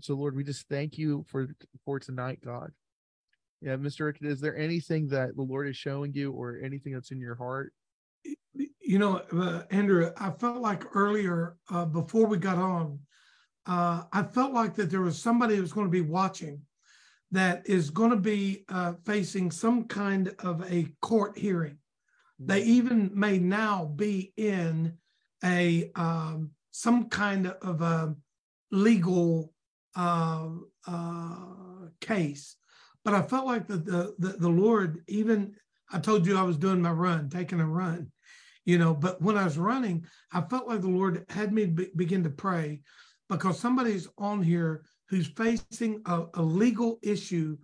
so 0.00 0.14
Lord, 0.14 0.36
we 0.36 0.44
just 0.44 0.68
thank 0.68 0.98
you 0.98 1.24
for 1.28 1.48
for 1.84 1.98
tonight, 1.98 2.40
God. 2.44 2.70
Yeah, 3.60 3.76
Mr. 3.76 4.06
Rick, 4.06 4.18
is 4.20 4.40
there 4.40 4.56
anything 4.56 5.08
that 5.08 5.36
the 5.36 5.42
Lord 5.42 5.68
is 5.68 5.76
showing 5.76 6.12
you 6.12 6.32
or 6.32 6.58
anything 6.62 6.92
that's 6.92 7.12
in 7.12 7.20
your 7.20 7.34
heart? 7.34 7.72
You 8.80 8.98
know, 8.98 9.22
uh, 9.32 9.62
Andrew, 9.70 10.12
I 10.18 10.30
felt 10.32 10.60
like 10.60 10.94
earlier 10.94 11.56
uh, 11.70 11.86
before 11.86 12.26
we 12.26 12.36
got 12.36 12.58
on, 12.58 12.98
uh, 13.66 14.02
I 14.12 14.22
felt 14.24 14.52
like 14.52 14.74
that 14.74 14.90
there 14.90 15.00
was 15.00 15.20
somebody 15.20 15.56
who's 15.56 15.72
going 15.72 15.86
to 15.86 15.90
be 15.90 16.02
watching 16.02 16.60
that 17.30 17.66
is 17.66 17.88
going 17.88 18.10
to 18.10 18.16
be 18.16 18.64
uh, 18.68 18.92
facing 19.06 19.50
some 19.50 19.84
kind 19.84 20.34
of 20.40 20.62
a 20.70 20.86
court 21.00 21.38
hearing. 21.38 21.78
They 22.38 22.60
mm-hmm. 22.60 22.70
even 22.70 23.10
may 23.14 23.38
now 23.38 23.86
be 23.86 24.32
in 24.36 24.98
a 25.42 25.90
um, 25.94 26.50
some 26.70 27.08
kind 27.08 27.46
of 27.62 27.80
a 27.80 28.14
legal 28.70 29.53
uh, 29.96 30.48
uh, 30.86 31.36
case. 32.00 32.56
But 33.04 33.14
I 33.14 33.22
felt 33.22 33.46
like 33.46 33.66
the, 33.66 33.76
the, 33.76 34.14
the, 34.18 34.28
the 34.38 34.48
Lord, 34.48 35.02
even 35.08 35.54
I 35.92 35.98
told 35.98 36.26
you 36.26 36.36
I 36.36 36.42
was 36.42 36.56
doing 36.56 36.80
my 36.80 36.90
run, 36.90 37.28
taking 37.28 37.60
a 37.60 37.66
run. 37.66 38.10
you 38.64 38.78
know. 38.78 38.94
But 38.94 39.20
when 39.20 39.36
I 39.36 39.44
was 39.44 39.58
running, 39.58 40.06
I 40.32 40.40
felt 40.42 40.68
like 40.68 40.80
the 40.80 40.88
Lord 40.88 41.24
had 41.28 41.52
me 41.52 41.66
be- 41.66 41.90
begin 41.96 42.22
to 42.24 42.30
pray 42.30 42.80
because 43.28 43.58
somebody's 43.58 44.08
on 44.18 44.42
here 44.42 44.84
who's 45.08 45.28
facing 45.28 46.02
a, 46.06 46.24
a 46.34 46.42
legal 46.42 46.98
issue. 47.02 47.56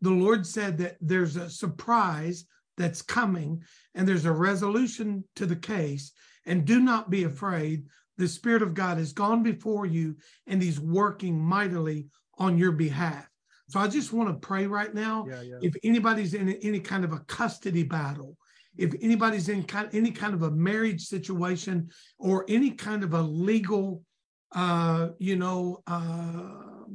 The 0.00 0.10
Lord 0.10 0.46
said 0.46 0.78
that 0.78 0.96
there's 1.00 1.36
a 1.36 1.50
surprise 1.50 2.44
that's 2.76 3.02
coming 3.02 3.62
and 3.94 4.06
there's 4.06 4.26
a 4.26 4.32
resolution 4.32 5.24
to 5.36 5.46
the 5.46 5.56
case. 5.56 6.12
And 6.44 6.64
do 6.64 6.80
not 6.80 7.10
be 7.10 7.24
afraid. 7.24 7.86
The 8.18 8.28
Spirit 8.28 8.62
of 8.62 8.74
God 8.74 8.98
has 8.98 9.12
gone 9.12 9.42
before 9.42 9.86
you 9.86 10.16
and 10.46 10.62
He's 10.62 10.80
working 10.80 11.38
mightily 11.38 12.06
on 12.38 12.58
your 12.58 12.72
behalf. 12.72 13.28
So 13.68 13.80
I 13.80 13.88
just 13.88 14.12
want 14.12 14.28
to 14.28 14.46
pray 14.46 14.66
right 14.66 14.94
now. 14.94 15.26
Yeah, 15.28 15.42
yeah. 15.42 15.56
If 15.60 15.74
anybody's 15.82 16.34
in 16.34 16.48
any 16.48 16.80
kind 16.80 17.04
of 17.04 17.12
a 17.12 17.18
custody 17.20 17.82
battle, 17.82 18.36
if 18.76 18.94
anybody's 19.00 19.48
in 19.48 19.64
kind, 19.64 19.88
any 19.92 20.10
kind 20.10 20.34
of 20.34 20.42
a 20.42 20.50
marriage 20.50 21.02
situation 21.02 21.88
or 22.18 22.44
any 22.48 22.70
kind 22.70 23.02
of 23.02 23.14
a 23.14 23.22
legal, 23.22 24.02
uh, 24.54 25.08
you 25.18 25.36
know, 25.36 25.82
uh, 25.86 26.52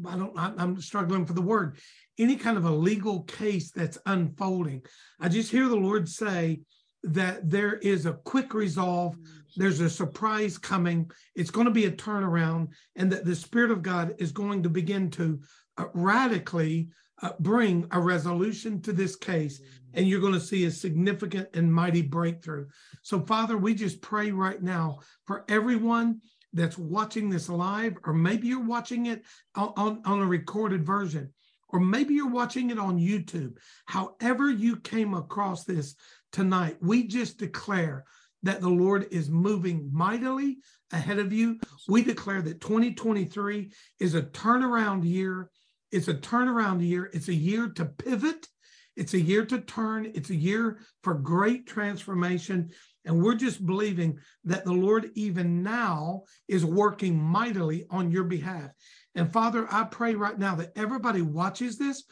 I 0.07 0.15
don't, 0.15 0.37
I, 0.37 0.53
I'm 0.57 0.79
struggling 0.79 1.25
for 1.25 1.33
the 1.33 1.41
word, 1.41 1.77
any 2.17 2.35
kind 2.35 2.57
of 2.57 2.65
a 2.65 2.71
legal 2.71 3.23
case 3.23 3.71
that's 3.71 3.97
unfolding, 4.05 4.83
I 5.19 5.27
just 5.27 5.51
hear 5.51 5.67
the 5.67 5.75
Lord 5.75 6.07
say 6.07 6.61
that 7.03 7.49
there 7.49 7.75
is 7.75 8.05
a 8.05 8.13
quick 8.13 8.53
resolve. 8.53 9.17
There's 9.55 9.79
a 9.79 9.89
surprise 9.89 10.57
coming. 10.57 11.09
It's 11.35 11.51
going 11.51 11.65
to 11.65 11.71
be 11.71 11.85
a 11.85 11.91
turnaround, 11.91 12.69
and 12.95 13.11
that 13.11 13.25
the 13.25 13.35
Spirit 13.35 13.71
of 13.71 13.81
God 13.81 14.15
is 14.17 14.31
going 14.31 14.63
to 14.63 14.69
begin 14.69 15.09
to 15.11 15.41
uh, 15.77 15.85
radically 15.93 16.89
uh, 17.21 17.31
bring 17.39 17.87
a 17.91 17.99
resolution 17.99 18.81
to 18.81 18.93
this 18.93 19.15
case, 19.15 19.61
and 19.93 20.07
you're 20.07 20.21
going 20.21 20.33
to 20.33 20.39
see 20.39 20.65
a 20.65 20.71
significant 20.71 21.49
and 21.53 21.73
mighty 21.73 22.01
breakthrough. 22.01 22.67
So, 23.03 23.19
Father, 23.19 23.57
we 23.57 23.75
just 23.75 24.01
pray 24.01 24.31
right 24.31 24.61
now 24.61 24.99
for 25.25 25.45
everyone 25.47 26.21
that's 26.53 26.77
watching 26.77 27.29
this 27.29 27.47
live, 27.47 27.97
or 28.05 28.13
maybe 28.13 28.47
you're 28.47 28.65
watching 28.65 29.05
it 29.05 29.23
on, 29.55 29.73
on, 29.77 30.01
on 30.05 30.19
a 30.19 30.25
recorded 30.25 30.85
version, 30.85 31.31
or 31.69 31.79
maybe 31.79 32.13
you're 32.13 32.29
watching 32.29 32.69
it 32.71 32.79
on 32.79 32.99
YouTube. 32.99 33.57
However, 33.85 34.49
you 34.49 34.77
came 34.77 35.13
across 35.13 35.63
this 35.63 35.95
tonight, 36.31 36.77
we 36.81 37.07
just 37.07 37.37
declare 37.37 38.05
that 38.43 38.61
the 38.61 38.69
Lord 38.69 39.07
is 39.11 39.29
moving 39.29 39.89
mightily 39.91 40.57
ahead 40.91 41.19
of 41.19 41.31
you. 41.31 41.59
We 41.87 42.03
declare 42.03 42.41
that 42.41 42.61
2023 42.61 43.71
is 43.99 44.15
a 44.15 44.23
turnaround 44.23 45.03
year. 45.03 45.49
It's 45.91 46.07
a 46.07 46.13
turnaround 46.13 46.85
year. 46.85 47.09
It's 47.13 47.27
a 47.27 47.33
year 47.33 47.69
to 47.69 47.85
pivot. 47.85 48.47
It's 48.95 49.13
a 49.13 49.19
year 49.19 49.45
to 49.45 49.59
turn. 49.61 50.11
It's 50.13 50.29
a 50.29 50.35
year 50.35 50.79
for 51.03 51.13
great 51.13 51.65
transformation. 51.65 52.71
And 53.05 53.21
we're 53.21 53.35
just 53.35 53.65
believing 53.65 54.19
that 54.43 54.65
the 54.65 54.73
Lord, 54.73 55.11
even 55.15 55.63
now, 55.63 56.23
is 56.47 56.65
working 56.65 57.17
mightily 57.17 57.85
on 57.89 58.11
your 58.11 58.25
behalf. 58.25 58.71
And 59.15 59.31
Father, 59.31 59.67
I 59.71 59.85
pray 59.85 60.15
right 60.15 60.37
now 60.37 60.55
that 60.55 60.73
everybody 60.75 61.21
watches 61.21 61.77
this 61.77 62.03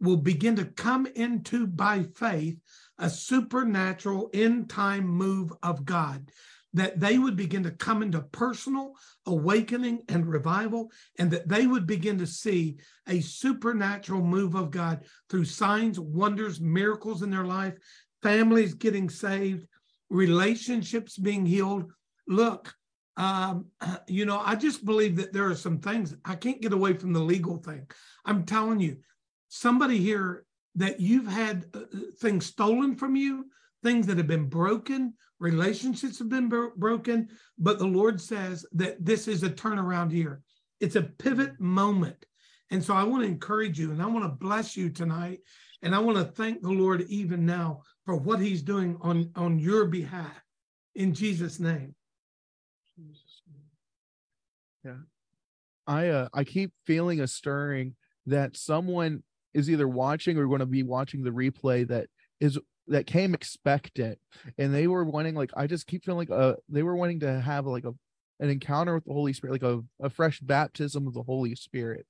will 0.00 0.16
begin 0.16 0.56
to 0.56 0.64
come 0.64 1.06
into 1.06 1.66
by 1.66 2.02
faith 2.16 2.58
a 2.98 3.10
supernatural 3.10 4.30
end 4.32 4.70
time 4.70 5.06
move 5.06 5.52
of 5.62 5.84
God, 5.84 6.30
that 6.72 6.98
they 6.98 7.18
would 7.18 7.36
begin 7.36 7.62
to 7.62 7.70
come 7.70 8.02
into 8.02 8.20
personal 8.20 8.94
awakening 9.26 10.02
and 10.08 10.26
revival, 10.26 10.90
and 11.18 11.30
that 11.30 11.48
they 11.48 11.66
would 11.66 11.86
begin 11.86 12.18
to 12.18 12.26
see 12.26 12.76
a 13.08 13.20
supernatural 13.20 14.22
move 14.22 14.54
of 14.54 14.70
God 14.70 15.04
through 15.28 15.44
signs, 15.44 15.98
wonders, 15.98 16.60
miracles 16.60 17.22
in 17.22 17.30
their 17.30 17.44
life, 17.44 17.74
families 18.22 18.74
getting 18.74 19.08
saved, 19.08 19.66
relationships 20.10 21.16
being 21.16 21.46
healed. 21.46 21.92
Look, 22.26 22.74
um, 23.16 23.66
you 24.08 24.26
know, 24.26 24.40
I 24.44 24.54
just 24.56 24.84
believe 24.84 25.16
that 25.16 25.32
there 25.32 25.48
are 25.48 25.54
some 25.54 25.78
things 25.78 26.16
I 26.24 26.34
can't 26.34 26.62
get 26.62 26.72
away 26.72 26.94
from 26.94 27.12
the 27.12 27.20
legal 27.20 27.58
thing. 27.58 27.86
I'm 28.24 28.44
telling 28.44 28.80
you, 28.80 28.98
somebody 29.48 29.98
here 29.98 30.43
that 30.76 31.00
you've 31.00 31.26
had 31.26 31.66
uh, 31.74 31.80
uh, 31.80 31.98
things 32.18 32.46
stolen 32.46 32.96
from 32.96 33.16
you, 33.16 33.46
things 33.82 34.06
that 34.06 34.18
have 34.18 34.26
been 34.26 34.48
broken, 34.48 35.14
relationships 35.38 36.18
have 36.18 36.28
been 36.28 36.48
bro- 36.48 36.72
broken, 36.76 37.28
but 37.58 37.78
the 37.78 37.86
Lord 37.86 38.20
says 38.20 38.66
that 38.72 39.04
this 39.04 39.28
is 39.28 39.42
a 39.42 39.50
turnaround 39.50 40.12
year. 40.12 40.42
It's 40.80 40.96
a 40.96 41.02
pivot 41.02 41.60
moment. 41.60 42.26
And 42.70 42.82
so 42.82 42.94
I 42.94 43.04
want 43.04 43.22
to 43.22 43.28
encourage 43.28 43.78
you 43.78 43.92
and 43.92 44.02
I 44.02 44.06
want 44.06 44.24
to 44.24 44.28
bless 44.30 44.76
you 44.76 44.90
tonight. 44.90 45.40
And 45.82 45.94
I 45.94 45.98
want 45.98 46.16
to 46.16 46.24
thank 46.24 46.62
the 46.62 46.70
Lord 46.70 47.02
even 47.02 47.44
now 47.44 47.82
for 48.06 48.16
what 48.16 48.40
he's 48.40 48.62
doing 48.62 48.96
on, 49.02 49.30
on 49.36 49.58
your 49.58 49.84
behalf 49.84 50.42
in 50.94 51.12
Jesus' 51.12 51.60
name. 51.60 51.94
Yeah. 54.84 54.96
I 55.86 56.08
uh 56.08 56.28
I 56.32 56.44
keep 56.44 56.72
feeling 56.86 57.20
a 57.20 57.26
stirring 57.26 57.96
that 58.26 58.56
someone 58.56 59.22
is 59.54 59.70
either 59.70 59.88
watching 59.88 60.36
or 60.36 60.46
going 60.46 60.60
to 60.60 60.66
be 60.66 60.82
watching 60.82 61.22
the 61.22 61.30
replay 61.30 61.86
that 61.88 62.08
is 62.40 62.58
that 62.86 63.06
came 63.06 63.32
expectant 63.32 64.18
and 64.58 64.74
they 64.74 64.86
were 64.86 65.04
wanting 65.04 65.34
like 65.34 65.50
I 65.56 65.66
just 65.66 65.86
keep 65.86 66.04
feeling 66.04 66.28
like 66.28 66.38
uh 66.38 66.56
they 66.68 66.82
were 66.82 66.96
wanting 66.96 67.20
to 67.20 67.40
have 67.40 67.66
like 67.66 67.84
a 67.84 67.94
an 68.40 68.50
encounter 68.50 68.94
with 68.94 69.04
the 69.04 69.12
Holy 69.12 69.32
Spirit, 69.32 69.52
like 69.52 69.62
a, 69.62 69.80
a 70.00 70.10
fresh 70.10 70.40
baptism 70.40 71.06
of 71.06 71.14
the 71.14 71.22
Holy 71.22 71.54
Spirit. 71.54 72.06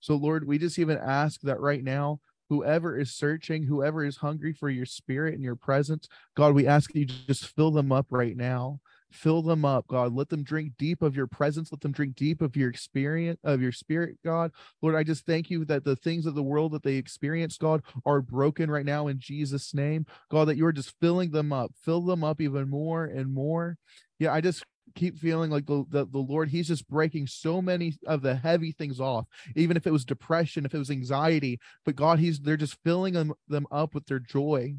So 0.00 0.14
Lord, 0.14 0.46
we 0.46 0.58
just 0.58 0.78
even 0.78 0.98
ask 0.98 1.40
that 1.42 1.60
right 1.60 1.82
now 1.82 2.20
whoever 2.48 2.98
is 2.98 3.12
searching, 3.12 3.62
whoever 3.62 4.04
is 4.04 4.16
hungry 4.16 4.52
for 4.52 4.68
your 4.68 4.86
spirit 4.86 5.34
and 5.34 5.42
your 5.42 5.56
presence, 5.56 6.08
God, 6.36 6.54
we 6.54 6.66
ask 6.66 6.94
you 6.94 7.06
just 7.06 7.46
fill 7.46 7.70
them 7.70 7.92
up 7.92 8.06
right 8.10 8.36
now. 8.36 8.80
Fill 9.10 9.42
them 9.42 9.64
up, 9.64 9.86
God. 9.88 10.12
Let 10.12 10.28
them 10.28 10.44
drink 10.44 10.74
deep 10.78 11.02
of 11.02 11.16
your 11.16 11.26
presence. 11.26 11.72
Let 11.72 11.80
them 11.80 11.92
drink 11.92 12.14
deep 12.14 12.40
of 12.40 12.56
your 12.56 12.70
experience, 12.70 13.40
of 13.42 13.60
your 13.60 13.72
spirit, 13.72 14.16
God. 14.24 14.52
Lord, 14.82 14.94
I 14.94 15.02
just 15.02 15.26
thank 15.26 15.50
you 15.50 15.64
that 15.64 15.84
the 15.84 15.96
things 15.96 16.26
of 16.26 16.34
the 16.34 16.42
world 16.42 16.72
that 16.72 16.82
they 16.82 16.94
experience, 16.94 17.58
God, 17.58 17.82
are 18.06 18.20
broken 18.20 18.70
right 18.70 18.86
now 18.86 19.08
in 19.08 19.18
Jesus' 19.18 19.74
name. 19.74 20.06
God, 20.30 20.46
that 20.46 20.56
you're 20.56 20.72
just 20.72 20.94
filling 21.00 21.30
them 21.32 21.52
up. 21.52 21.72
Fill 21.82 22.02
them 22.02 22.22
up 22.22 22.40
even 22.40 22.70
more 22.70 23.04
and 23.04 23.32
more. 23.32 23.76
Yeah, 24.18 24.32
I 24.32 24.40
just 24.40 24.64
keep 24.94 25.18
feeling 25.18 25.50
like 25.50 25.66
the, 25.66 25.84
the, 25.88 26.06
the 26.06 26.18
lord 26.18 26.48
he's 26.48 26.66
just 26.66 26.88
breaking 26.88 27.24
so 27.24 27.62
many 27.62 27.94
of 28.06 28.22
the 28.22 28.34
heavy 28.34 28.72
things 28.72 29.00
off 29.00 29.24
even 29.54 29.76
if 29.76 29.86
it 29.86 29.92
was 29.92 30.04
depression 30.04 30.64
if 30.64 30.74
it 30.74 30.78
was 30.78 30.90
anxiety 30.90 31.60
but 31.84 31.94
god 31.94 32.18
he's 32.18 32.40
they're 32.40 32.56
just 32.56 32.76
filling 32.82 33.14
them, 33.14 33.32
them 33.46 33.66
up 33.70 33.94
with 33.94 34.04
their 34.06 34.18
joy 34.18 34.74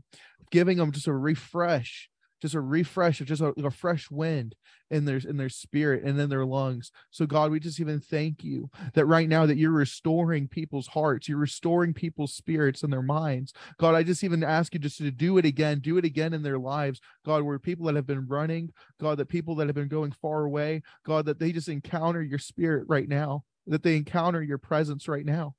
giving 0.51 0.77
them 0.77 0.91
just 0.91 1.07
a 1.07 1.13
refresh 1.13 2.10
just 2.41 2.55
a 2.55 2.61
refresh 2.61 3.21
of 3.21 3.27
just 3.27 3.41
a, 3.41 3.53
a, 3.63 3.71
fresh 3.71 4.09
wind 4.09 4.55
in 4.89 5.05
their 5.05 5.17
in 5.17 5.37
their 5.37 5.49
spirit 5.49 6.03
and 6.03 6.19
in 6.19 6.29
their 6.29 6.45
lungs. 6.45 6.91
So 7.11 7.25
god 7.25 7.51
we 7.51 7.59
just 7.59 7.79
even 7.79 7.99
thank 7.99 8.43
you 8.43 8.69
that 8.93 9.05
right 9.05 9.29
now 9.29 9.45
that 9.45 9.57
you're 9.57 9.71
restoring 9.71 10.47
people's 10.47 10.87
hearts 10.87 11.29
you're 11.29 11.37
restoring 11.37 11.93
people's 11.93 12.33
spirits 12.33 12.83
and 12.83 12.91
their 12.91 13.01
minds. 13.01 13.53
God 13.77 13.95
i 13.95 14.03
just 14.03 14.23
even 14.23 14.43
ask 14.43 14.73
you 14.73 14.79
just 14.79 14.97
to 14.97 15.11
do 15.11 15.37
it 15.37 15.45
again 15.45 15.79
do 15.79 15.97
it 15.97 16.05
again 16.05 16.33
in 16.33 16.43
their 16.43 16.59
lives. 16.59 16.99
God 17.25 17.43
where 17.43 17.59
people 17.59 17.85
that 17.85 17.95
have 17.95 18.07
been 18.07 18.27
running 18.27 18.71
god 18.99 19.17
that 19.17 19.29
people 19.29 19.55
that 19.55 19.67
have 19.67 19.75
been 19.75 19.87
going 19.87 20.11
far 20.11 20.43
away 20.43 20.81
god 21.05 21.25
that 21.25 21.39
they 21.39 21.51
just 21.51 21.69
encounter 21.69 22.21
your 22.21 22.39
spirit 22.39 22.85
right 22.87 23.07
now 23.07 23.43
that 23.67 23.83
they 23.83 23.95
encounter 23.95 24.41
your 24.41 24.57
presence 24.57 25.07
right 25.07 25.25
now. 25.25 25.55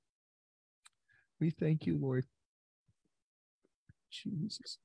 We 1.41 1.51
thank 1.51 1.87
you 1.87 1.97
lord. 1.99 2.27
Jesus 4.11 4.79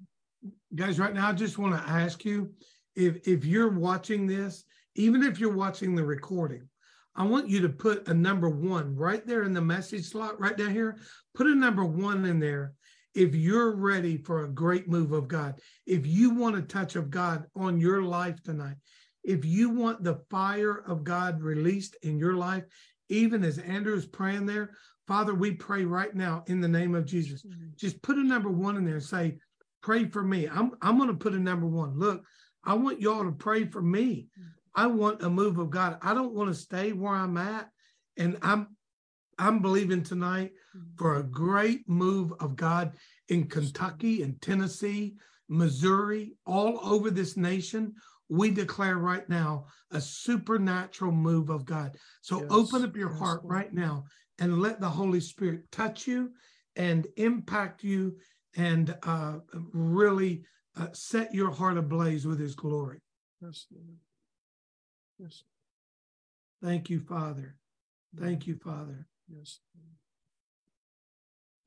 guys 0.75 0.99
right 0.99 1.13
now 1.13 1.29
i 1.29 1.33
just 1.33 1.57
want 1.57 1.73
to 1.73 1.89
ask 1.89 2.25
you 2.25 2.51
if 2.95 3.27
if 3.27 3.45
you're 3.45 3.71
watching 3.71 4.27
this 4.27 4.63
even 4.95 5.23
if 5.23 5.39
you're 5.39 5.53
watching 5.53 5.95
the 5.95 6.03
recording 6.03 6.67
i 7.15 7.23
want 7.23 7.49
you 7.49 7.59
to 7.61 7.69
put 7.69 8.07
a 8.07 8.13
number 8.13 8.49
one 8.49 8.95
right 8.95 9.25
there 9.25 9.43
in 9.43 9.53
the 9.53 9.61
message 9.61 10.05
slot 10.05 10.39
right 10.39 10.57
down 10.57 10.71
here. 10.71 10.97
Put 11.33 11.47
a 11.47 11.55
number 11.55 11.85
one 11.85 12.25
in 12.25 12.39
there 12.39 12.73
if 13.13 13.35
you're 13.35 13.75
ready 13.75 14.17
for 14.17 14.43
a 14.43 14.49
great 14.49 14.87
move 14.87 15.11
of 15.11 15.27
god. 15.27 15.59
If 15.85 16.05
you 16.05 16.31
want 16.31 16.57
a 16.57 16.61
touch 16.61 16.95
of 16.95 17.09
god 17.09 17.45
on 17.55 17.79
your 17.79 18.01
life 18.01 18.41
tonight 18.43 18.77
if 19.27 19.43
you 19.43 19.69
want 19.69 20.03
the 20.03 20.21
fire 20.31 20.83
of 20.87 21.03
god 21.03 21.41
released 21.41 21.95
in 22.01 22.17
your 22.17 22.35
life 22.35 22.63
even 23.09 23.43
as 23.43 23.59
andrew 23.59 23.95
is 23.95 24.05
praying 24.05 24.45
there 24.45 24.71
father 25.05 25.35
we 25.35 25.51
pray 25.51 25.83
right 25.83 26.15
now 26.15 26.43
in 26.47 26.59
the 26.59 26.67
name 26.67 26.95
of 26.95 27.05
jesus. 27.05 27.43
Mm-hmm. 27.43 27.67
Just 27.75 28.01
put 28.01 28.17
a 28.17 28.23
number 28.23 28.49
one 28.49 28.77
in 28.77 28.85
there 28.85 28.95
and 28.95 29.03
say 29.03 29.37
pray 29.87 30.03
for 30.03 30.21
me. 30.21 30.49
I'm 30.49 30.73
I'm 30.81 30.97
going 30.97 31.07
to 31.07 31.15
put 31.15 31.33
a 31.33 31.39
number 31.39 31.65
one. 31.65 31.97
Look, 31.97 32.21
I 32.65 32.73
want 32.73 32.99
y'all 32.99 33.23
to 33.23 33.31
pray 33.31 33.63
for 33.63 33.81
me. 33.81 34.27
I 34.75 34.85
want 34.87 35.23
a 35.23 35.29
move 35.29 35.59
of 35.59 35.69
God. 35.69 35.97
I 36.01 36.13
don't 36.13 36.33
want 36.33 36.49
to 36.49 36.53
stay 36.53 36.91
where 36.91 37.13
I'm 37.13 37.37
at, 37.37 37.69
and 38.17 38.37
I'm 38.41 38.75
I'm 39.39 39.61
believing 39.61 40.03
tonight 40.03 40.51
for 40.97 41.15
a 41.15 41.23
great 41.23 41.87
move 41.87 42.33
of 42.41 42.57
God 42.57 42.97
in 43.29 43.47
Kentucky 43.47 44.23
and 44.23 44.41
Tennessee, 44.41 45.15
Missouri, 45.47 46.33
all 46.45 46.81
over 46.83 47.09
this 47.09 47.37
nation. 47.37 47.93
We 48.27 48.51
declare 48.51 48.97
right 48.97 49.27
now 49.29 49.67
a 49.91 50.01
supernatural 50.01 51.13
move 51.13 51.49
of 51.49 51.63
God. 51.63 51.95
So 52.21 52.41
yes, 52.41 52.47
open 52.51 52.83
up 52.83 52.97
your 52.97 53.11
yes, 53.11 53.19
heart 53.19 53.45
Lord. 53.45 53.53
right 53.53 53.73
now 53.73 54.03
and 54.37 54.61
let 54.61 54.81
the 54.81 54.89
Holy 54.89 55.21
Spirit 55.21 55.71
touch 55.71 56.07
you 56.07 56.31
and 56.75 57.07
impact 57.15 57.85
you 57.85 58.17
and 58.57 58.95
uh, 59.03 59.35
really 59.71 60.41
uh, 60.77 60.87
set 60.91 61.33
your 61.33 61.51
heart 61.51 61.77
ablaze 61.77 62.25
with 62.25 62.39
his 62.39 62.55
glory. 62.55 62.99
Yes, 63.41 63.67
Lord. 63.71 63.97
Yes. 65.19 65.43
Thank 66.61 66.89
you, 66.89 66.99
Father. 66.99 67.55
Thank 68.19 68.47
you, 68.47 68.55
Father. 68.55 69.05
Yes. 69.29 69.59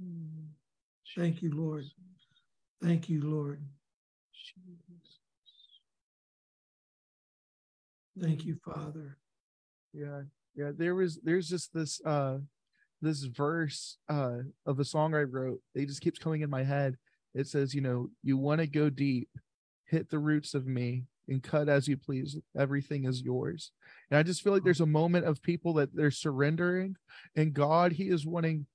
Mm. 0.03 0.49
Thank 1.17 1.43
you, 1.43 1.53
Lord. 1.55 1.85
Thank 2.83 3.09
you, 3.09 3.23
Lord. 3.23 3.61
Jesus. 4.33 5.19
Thank 8.21 8.45
you, 8.45 8.57
Father. 8.65 9.17
Yeah. 9.93 10.23
Yeah. 10.57 10.71
There 10.77 10.95
was 10.95 11.21
there's 11.23 11.49
just 11.49 11.73
this 11.73 12.01
uh 12.05 12.39
this 13.03 13.25
verse 13.25 13.97
uh 14.09 14.39
of 14.67 14.79
a 14.79 14.85
song 14.85 15.15
I 15.15 15.23
wrote. 15.23 15.61
It 15.75 15.87
just 15.87 16.01
keeps 16.01 16.19
coming 16.19 16.43
in 16.43 16.51
my 16.51 16.63
head. 16.63 16.97
It 17.35 17.47
says, 17.47 17.75
you 17.75 17.81
know, 17.81 18.11
you 18.23 18.37
want 18.37 18.61
to 18.61 18.67
go 18.67 18.91
deep, 18.91 19.29
hit 19.85 20.11
the 20.11 20.19
roots 20.19 20.55
of 20.55 20.67
me 20.67 21.05
and 21.29 21.43
cut 21.43 21.69
as 21.69 21.87
you 21.87 21.97
please. 21.97 22.37
Everything 22.59 23.05
is 23.05 23.23
yours. 23.23 23.71
And 24.11 24.19
I 24.19 24.23
just 24.23 24.43
feel 24.43 24.53
like 24.53 24.65
there's 24.65 24.81
a 24.81 24.87
moment 24.87 25.27
of 25.27 25.43
people 25.43 25.75
that 25.75 25.95
they're 25.95 26.11
surrendering 26.11 26.97
and 27.37 27.55
God, 27.55 27.93
He 27.93 28.09
is 28.09 28.27
wanting, 28.27 28.67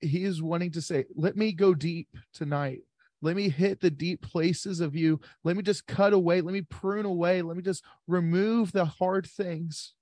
He 0.00 0.24
is 0.24 0.42
wanting 0.42 0.72
to 0.72 0.82
say, 0.82 1.06
let 1.16 1.36
me 1.36 1.52
go 1.52 1.74
deep 1.74 2.08
tonight. 2.34 2.80
Let 3.20 3.34
me 3.34 3.48
hit 3.48 3.80
the 3.80 3.90
deep 3.90 4.22
places 4.22 4.80
of 4.80 4.94
you. 4.94 5.20
Let 5.42 5.56
me 5.56 5.62
just 5.62 5.86
cut 5.86 6.12
away. 6.12 6.40
Let 6.40 6.52
me 6.52 6.62
prune 6.62 7.06
away. 7.06 7.42
Let 7.42 7.56
me 7.56 7.62
just 7.62 7.82
remove 8.06 8.70
the 8.70 8.84
hard 8.84 9.26
things. 9.26 9.94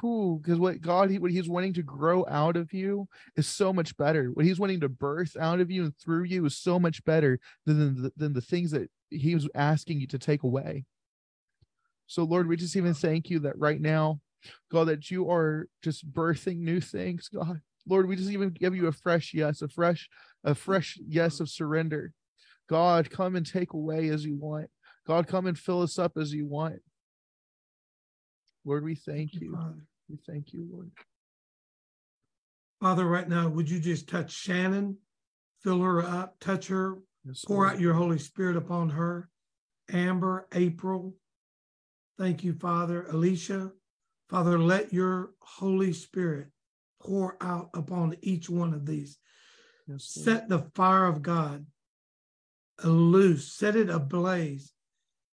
Who, 0.00 0.40
because 0.42 0.58
what 0.58 0.80
God, 0.80 1.16
what 1.18 1.30
He's 1.30 1.48
wanting 1.48 1.74
to 1.74 1.82
grow 1.82 2.24
out 2.28 2.56
of 2.56 2.72
you 2.72 3.08
is 3.36 3.46
so 3.46 3.72
much 3.72 3.96
better. 3.96 4.30
What 4.32 4.44
He's 4.44 4.58
wanting 4.58 4.80
to 4.80 4.88
birth 4.88 5.36
out 5.38 5.60
of 5.60 5.70
you 5.70 5.84
and 5.84 5.96
through 5.96 6.24
you 6.24 6.44
is 6.44 6.56
so 6.56 6.78
much 6.78 7.04
better 7.04 7.38
than 7.66 8.02
the, 8.02 8.12
than 8.16 8.32
the 8.32 8.40
things 8.40 8.70
that 8.72 8.90
He 9.10 9.34
was 9.34 9.48
asking 9.54 10.00
you 10.00 10.06
to 10.08 10.18
take 10.18 10.42
away. 10.42 10.84
So, 12.06 12.24
Lord, 12.24 12.48
we 12.48 12.56
just 12.56 12.76
even 12.76 12.94
thank 12.94 13.30
you 13.30 13.38
that 13.40 13.58
right 13.58 13.80
now, 13.80 14.20
God, 14.70 14.88
that 14.88 15.10
you 15.10 15.30
are 15.30 15.68
just 15.82 16.10
birthing 16.12 16.58
new 16.58 16.80
things, 16.80 17.28
God. 17.28 17.60
Lord, 17.88 18.08
we 18.08 18.16
just 18.16 18.30
even 18.30 18.50
give 18.50 18.74
you 18.74 18.86
a 18.86 18.92
fresh 18.92 19.32
yes, 19.34 19.62
a 19.62 19.68
fresh, 19.68 20.08
a 20.42 20.54
fresh 20.54 20.98
yes 21.06 21.40
of 21.40 21.48
surrender. 21.48 22.12
God, 22.68 23.10
come 23.10 23.36
and 23.36 23.46
take 23.46 23.74
away 23.74 24.08
as 24.08 24.24
you 24.24 24.36
want. 24.36 24.70
God, 25.06 25.26
come 25.26 25.46
and 25.46 25.58
fill 25.58 25.82
us 25.82 25.98
up 25.98 26.12
as 26.16 26.32
you 26.32 26.46
want. 26.46 26.80
Lord, 28.64 28.84
we 28.84 28.94
thank 28.94 29.34
you. 29.34 29.52
Father. 29.52 29.86
We 30.08 30.18
thank 30.26 30.52
you, 30.52 30.66
Lord. 30.70 30.90
Father, 32.80 33.06
right 33.06 33.28
now, 33.28 33.48
would 33.48 33.70
you 33.70 33.78
just 33.80 34.08
touch 34.08 34.30
Shannon, 34.30 34.98
fill 35.62 35.80
her 35.80 36.02
up, 36.02 36.38
touch 36.40 36.68
her, 36.68 36.98
Yes, 37.24 37.44
pour 37.46 37.64
Lord. 37.64 37.70
out 37.74 37.80
your 37.80 37.94
Holy 37.94 38.18
Spirit 38.18 38.56
upon 38.56 38.90
her. 38.90 39.30
Amber, 39.90 40.46
April, 40.52 41.14
thank 42.18 42.44
you, 42.44 42.52
Father. 42.54 43.06
Alicia, 43.06 43.70
Father, 44.28 44.58
let 44.58 44.92
your 44.92 45.32
Holy 45.40 45.92
Spirit 45.92 46.48
pour 47.00 47.36
out 47.40 47.70
upon 47.74 48.16
each 48.22 48.50
one 48.50 48.74
of 48.74 48.84
these. 48.86 49.18
Yes, 49.86 50.04
Set 50.04 50.48
the 50.48 50.70
fire 50.74 51.06
of 51.06 51.22
God 51.22 51.66
loose, 52.82 53.52
set 53.56 53.76
it 53.76 53.88
ablaze 53.88 54.72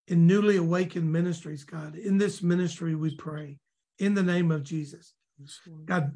in 0.07 0.27
newly 0.27 0.57
awakened 0.57 1.11
ministries, 1.11 1.63
God. 1.63 1.95
In 1.95 2.17
this 2.17 2.41
ministry, 2.41 2.95
we 2.95 3.15
pray 3.15 3.57
in 3.99 4.13
the 4.13 4.23
name 4.23 4.51
of 4.51 4.63
Jesus. 4.63 5.13
God, 5.85 6.11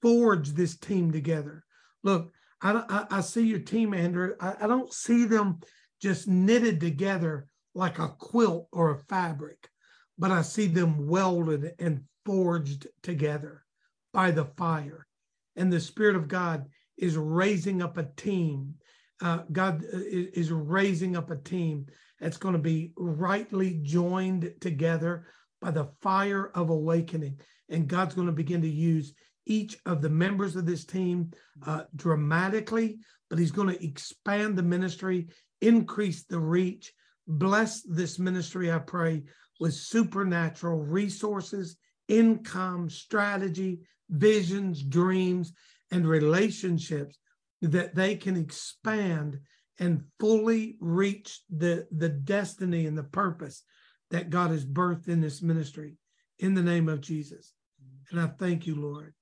forge 0.00 0.50
this 0.50 0.76
team 0.76 1.10
together. 1.10 1.64
Look, 2.02 2.32
I, 2.60 2.84
I, 2.88 3.18
I 3.18 3.20
see 3.20 3.46
your 3.46 3.60
team, 3.60 3.94
Andrew. 3.94 4.34
I, 4.40 4.54
I 4.62 4.66
don't 4.66 4.92
see 4.92 5.24
them 5.24 5.60
just 6.00 6.28
knitted 6.28 6.80
together 6.80 7.46
like 7.74 7.98
a 7.98 8.08
quilt 8.08 8.68
or 8.72 8.90
a 8.90 8.98
fabric, 8.98 9.68
but 10.18 10.30
I 10.30 10.42
see 10.42 10.66
them 10.66 11.06
welded 11.06 11.72
and 11.78 12.02
forged 12.24 12.86
together 13.02 13.64
by 14.12 14.30
the 14.30 14.44
fire. 14.44 15.06
And 15.56 15.72
the 15.72 15.80
Spirit 15.80 16.16
of 16.16 16.28
God 16.28 16.66
is 16.98 17.16
raising 17.16 17.82
up 17.82 17.98
a 17.98 18.08
team. 18.16 18.74
Uh, 19.20 19.40
God 19.50 19.84
uh, 19.84 19.98
is 20.02 20.50
raising 20.50 21.16
up 21.16 21.30
a 21.30 21.36
team 21.36 21.86
that's 22.22 22.36
going 22.36 22.52
to 22.52 22.60
be 22.60 22.92
rightly 22.96 23.80
joined 23.82 24.54
together 24.60 25.26
by 25.60 25.72
the 25.72 25.90
fire 26.00 26.52
of 26.54 26.70
awakening. 26.70 27.40
And 27.68 27.88
God's 27.88 28.14
going 28.14 28.28
to 28.28 28.32
begin 28.32 28.62
to 28.62 28.68
use 28.68 29.12
each 29.44 29.76
of 29.86 30.00
the 30.00 30.08
members 30.08 30.54
of 30.54 30.64
this 30.64 30.84
team 30.84 31.32
uh, 31.66 31.82
dramatically, 31.96 33.00
but 33.28 33.40
He's 33.40 33.50
going 33.50 33.68
to 33.68 33.84
expand 33.84 34.56
the 34.56 34.62
ministry, 34.62 35.26
increase 35.60 36.22
the 36.22 36.38
reach, 36.38 36.92
bless 37.26 37.82
this 37.82 38.20
ministry, 38.20 38.70
I 38.70 38.78
pray, 38.78 39.24
with 39.58 39.74
supernatural 39.74 40.78
resources, 40.78 41.76
income, 42.06 42.88
strategy, 42.88 43.80
visions, 44.10 44.80
dreams, 44.80 45.52
and 45.90 46.06
relationships 46.06 47.18
that 47.62 47.96
they 47.96 48.14
can 48.14 48.36
expand 48.36 49.40
and 49.82 50.04
fully 50.20 50.76
reach 50.78 51.40
the, 51.50 51.88
the 51.90 52.08
destiny 52.08 52.86
and 52.86 52.96
the 52.96 53.02
purpose 53.02 53.64
that 54.12 54.30
God 54.30 54.52
has 54.52 54.64
birthed 54.64 55.08
in 55.08 55.20
this 55.20 55.42
ministry 55.42 55.96
in 56.38 56.54
the 56.54 56.62
name 56.62 56.88
of 56.88 57.00
Jesus. 57.00 57.52
And 58.12 58.20
I 58.20 58.28
thank 58.28 58.64
you, 58.64 58.76
Lord. 58.76 59.12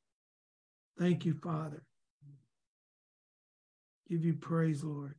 Thank 0.99 1.25
you, 1.25 1.33
Father. 1.33 1.83
Give 4.07 4.23
you 4.23 4.35
praise, 4.35 4.85
Lord. 4.85 5.15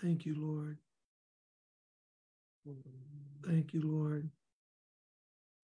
Thank 0.00 0.24
you, 0.24 0.34
Lord. 0.38 0.78
Thank 3.46 3.74
you, 3.74 3.82
Lord. 3.82 4.30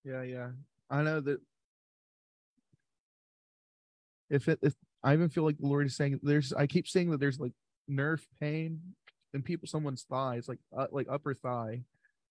Yeah, 0.05 0.23
yeah. 0.23 0.49
I 0.91 1.03
know 1.03 1.21
that 1.21 1.41
if 4.31 4.49
it 4.49 4.59
if 4.63 4.75
I 5.03 5.13
even 5.13 5.29
feel 5.29 5.45
like 5.45 5.59
the 5.59 5.67
Lord 5.67 5.87
is 5.87 5.97
saying 5.97 6.21
there's 6.23 6.53
I 6.53 6.67
keep 6.67 6.89
saying 6.89 7.11
that 7.11 7.21
there's 7.21 7.41
like 7.41 7.53
nerve 7.87 8.27
pain 8.41 8.81
in 9.35 9.43
people 9.43 9.69
someone's 9.69 10.05
thighs, 10.05 10.49
like 10.49 10.59
uh, 10.77 10.87
like 10.91 11.07
upper 11.11 11.35
thigh. 11.35 11.83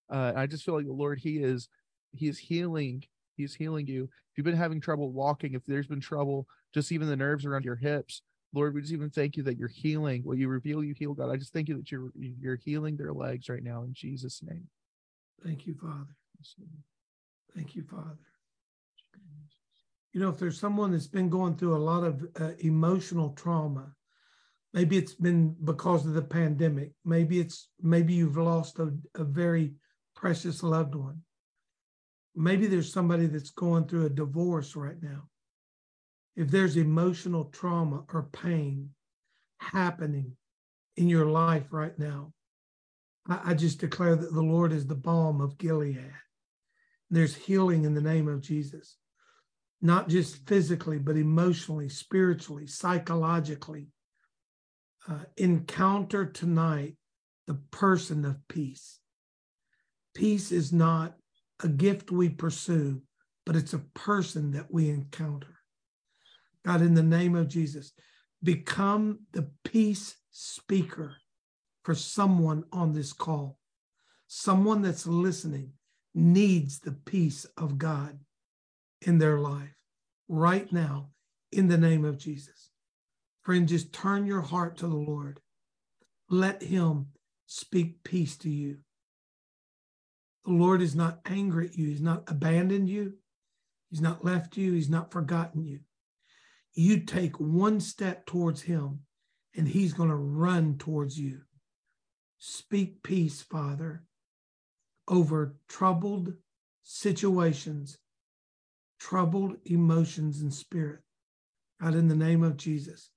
Uh 0.09 0.33
I 0.35 0.47
just 0.47 0.63
feel 0.63 0.75
like 0.75 0.85
the 0.85 0.93
Lord 0.93 1.19
he 1.19 1.37
is 1.37 1.69
he 2.13 2.27
is 2.27 2.37
healing 2.37 3.03
he's 3.37 3.55
healing 3.55 3.87
you. 3.87 4.03
If 4.03 4.37
you've 4.37 4.45
been 4.45 4.57
having 4.57 4.81
trouble 4.81 5.11
walking, 5.11 5.53
if 5.53 5.65
there's 5.65 5.87
been 5.87 6.01
trouble, 6.01 6.47
just 6.73 6.91
even 6.91 7.07
the 7.07 7.15
nerves 7.15 7.45
around 7.45 7.63
your 7.63 7.75
hips, 7.75 8.21
Lord, 8.53 8.73
we 8.73 8.81
just 8.81 8.93
even 8.93 9.09
thank 9.09 9.37
you 9.37 9.43
that 9.43 9.57
you're 9.57 9.67
healing. 9.67 10.23
Will 10.25 10.35
you 10.35 10.47
reveal 10.47 10.83
you 10.83 10.93
heal 10.97 11.13
God? 11.13 11.29
I 11.29 11.37
just 11.37 11.53
thank 11.53 11.69
you 11.69 11.77
that 11.77 11.91
you're 11.91 12.11
you're 12.15 12.55
healing 12.55 12.97
their 12.97 13.13
legs 13.13 13.47
right 13.47 13.63
now 13.63 13.83
in 13.83 13.93
Jesus' 13.93 14.41
name. 14.43 14.67
Thank 15.43 15.67
you, 15.67 15.75
Father. 15.75 16.07
Thank 17.55 17.75
you, 17.75 17.83
Father. 17.83 18.17
You 20.18 20.24
know, 20.24 20.30
if 20.30 20.39
there's 20.39 20.59
someone 20.59 20.93
that's 20.93 21.05
been 21.05 21.30
going 21.30 21.57
through 21.57 21.76
a 21.76 21.78
lot 21.78 22.03
of 22.03 22.26
uh, 22.41 22.53
emotional 22.57 23.34
trauma, 23.34 23.93
maybe 24.74 24.97
it's 24.97 25.13
been 25.13 25.55
because 25.63 26.07
of 26.07 26.15
the 26.15 26.24
pandemic. 26.24 26.93
Maybe 27.05 27.39
it's 27.39 27.70
maybe 27.84 28.15
you've 28.15 28.36
lost 28.36 28.80
a, 28.80 28.91
a 29.13 29.24
very 29.24 29.76
precious 30.15 30.63
loved 30.63 30.95
one. 30.95 31.22
Maybe 32.36 32.65
there's 32.65 32.91
somebody 32.91 33.28
that's 33.28 33.51
going 33.51 33.88
through 33.88 34.07
a 34.07 34.09
divorce 34.09 34.76
right 34.76 34.99
now. 34.99 35.30
If 36.36 36.49
there's 36.49 36.78
emotional 36.78 37.51
trauma 37.53 38.03
or 38.11 38.24
pain 38.24 38.89
happening 39.59 40.36
in 40.95 41.09
your 41.09 41.28
life 41.28 41.68
right 41.70 41.99
now, 41.99 42.34
I, 43.30 43.51
I 43.51 43.53
just 43.53 43.80
declare 43.80 44.15
that 44.15 44.34
the 44.34 44.41
Lord 44.41 44.74
is 44.74 44.88
the 44.88 44.95
balm 44.95 45.41
of 45.41 45.59
Gilead. 45.59 46.11
There's 47.11 47.36
healing 47.36 47.86
in 47.86 47.93
the 47.93 48.01
name 48.01 48.28
of 48.28 48.41
Jesus, 48.41 48.97
not 49.82 50.09
just 50.09 50.47
physically, 50.47 50.97
but 50.97 51.15
emotionally, 51.15 51.89
spiritually, 51.89 52.67
psychologically. 52.67 53.88
Uh, 55.09 55.19
encounter 55.38 56.25
tonight 56.25 56.97
the 57.45 57.53
person 57.71 58.25
of 58.25 58.36
peace. 58.49 58.99
Peace 60.13 60.51
is 60.51 60.73
not 60.73 61.15
a 61.63 61.67
gift 61.67 62.11
we 62.11 62.30
pursue, 62.30 63.01
but 63.45 63.55
it's 63.55 63.73
a 63.73 63.86
person 63.93 64.51
that 64.51 64.65
we 64.69 64.89
encounter. 64.89 65.55
God, 66.65 66.82
in 66.82 66.93
the 66.93 67.03
name 67.03 67.36
of 67.36 67.47
Jesus, 67.47 67.93
become 68.43 69.19
the 69.32 69.49
peace 69.63 70.17
speaker 70.32 71.15
for 71.84 71.95
someone 71.95 72.65
on 72.73 72.91
this 72.91 73.13
call. 73.13 73.57
Someone 74.28 74.82
that's 74.82 75.07
listening 75.07 75.71
needs 76.13 76.80
the 76.80 76.91
peace 76.91 77.45
of 77.57 77.78
God 77.78 78.19
in 79.01 79.17
their 79.19 79.39
life 79.39 79.75
right 80.27 80.71
now, 80.71 81.09
in 81.51 81.67
the 81.67 81.77
name 81.77 82.03
of 82.05 82.17
Jesus. 82.17 82.69
Friend, 83.43 83.67
just 83.67 83.93
turn 83.93 84.25
your 84.25 84.41
heart 84.41 84.77
to 84.77 84.87
the 84.87 84.95
Lord. 84.95 85.39
Let 86.29 86.63
Him 86.63 87.07
speak 87.45 88.03
peace 88.03 88.35
to 88.37 88.49
you. 88.49 88.79
The 90.45 90.51
Lord 90.53 90.81
is 90.81 90.95
not 90.95 91.19
angry 91.25 91.67
at 91.67 91.77
you, 91.77 91.87
He's 91.89 92.01
not 92.01 92.23
abandoned 92.27 92.89
you, 92.89 93.13
He's 93.89 94.01
not 94.01 94.25
left 94.25 94.57
you, 94.57 94.73
He's 94.73 94.89
not 94.89 95.11
forgotten 95.11 95.63
you. 95.63 95.79
you 96.73 96.99
take 96.99 97.39
one 97.39 97.79
step 97.79 98.25
towards 98.25 98.61
him 98.63 98.99
and 99.55 99.67
he's 99.67 99.93
going 99.93 100.09
to 100.09 100.15
run 100.15 100.77
towards 100.77 101.17
you. 101.19 101.41
Speak 102.37 103.01
peace, 103.01 103.41
Father, 103.41 104.03
over 105.07 105.55
troubled 105.67 106.33
situations, 106.83 107.97
troubled 108.99 109.57
emotions 109.65 110.41
and 110.41 110.53
spirit. 110.53 110.99
God, 111.81 111.95
in 111.95 112.07
the 112.07 112.15
name 112.15 112.43
of 112.43 112.57
Jesus, 112.57 113.11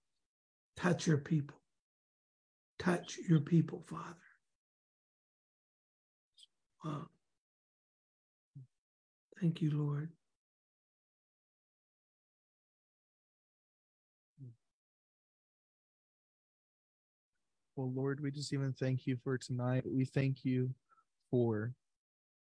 touch 0.76 1.06
your 1.06 1.18
people. 1.18 1.56
Touch 2.78 3.18
your 3.28 3.40
people, 3.40 3.82
Father. 3.88 4.16
Wow. 6.84 7.06
Thank 9.40 9.62
you, 9.62 9.70
Lord. 9.72 10.10
Well, 17.76 17.92
Lord, 17.94 18.20
we 18.20 18.30
just 18.30 18.52
even 18.52 18.74
thank 18.74 19.06
you 19.06 19.16
for 19.24 19.38
tonight. 19.38 19.84
We 19.86 20.04
thank 20.04 20.44
you 20.44 20.70
for 21.30 21.72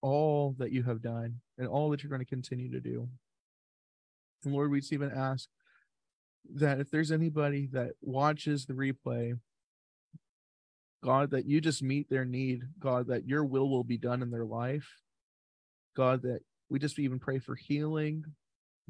all 0.02 0.56
that 0.58 0.72
you 0.72 0.84
have 0.84 1.02
done 1.02 1.36
and 1.58 1.68
all 1.68 1.90
that 1.90 2.04
you're 2.04 2.10
going 2.10 2.20
to 2.20 2.26
continue 2.26 2.72
to 2.72 2.82
do. 2.82 3.08
And 4.44 4.54
Lord, 4.54 4.72
we 4.72 4.80
just 4.80 4.94
even 4.94 5.12
ask 5.12 5.48
that 6.56 6.80
if 6.80 6.90
there's 6.90 7.12
anybody 7.12 7.70
that 7.72 7.92
watches 8.02 8.66
the 8.66 8.74
replay, 8.74 9.34
God, 11.04 11.32
that 11.32 11.46
you 11.46 11.62
just 11.62 11.82
meet 11.82 12.10
their 12.10 12.26
need, 12.26 12.62
God, 12.80 13.08
that 13.08 13.28
your 13.28 13.44
will 13.44 13.70
will 13.70 13.84
be 13.84 13.98
done 13.98 14.22
in 14.22 14.30
their 14.30 14.46
life. 14.46 14.88
God, 15.96 16.22
that 16.24 16.42
we 16.70 16.80
just 16.80 17.00
even 17.00 17.20
pray 17.20 17.40
for 17.40 17.56
healing, 17.56 18.24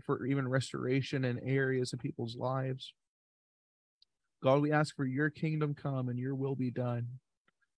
for 0.05 0.25
even 0.25 0.47
restoration 0.47 1.25
in 1.25 1.39
areas 1.39 1.93
of 1.93 1.99
people's 1.99 2.35
lives. 2.35 2.93
God, 4.43 4.61
we 4.61 4.71
ask 4.71 4.95
for 4.95 5.05
your 5.05 5.29
kingdom 5.29 5.73
come 5.73 6.09
and 6.09 6.17
your 6.17 6.35
will 6.35 6.55
be 6.55 6.71
done 6.71 7.07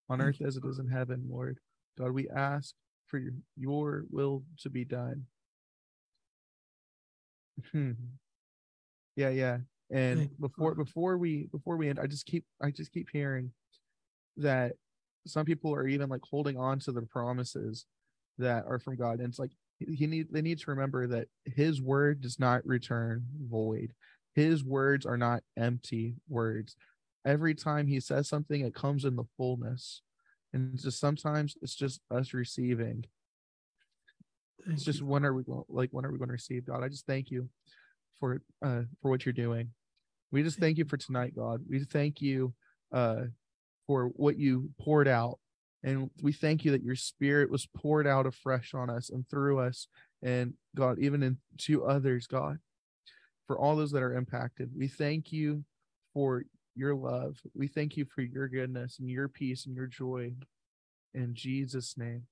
on 0.10 0.22
earth 0.22 0.42
as 0.46 0.58
it 0.58 0.64
is 0.66 0.80
in 0.80 0.88
heaven, 0.88 1.26
Lord. 1.30 1.60
God, 1.98 2.12
we 2.12 2.30
ask 2.30 2.74
for 3.08 3.18
your, 3.18 3.34
your 3.56 4.06
will 4.10 4.44
to 4.62 4.70
be 4.70 4.86
done. 4.86 5.26
Hmm. 7.72 7.92
yeah, 9.16 9.30
yeah. 9.30 9.58
And 9.92 10.30
before 10.40 10.76
before 10.76 11.18
we 11.18 11.48
before 11.52 11.78
we 11.78 11.90
end, 11.90 12.00
I 12.00 12.08
just 12.08 12.26
keep 12.26 12.46
I 12.62 12.72
just 12.72 12.92
keep 12.92 13.10
hearing 13.12 13.52
that 14.38 14.74
some 15.28 15.46
people 15.46 15.74
are 15.74 15.88
even 15.88 16.10
like 16.10 16.22
holding 16.24 16.58
on 16.58 16.80
to 16.80 16.92
the 16.92 17.04
promises 17.04 17.86
that 18.38 18.66
are 18.68 18.80
from 18.80 18.96
God. 18.96 19.20
And 19.20 19.30
it's 19.30 19.40
like 19.40 19.52
he 19.80 20.08
need 20.08 20.28
they 20.32 20.42
need 20.42 20.60
to 20.60 20.72
remember 20.72 21.08
that 21.08 21.28
his 21.46 21.82
word 21.82 22.22
does 22.22 22.40
not 22.40 22.66
return 22.66 23.24
void. 23.50 23.94
His 24.36 24.64
words 24.64 25.06
are 25.06 25.18
not 25.18 25.44
empty 25.58 26.16
words. 26.28 26.76
Every 27.26 27.56
time 27.56 27.88
he 27.88 28.00
says 28.00 28.28
something, 28.28 28.62
it 28.62 28.74
comes 28.74 29.06
in 29.06 29.16
the 29.16 29.26
fullness. 29.38 30.02
And 30.54 30.80
just 30.80 31.00
sometimes 31.00 31.56
it's 31.62 31.76
just 31.76 32.02
us 32.12 32.34
receiving. 32.34 33.06
It's 34.68 34.84
just 34.84 35.02
when 35.02 35.26
are 35.26 35.34
we 35.34 35.44
going 35.44 35.64
like 35.70 35.90
when 35.92 36.06
are 36.06 36.12
we 36.12 36.18
going 36.18 36.30
to 36.30 36.34
receive 36.34 36.66
God? 36.66 36.84
I 36.84 36.90
just 36.90 37.06
thank 37.06 37.32
you 37.32 37.50
for 38.20 38.42
uh 38.64 38.84
for 39.02 39.10
what 39.10 39.26
you're 39.26 39.34
doing. 39.34 39.70
We 40.32 40.44
just 40.44 40.60
thank 40.60 40.78
you 40.78 40.86
for 40.86 40.98
tonight, 40.98 41.36
God. 41.36 41.62
We 41.70 41.84
thank 41.84 42.22
you 42.22 42.54
uh 42.92 43.24
for 43.88 44.08
what 44.16 44.38
you 44.38 44.70
poured 44.80 45.08
out. 45.08 45.40
And 45.84 46.10
we 46.22 46.32
thank 46.32 46.64
you 46.64 46.72
that 46.72 46.84
your 46.84 46.96
spirit 46.96 47.52
was 47.52 47.68
poured 47.76 48.08
out 48.08 48.26
afresh 48.26 48.74
on 48.74 48.90
us 48.90 49.10
and 49.10 49.28
through 49.30 49.60
us 49.60 49.88
and 50.22 50.54
God, 50.76 50.98
even 51.00 51.22
into 51.22 51.84
others, 51.84 52.26
God 52.26 52.60
for 53.48 53.60
all 53.60 53.76
those 53.76 53.92
that 53.92 54.04
are 54.04 54.16
impacted. 54.16 54.72
We 54.76 54.88
thank 54.88 55.32
you 55.32 55.64
for 56.14 56.44
your 56.76 56.96
love. 56.96 57.38
We 57.54 57.68
thank 57.68 57.98
you 57.98 58.06
for 58.06 58.22
your 58.22 58.48
goodness 58.48 59.00
and 59.00 59.10
your 59.10 59.28
peace 59.28 59.66
and 59.66 59.76
your 59.76 59.88
joy. 59.88 60.34
In 61.14 61.36
Jesus' 61.36 61.96
name. 61.98 62.24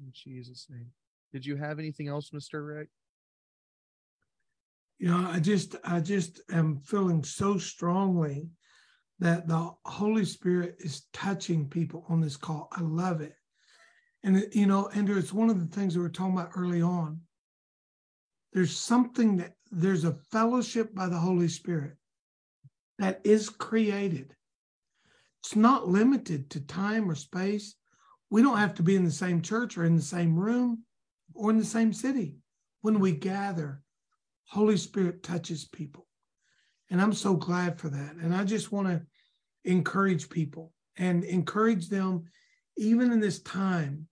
In 0.00 0.10
Jesus' 0.12 0.66
name. 0.70 0.90
Did 1.34 1.44
you 1.44 1.56
have 1.56 1.80
anything 1.80 2.06
else, 2.06 2.30
Mr. 2.30 2.64
Rick? 2.64 2.90
You 5.00 5.08
know, 5.08 5.28
I 5.28 5.40
just 5.40 5.74
I 5.82 5.98
just 5.98 6.40
am 6.52 6.78
feeling 6.78 7.24
so 7.24 7.58
strongly 7.58 8.50
that 9.18 9.48
the 9.48 9.72
Holy 9.84 10.24
Spirit 10.26 10.76
is 10.78 11.08
touching 11.12 11.68
people 11.68 12.06
on 12.08 12.20
this 12.20 12.36
call. 12.36 12.68
I 12.70 12.82
love 12.82 13.20
it. 13.20 13.34
And 14.22 14.46
you 14.52 14.66
know, 14.66 14.88
Andrew, 14.90 15.18
it's 15.18 15.32
one 15.32 15.50
of 15.50 15.58
the 15.58 15.74
things 15.74 15.96
we 15.96 16.04
were 16.04 16.08
talking 16.08 16.34
about 16.34 16.52
early 16.54 16.80
on. 16.80 17.20
There's 18.52 18.76
something 18.76 19.36
that 19.38 19.54
there's 19.72 20.04
a 20.04 20.16
fellowship 20.30 20.94
by 20.94 21.08
the 21.08 21.18
Holy 21.18 21.48
Spirit 21.48 21.96
that 23.00 23.20
is 23.24 23.48
created. 23.48 24.36
It's 25.42 25.56
not 25.56 25.88
limited 25.88 26.48
to 26.50 26.60
time 26.60 27.10
or 27.10 27.16
space. 27.16 27.74
We 28.30 28.40
don't 28.40 28.58
have 28.58 28.74
to 28.74 28.84
be 28.84 28.94
in 28.94 29.04
the 29.04 29.10
same 29.10 29.42
church 29.42 29.76
or 29.76 29.84
in 29.84 29.96
the 29.96 30.00
same 30.02 30.38
room 30.38 30.84
or 31.34 31.50
in 31.50 31.58
the 31.58 31.64
same 31.64 31.92
city. 31.92 32.36
When 32.82 33.00
we 33.00 33.12
gather, 33.12 33.82
Holy 34.46 34.76
Spirit 34.76 35.22
touches 35.22 35.64
people. 35.64 36.06
And 36.90 37.00
I'm 37.00 37.12
so 37.12 37.34
glad 37.34 37.78
for 37.78 37.88
that. 37.88 38.16
And 38.16 38.34
I 38.34 38.44
just 38.44 38.70
want 38.70 38.88
to 38.88 39.02
encourage 39.64 40.28
people 40.28 40.72
and 40.96 41.24
encourage 41.24 41.88
them, 41.88 42.24
even 42.76 43.10
in 43.10 43.20
this 43.20 43.40
time 43.42 44.06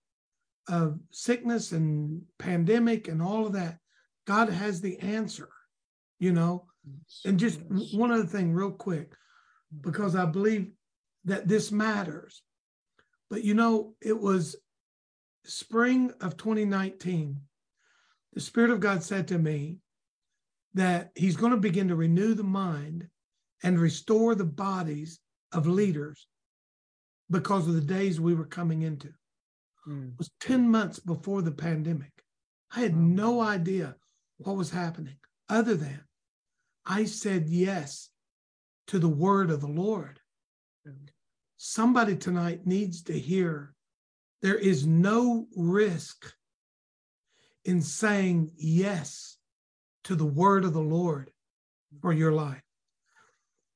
of 0.68 0.98
sickness 1.10 1.72
and 1.72 2.22
pandemic 2.38 3.08
and 3.08 3.20
all 3.20 3.46
of 3.46 3.52
that, 3.52 3.78
God 4.26 4.48
has 4.48 4.80
the 4.80 4.98
answer, 5.00 5.48
you 6.18 6.32
know. 6.32 6.66
And 7.24 7.38
just 7.38 7.60
one 7.92 8.10
other 8.10 8.26
thing, 8.26 8.52
real 8.52 8.70
quick, 8.70 9.12
because 9.82 10.16
I 10.16 10.24
believe 10.24 10.70
that 11.24 11.46
this 11.46 11.70
matters. 11.70 12.42
But 13.30 13.44
you 13.44 13.54
know, 13.54 13.94
it 14.00 14.18
was 14.18 14.56
spring 15.44 16.12
of 16.20 16.36
2019. 16.36 17.40
The 18.34 18.40
Spirit 18.40 18.70
of 18.70 18.80
God 18.80 19.02
said 19.02 19.28
to 19.28 19.38
me 19.38 19.78
that 20.74 21.10
He's 21.14 21.36
going 21.36 21.52
to 21.52 21.58
begin 21.58 21.88
to 21.88 21.96
renew 21.96 22.34
the 22.34 22.44
mind 22.44 23.08
and 23.62 23.78
restore 23.78 24.34
the 24.34 24.44
bodies 24.44 25.20
of 25.52 25.66
leaders 25.66 26.26
because 27.30 27.68
of 27.68 27.74
the 27.74 27.80
days 27.80 28.20
we 28.20 28.34
were 28.34 28.46
coming 28.46 28.82
into. 28.82 29.08
Mm. 29.88 30.12
It 30.12 30.18
was 30.18 30.30
10 30.40 30.68
months 30.68 30.98
before 30.98 31.42
the 31.42 31.52
pandemic. 31.52 32.12
I 32.74 32.80
had 32.80 32.96
no 32.96 33.40
idea 33.40 33.96
what 34.38 34.56
was 34.56 34.70
happening 34.70 35.16
other 35.48 35.74
than 35.74 36.00
I 36.86 37.04
said 37.04 37.48
yes 37.48 38.10
to 38.88 38.98
the 38.98 39.08
word 39.08 39.50
of 39.50 39.60
the 39.60 39.68
Lord. 39.68 40.20
Somebody 41.56 42.16
tonight 42.16 42.66
needs 42.66 43.02
to 43.04 43.18
hear 43.18 43.74
there 44.42 44.56
is 44.56 44.86
no 44.86 45.46
risk 45.56 46.32
in 47.64 47.80
saying 47.80 48.50
yes 48.56 49.38
to 50.04 50.14
the 50.14 50.26
word 50.26 50.64
of 50.64 50.72
the 50.72 50.80
Lord 50.80 51.30
for 52.00 52.12
your 52.12 52.32
life. 52.32 52.62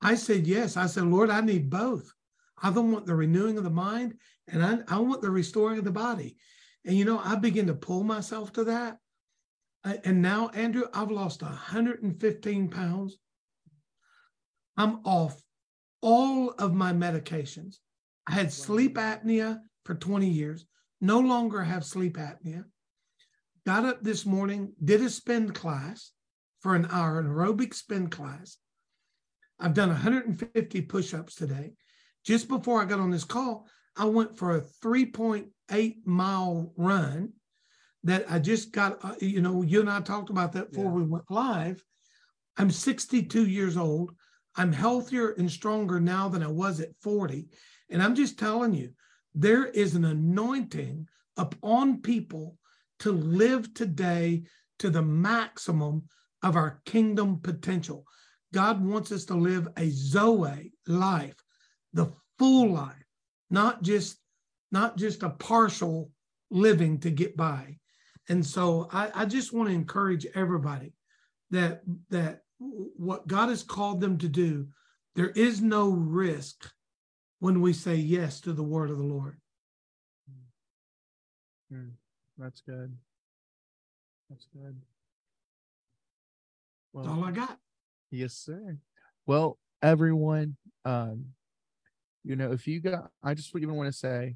I 0.02 0.16
said 0.16 0.46
yes. 0.46 0.76
I 0.76 0.86
said, 0.86 1.04
Lord, 1.04 1.30
I 1.30 1.40
need 1.40 1.70
both. 1.70 2.12
I 2.60 2.70
don't 2.70 2.92
want 2.92 3.06
the 3.06 3.14
renewing 3.14 3.58
of 3.58 3.64
the 3.64 3.70
mind 3.70 4.16
and 4.48 4.64
I, 4.64 4.78
I 4.88 4.98
want 4.98 5.22
the 5.22 5.30
restoring 5.30 5.78
of 5.78 5.84
the 5.84 5.92
body. 5.92 6.36
And 6.84 6.96
you 6.96 7.04
know, 7.04 7.20
I 7.22 7.36
begin 7.36 7.66
to 7.68 7.74
pull 7.74 8.02
myself 8.02 8.52
to 8.54 8.64
that 8.64 8.98
uh, 9.86 9.94
and 10.04 10.20
now, 10.20 10.48
Andrew, 10.48 10.86
I've 10.92 11.12
lost 11.12 11.42
115 11.42 12.68
pounds. 12.70 13.18
I'm 14.76 14.98
off 15.04 15.40
all 16.02 16.50
of 16.50 16.74
my 16.74 16.92
medications. 16.92 17.76
I 18.26 18.32
had 18.32 18.52
sleep 18.52 18.96
apnea 18.96 19.60
for 19.86 19.94
20 19.94 20.28
years, 20.28 20.66
no 21.00 21.20
longer 21.20 21.62
have 21.62 21.84
sleep 21.84 22.16
apnea. 22.16 22.64
Got 23.64 23.84
up 23.84 24.02
this 24.02 24.26
morning, 24.26 24.72
did 24.84 25.00
a 25.00 25.08
spin 25.08 25.52
class 25.52 26.12
for 26.60 26.74
an 26.74 26.88
hour, 26.90 27.18
an 27.18 27.26
aerobic 27.26 27.72
spin 27.72 28.08
class. 28.08 28.58
I've 29.58 29.74
done 29.74 29.88
150 29.88 30.82
push 30.82 31.14
ups 31.14 31.34
today. 31.34 31.72
Just 32.24 32.48
before 32.48 32.82
I 32.82 32.84
got 32.84 33.00
on 33.00 33.10
this 33.10 33.24
call, 33.24 33.66
I 33.96 34.04
went 34.04 34.36
for 34.36 34.56
a 34.56 34.60
3.8 34.84 35.96
mile 36.04 36.72
run 36.76 37.32
that 38.04 38.30
I 38.30 38.38
just 38.38 38.72
got, 38.72 39.04
uh, 39.04 39.14
you 39.20 39.40
know, 39.40 39.62
you 39.62 39.80
and 39.80 39.90
I 39.90 40.00
talked 40.00 40.30
about 40.30 40.52
that 40.52 40.70
before 40.70 40.86
yeah. 40.86 40.90
we 40.90 41.02
went 41.04 41.30
live. 41.30 41.82
I'm 42.56 42.70
62 42.70 43.46
years 43.46 43.76
old. 43.76 44.12
I'm 44.56 44.72
healthier 44.72 45.30
and 45.30 45.50
stronger 45.50 46.00
now 46.00 46.28
than 46.28 46.42
I 46.42 46.48
was 46.48 46.80
at 46.80 46.96
40. 47.02 47.48
And 47.90 48.02
I'm 48.02 48.14
just 48.14 48.38
telling 48.38 48.74
you, 48.74 48.90
there 49.36 49.66
is 49.66 49.94
an 49.94 50.06
anointing 50.06 51.06
upon 51.36 52.00
people 52.00 52.56
to 53.00 53.12
live 53.12 53.72
today 53.74 54.42
to 54.78 54.88
the 54.88 55.02
maximum 55.02 56.02
of 56.42 56.56
our 56.56 56.80
kingdom 56.86 57.38
potential. 57.42 58.06
God 58.54 58.82
wants 58.82 59.12
us 59.12 59.26
to 59.26 59.34
live 59.34 59.68
a 59.76 59.90
Zoe 59.90 60.72
life, 60.86 61.36
the 61.92 62.10
full 62.38 62.72
life, 62.72 63.04
not 63.50 63.82
just 63.82 64.18
not 64.72 64.96
just 64.96 65.22
a 65.22 65.30
partial 65.30 66.10
living 66.50 66.98
to 67.00 67.10
get 67.10 67.36
by. 67.36 67.78
And 68.28 68.44
so 68.44 68.88
I, 68.92 69.10
I 69.14 69.24
just 69.26 69.52
want 69.52 69.68
to 69.68 69.74
encourage 69.74 70.26
everybody 70.34 70.94
that 71.50 71.82
that 72.08 72.40
what 72.58 73.26
God 73.26 73.50
has 73.50 73.62
called 73.62 74.00
them 74.00 74.16
to 74.18 74.28
do, 74.28 74.68
there 75.14 75.30
is 75.30 75.60
no 75.60 75.90
risk 75.90 76.70
when 77.46 77.60
we 77.60 77.72
say 77.72 77.94
yes 77.94 78.40
to 78.40 78.52
the 78.52 78.64
word 78.64 78.90
of 78.90 78.98
the 78.98 79.04
Lord. 79.04 79.36
Mm, 81.72 81.92
that's 82.36 82.60
good. 82.60 82.92
That's 84.28 84.48
good. 84.52 84.80
Well, 86.92 87.04
That's 87.04 87.16
all 87.16 87.24
I 87.24 87.30
got. 87.30 87.58
Yes, 88.10 88.32
sir. 88.32 88.78
Well, 89.26 89.60
everyone, 89.80 90.56
um, 90.84 91.26
you 92.24 92.34
know, 92.34 92.50
if 92.50 92.66
you 92.66 92.80
got, 92.80 93.12
I 93.22 93.34
just 93.34 93.54
even 93.54 93.76
want 93.76 93.92
to 93.92 93.96
say, 93.96 94.34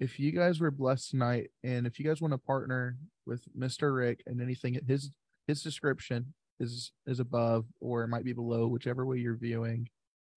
if 0.00 0.18
you 0.18 0.32
guys 0.32 0.58
were 0.58 0.72
blessed 0.72 1.10
tonight, 1.10 1.52
and 1.62 1.86
if 1.86 2.00
you 2.00 2.04
guys 2.04 2.20
want 2.20 2.32
to 2.32 2.38
partner 2.38 2.96
with 3.24 3.44
Mr. 3.56 3.94
Rick 3.94 4.24
and 4.26 4.42
anything, 4.42 4.80
his 4.88 5.12
his 5.46 5.62
description 5.62 6.34
is 6.58 6.90
is 7.06 7.20
above 7.20 7.66
or 7.80 8.02
it 8.02 8.08
might 8.08 8.24
be 8.24 8.32
below, 8.32 8.66
whichever 8.66 9.06
way 9.06 9.18
you're 9.18 9.36
viewing. 9.36 9.88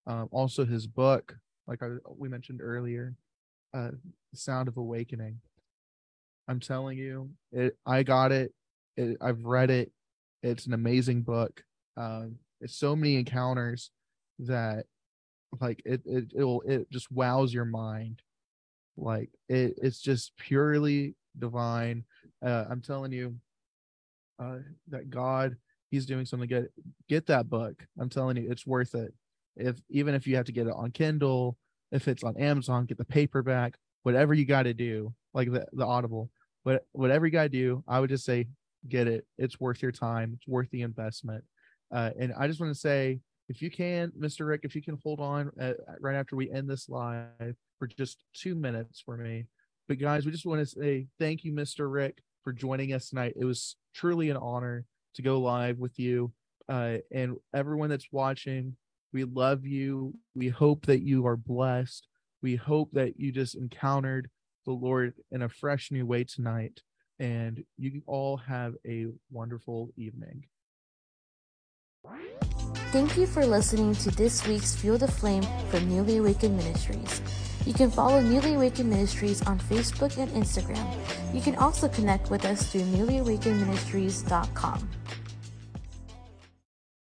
Um, 0.06 0.30
also, 0.32 0.66
his 0.66 0.86
book, 0.86 1.36
like 1.68 1.82
I, 1.82 1.88
we 2.18 2.30
mentioned 2.30 2.62
earlier, 2.62 3.16
uh, 3.74 3.92
Sound 4.34 4.68
of 4.68 4.78
Awakening. 4.78 5.40
I'm 6.48 6.60
telling 6.60 6.98
you, 6.98 7.30
it. 7.52 7.78
I 7.86 8.04
got 8.04 8.32
it. 8.32 8.54
it 8.98 9.18
I've 9.22 9.44
read 9.44 9.72
it. 9.72 9.92
It's 10.44 10.68
an 10.68 10.74
amazing 10.74 11.24
book. 11.24 11.64
Um, 11.98 12.36
it's 12.62 12.78
so 12.78 12.96
many 12.96 13.16
encounters 13.16 13.92
that, 14.40 14.86
like, 15.60 15.82
it 15.86 16.02
it 16.06 16.32
it'll 16.36 16.62
it 16.62 16.90
just 16.92 17.12
wows 17.12 17.54
your 17.54 17.66
mind. 17.66 18.22
Like 18.98 19.30
it, 19.50 19.74
it's 19.82 20.00
just 20.02 20.38
purely 20.38 21.16
divine. 21.38 22.06
Uh, 22.46 22.66
I'm 22.70 22.82
telling 22.82 23.12
you, 23.12 23.36
uh, 24.40 24.58
that 24.90 25.10
God, 25.10 25.56
He's 25.90 26.06
doing 26.06 26.26
something 26.26 26.50
good. 26.50 26.70
Get 27.10 27.26
that 27.28 27.50
book. 27.50 27.86
I'm 28.00 28.10
telling 28.10 28.38
you, 28.38 28.50
it's 28.50 28.68
worth 28.68 28.96
it. 28.96 29.14
If 29.56 29.78
even 29.90 30.16
if 30.16 30.28
you 30.28 30.36
have 30.36 30.46
to 30.46 30.52
get 30.52 30.68
it 30.68 30.74
on 30.76 30.92
Kindle, 30.92 31.58
if 31.92 32.08
it's 32.08 32.24
on 32.24 32.38
Amazon, 32.38 32.86
get 32.86 32.98
the 32.98 33.06
paperback. 33.06 33.76
Whatever 34.04 34.34
you 34.34 34.46
got 34.46 34.64
to 34.64 34.74
do, 34.74 35.14
like 35.34 35.52
the 35.52 35.66
the 35.74 35.86
Audible, 35.86 36.30
but 36.64 36.86
whatever 36.92 37.26
you 37.26 37.32
got 37.32 37.44
to 37.44 37.50
do, 37.50 37.84
I 37.88 38.00
would 38.00 38.10
just 38.10 38.26
say 38.26 38.48
get 38.88 39.08
it. 39.08 39.26
It's 39.38 39.60
worth 39.60 39.82
your 39.82 39.92
time. 39.92 40.34
It's 40.36 40.48
worth 40.48 40.70
the 40.72 40.82
investment. 40.82 41.44
Uh, 41.92 42.12
and 42.20 42.34
I 42.38 42.48
just 42.48 42.60
want 42.60 42.74
to 42.74 42.80
say, 42.80 43.20
if 43.48 43.62
you 43.62 43.70
can, 43.70 44.12
Mr. 44.20 44.48
Rick, 44.48 44.62
if 44.64 44.76
you 44.76 44.82
can 44.82 44.98
hold 45.04 45.20
on 45.20 45.52
uh, 45.62 45.74
right 46.00 46.16
after 46.16 46.36
we 46.36 46.52
end 46.52 46.70
this 46.70 46.90
live 46.90 47.56
for 47.80 47.88
just 47.88 48.24
two 48.34 48.56
minutes 48.56 49.02
for 49.06 49.18
me. 49.18 49.46
But 49.88 50.00
guys, 50.00 50.26
we 50.26 50.32
just 50.32 50.46
want 50.46 50.62
to 50.62 50.66
say 50.66 51.08
thank 51.20 51.44
you, 51.44 51.54
Mr. 51.54 51.92
Rick, 51.92 52.22
for 52.44 52.52
joining 52.54 52.94
us 52.94 53.10
tonight. 53.10 53.34
It 53.36 53.46
was 53.46 53.76
truly 53.94 54.30
an 54.30 54.38
honor 54.38 54.86
to 55.16 55.22
go 55.22 55.40
live 55.40 55.78
with 55.78 56.00
you. 56.00 56.32
Uh, 56.68 56.98
and 57.12 57.36
everyone 57.54 57.90
that's 57.90 58.08
watching, 58.12 58.76
we 59.16 59.24
love 59.24 59.66
you. 59.66 60.14
We 60.36 60.50
hope 60.50 60.88
that 60.88 61.02
you 61.02 61.26
are 61.26 61.38
blessed. 61.38 62.06
We 62.42 62.58
hope 62.58 62.90
that 62.92 63.18
you 63.18 63.32
just 63.32 63.56
encountered 63.56 64.30
the 64.66 64.74
Lord 64.74 65.14
in 65.32 65.42
a 65.42 65.48
fresh 65.48 65.90
new 65.90 66.06
way 66.06 66.26
tonight. 66.26 66.82
And 67.18 67.64
you 67.78 68.02
all 68.08 68.36
have 68.36 68.74
a 68.86 69.08
wonderful 69.32 69.92
evening. 69.96 70.48
Thank 72.92 73.16
you 73.16 73.26
for 73.26 73.46
listening 73.46 73.96
to 73.96 74.12
this 74.12 74.46
week's 74.46 74.76
Fuel 74.76 74.98
the 74.98 75.08
Flame 75.08 75.46
from 75.70 75.88
Newly 75.88 76.18
Awakened 76.18 76.58
Ministries. 76.58 77.22
You 77.66 77.74
can 77.74 77.90
follow 77.90 78.20
Newly 78.20 78.56
Awakened 78.56 78.90
Ministries 78.90 79.42
on 79.44 79.60
Facebook 79.60 80.18
and 80.18 80.30
Instagram. 80.32 80.94
You 81.34 81.40
can 81.40 81.56
also 81.56 81.88
connect 81.88 82.30
with 82.30 82.44
us 82.44 82.70
through 82.70 82.82
newlyawakenedministries.com. 82.82 84.90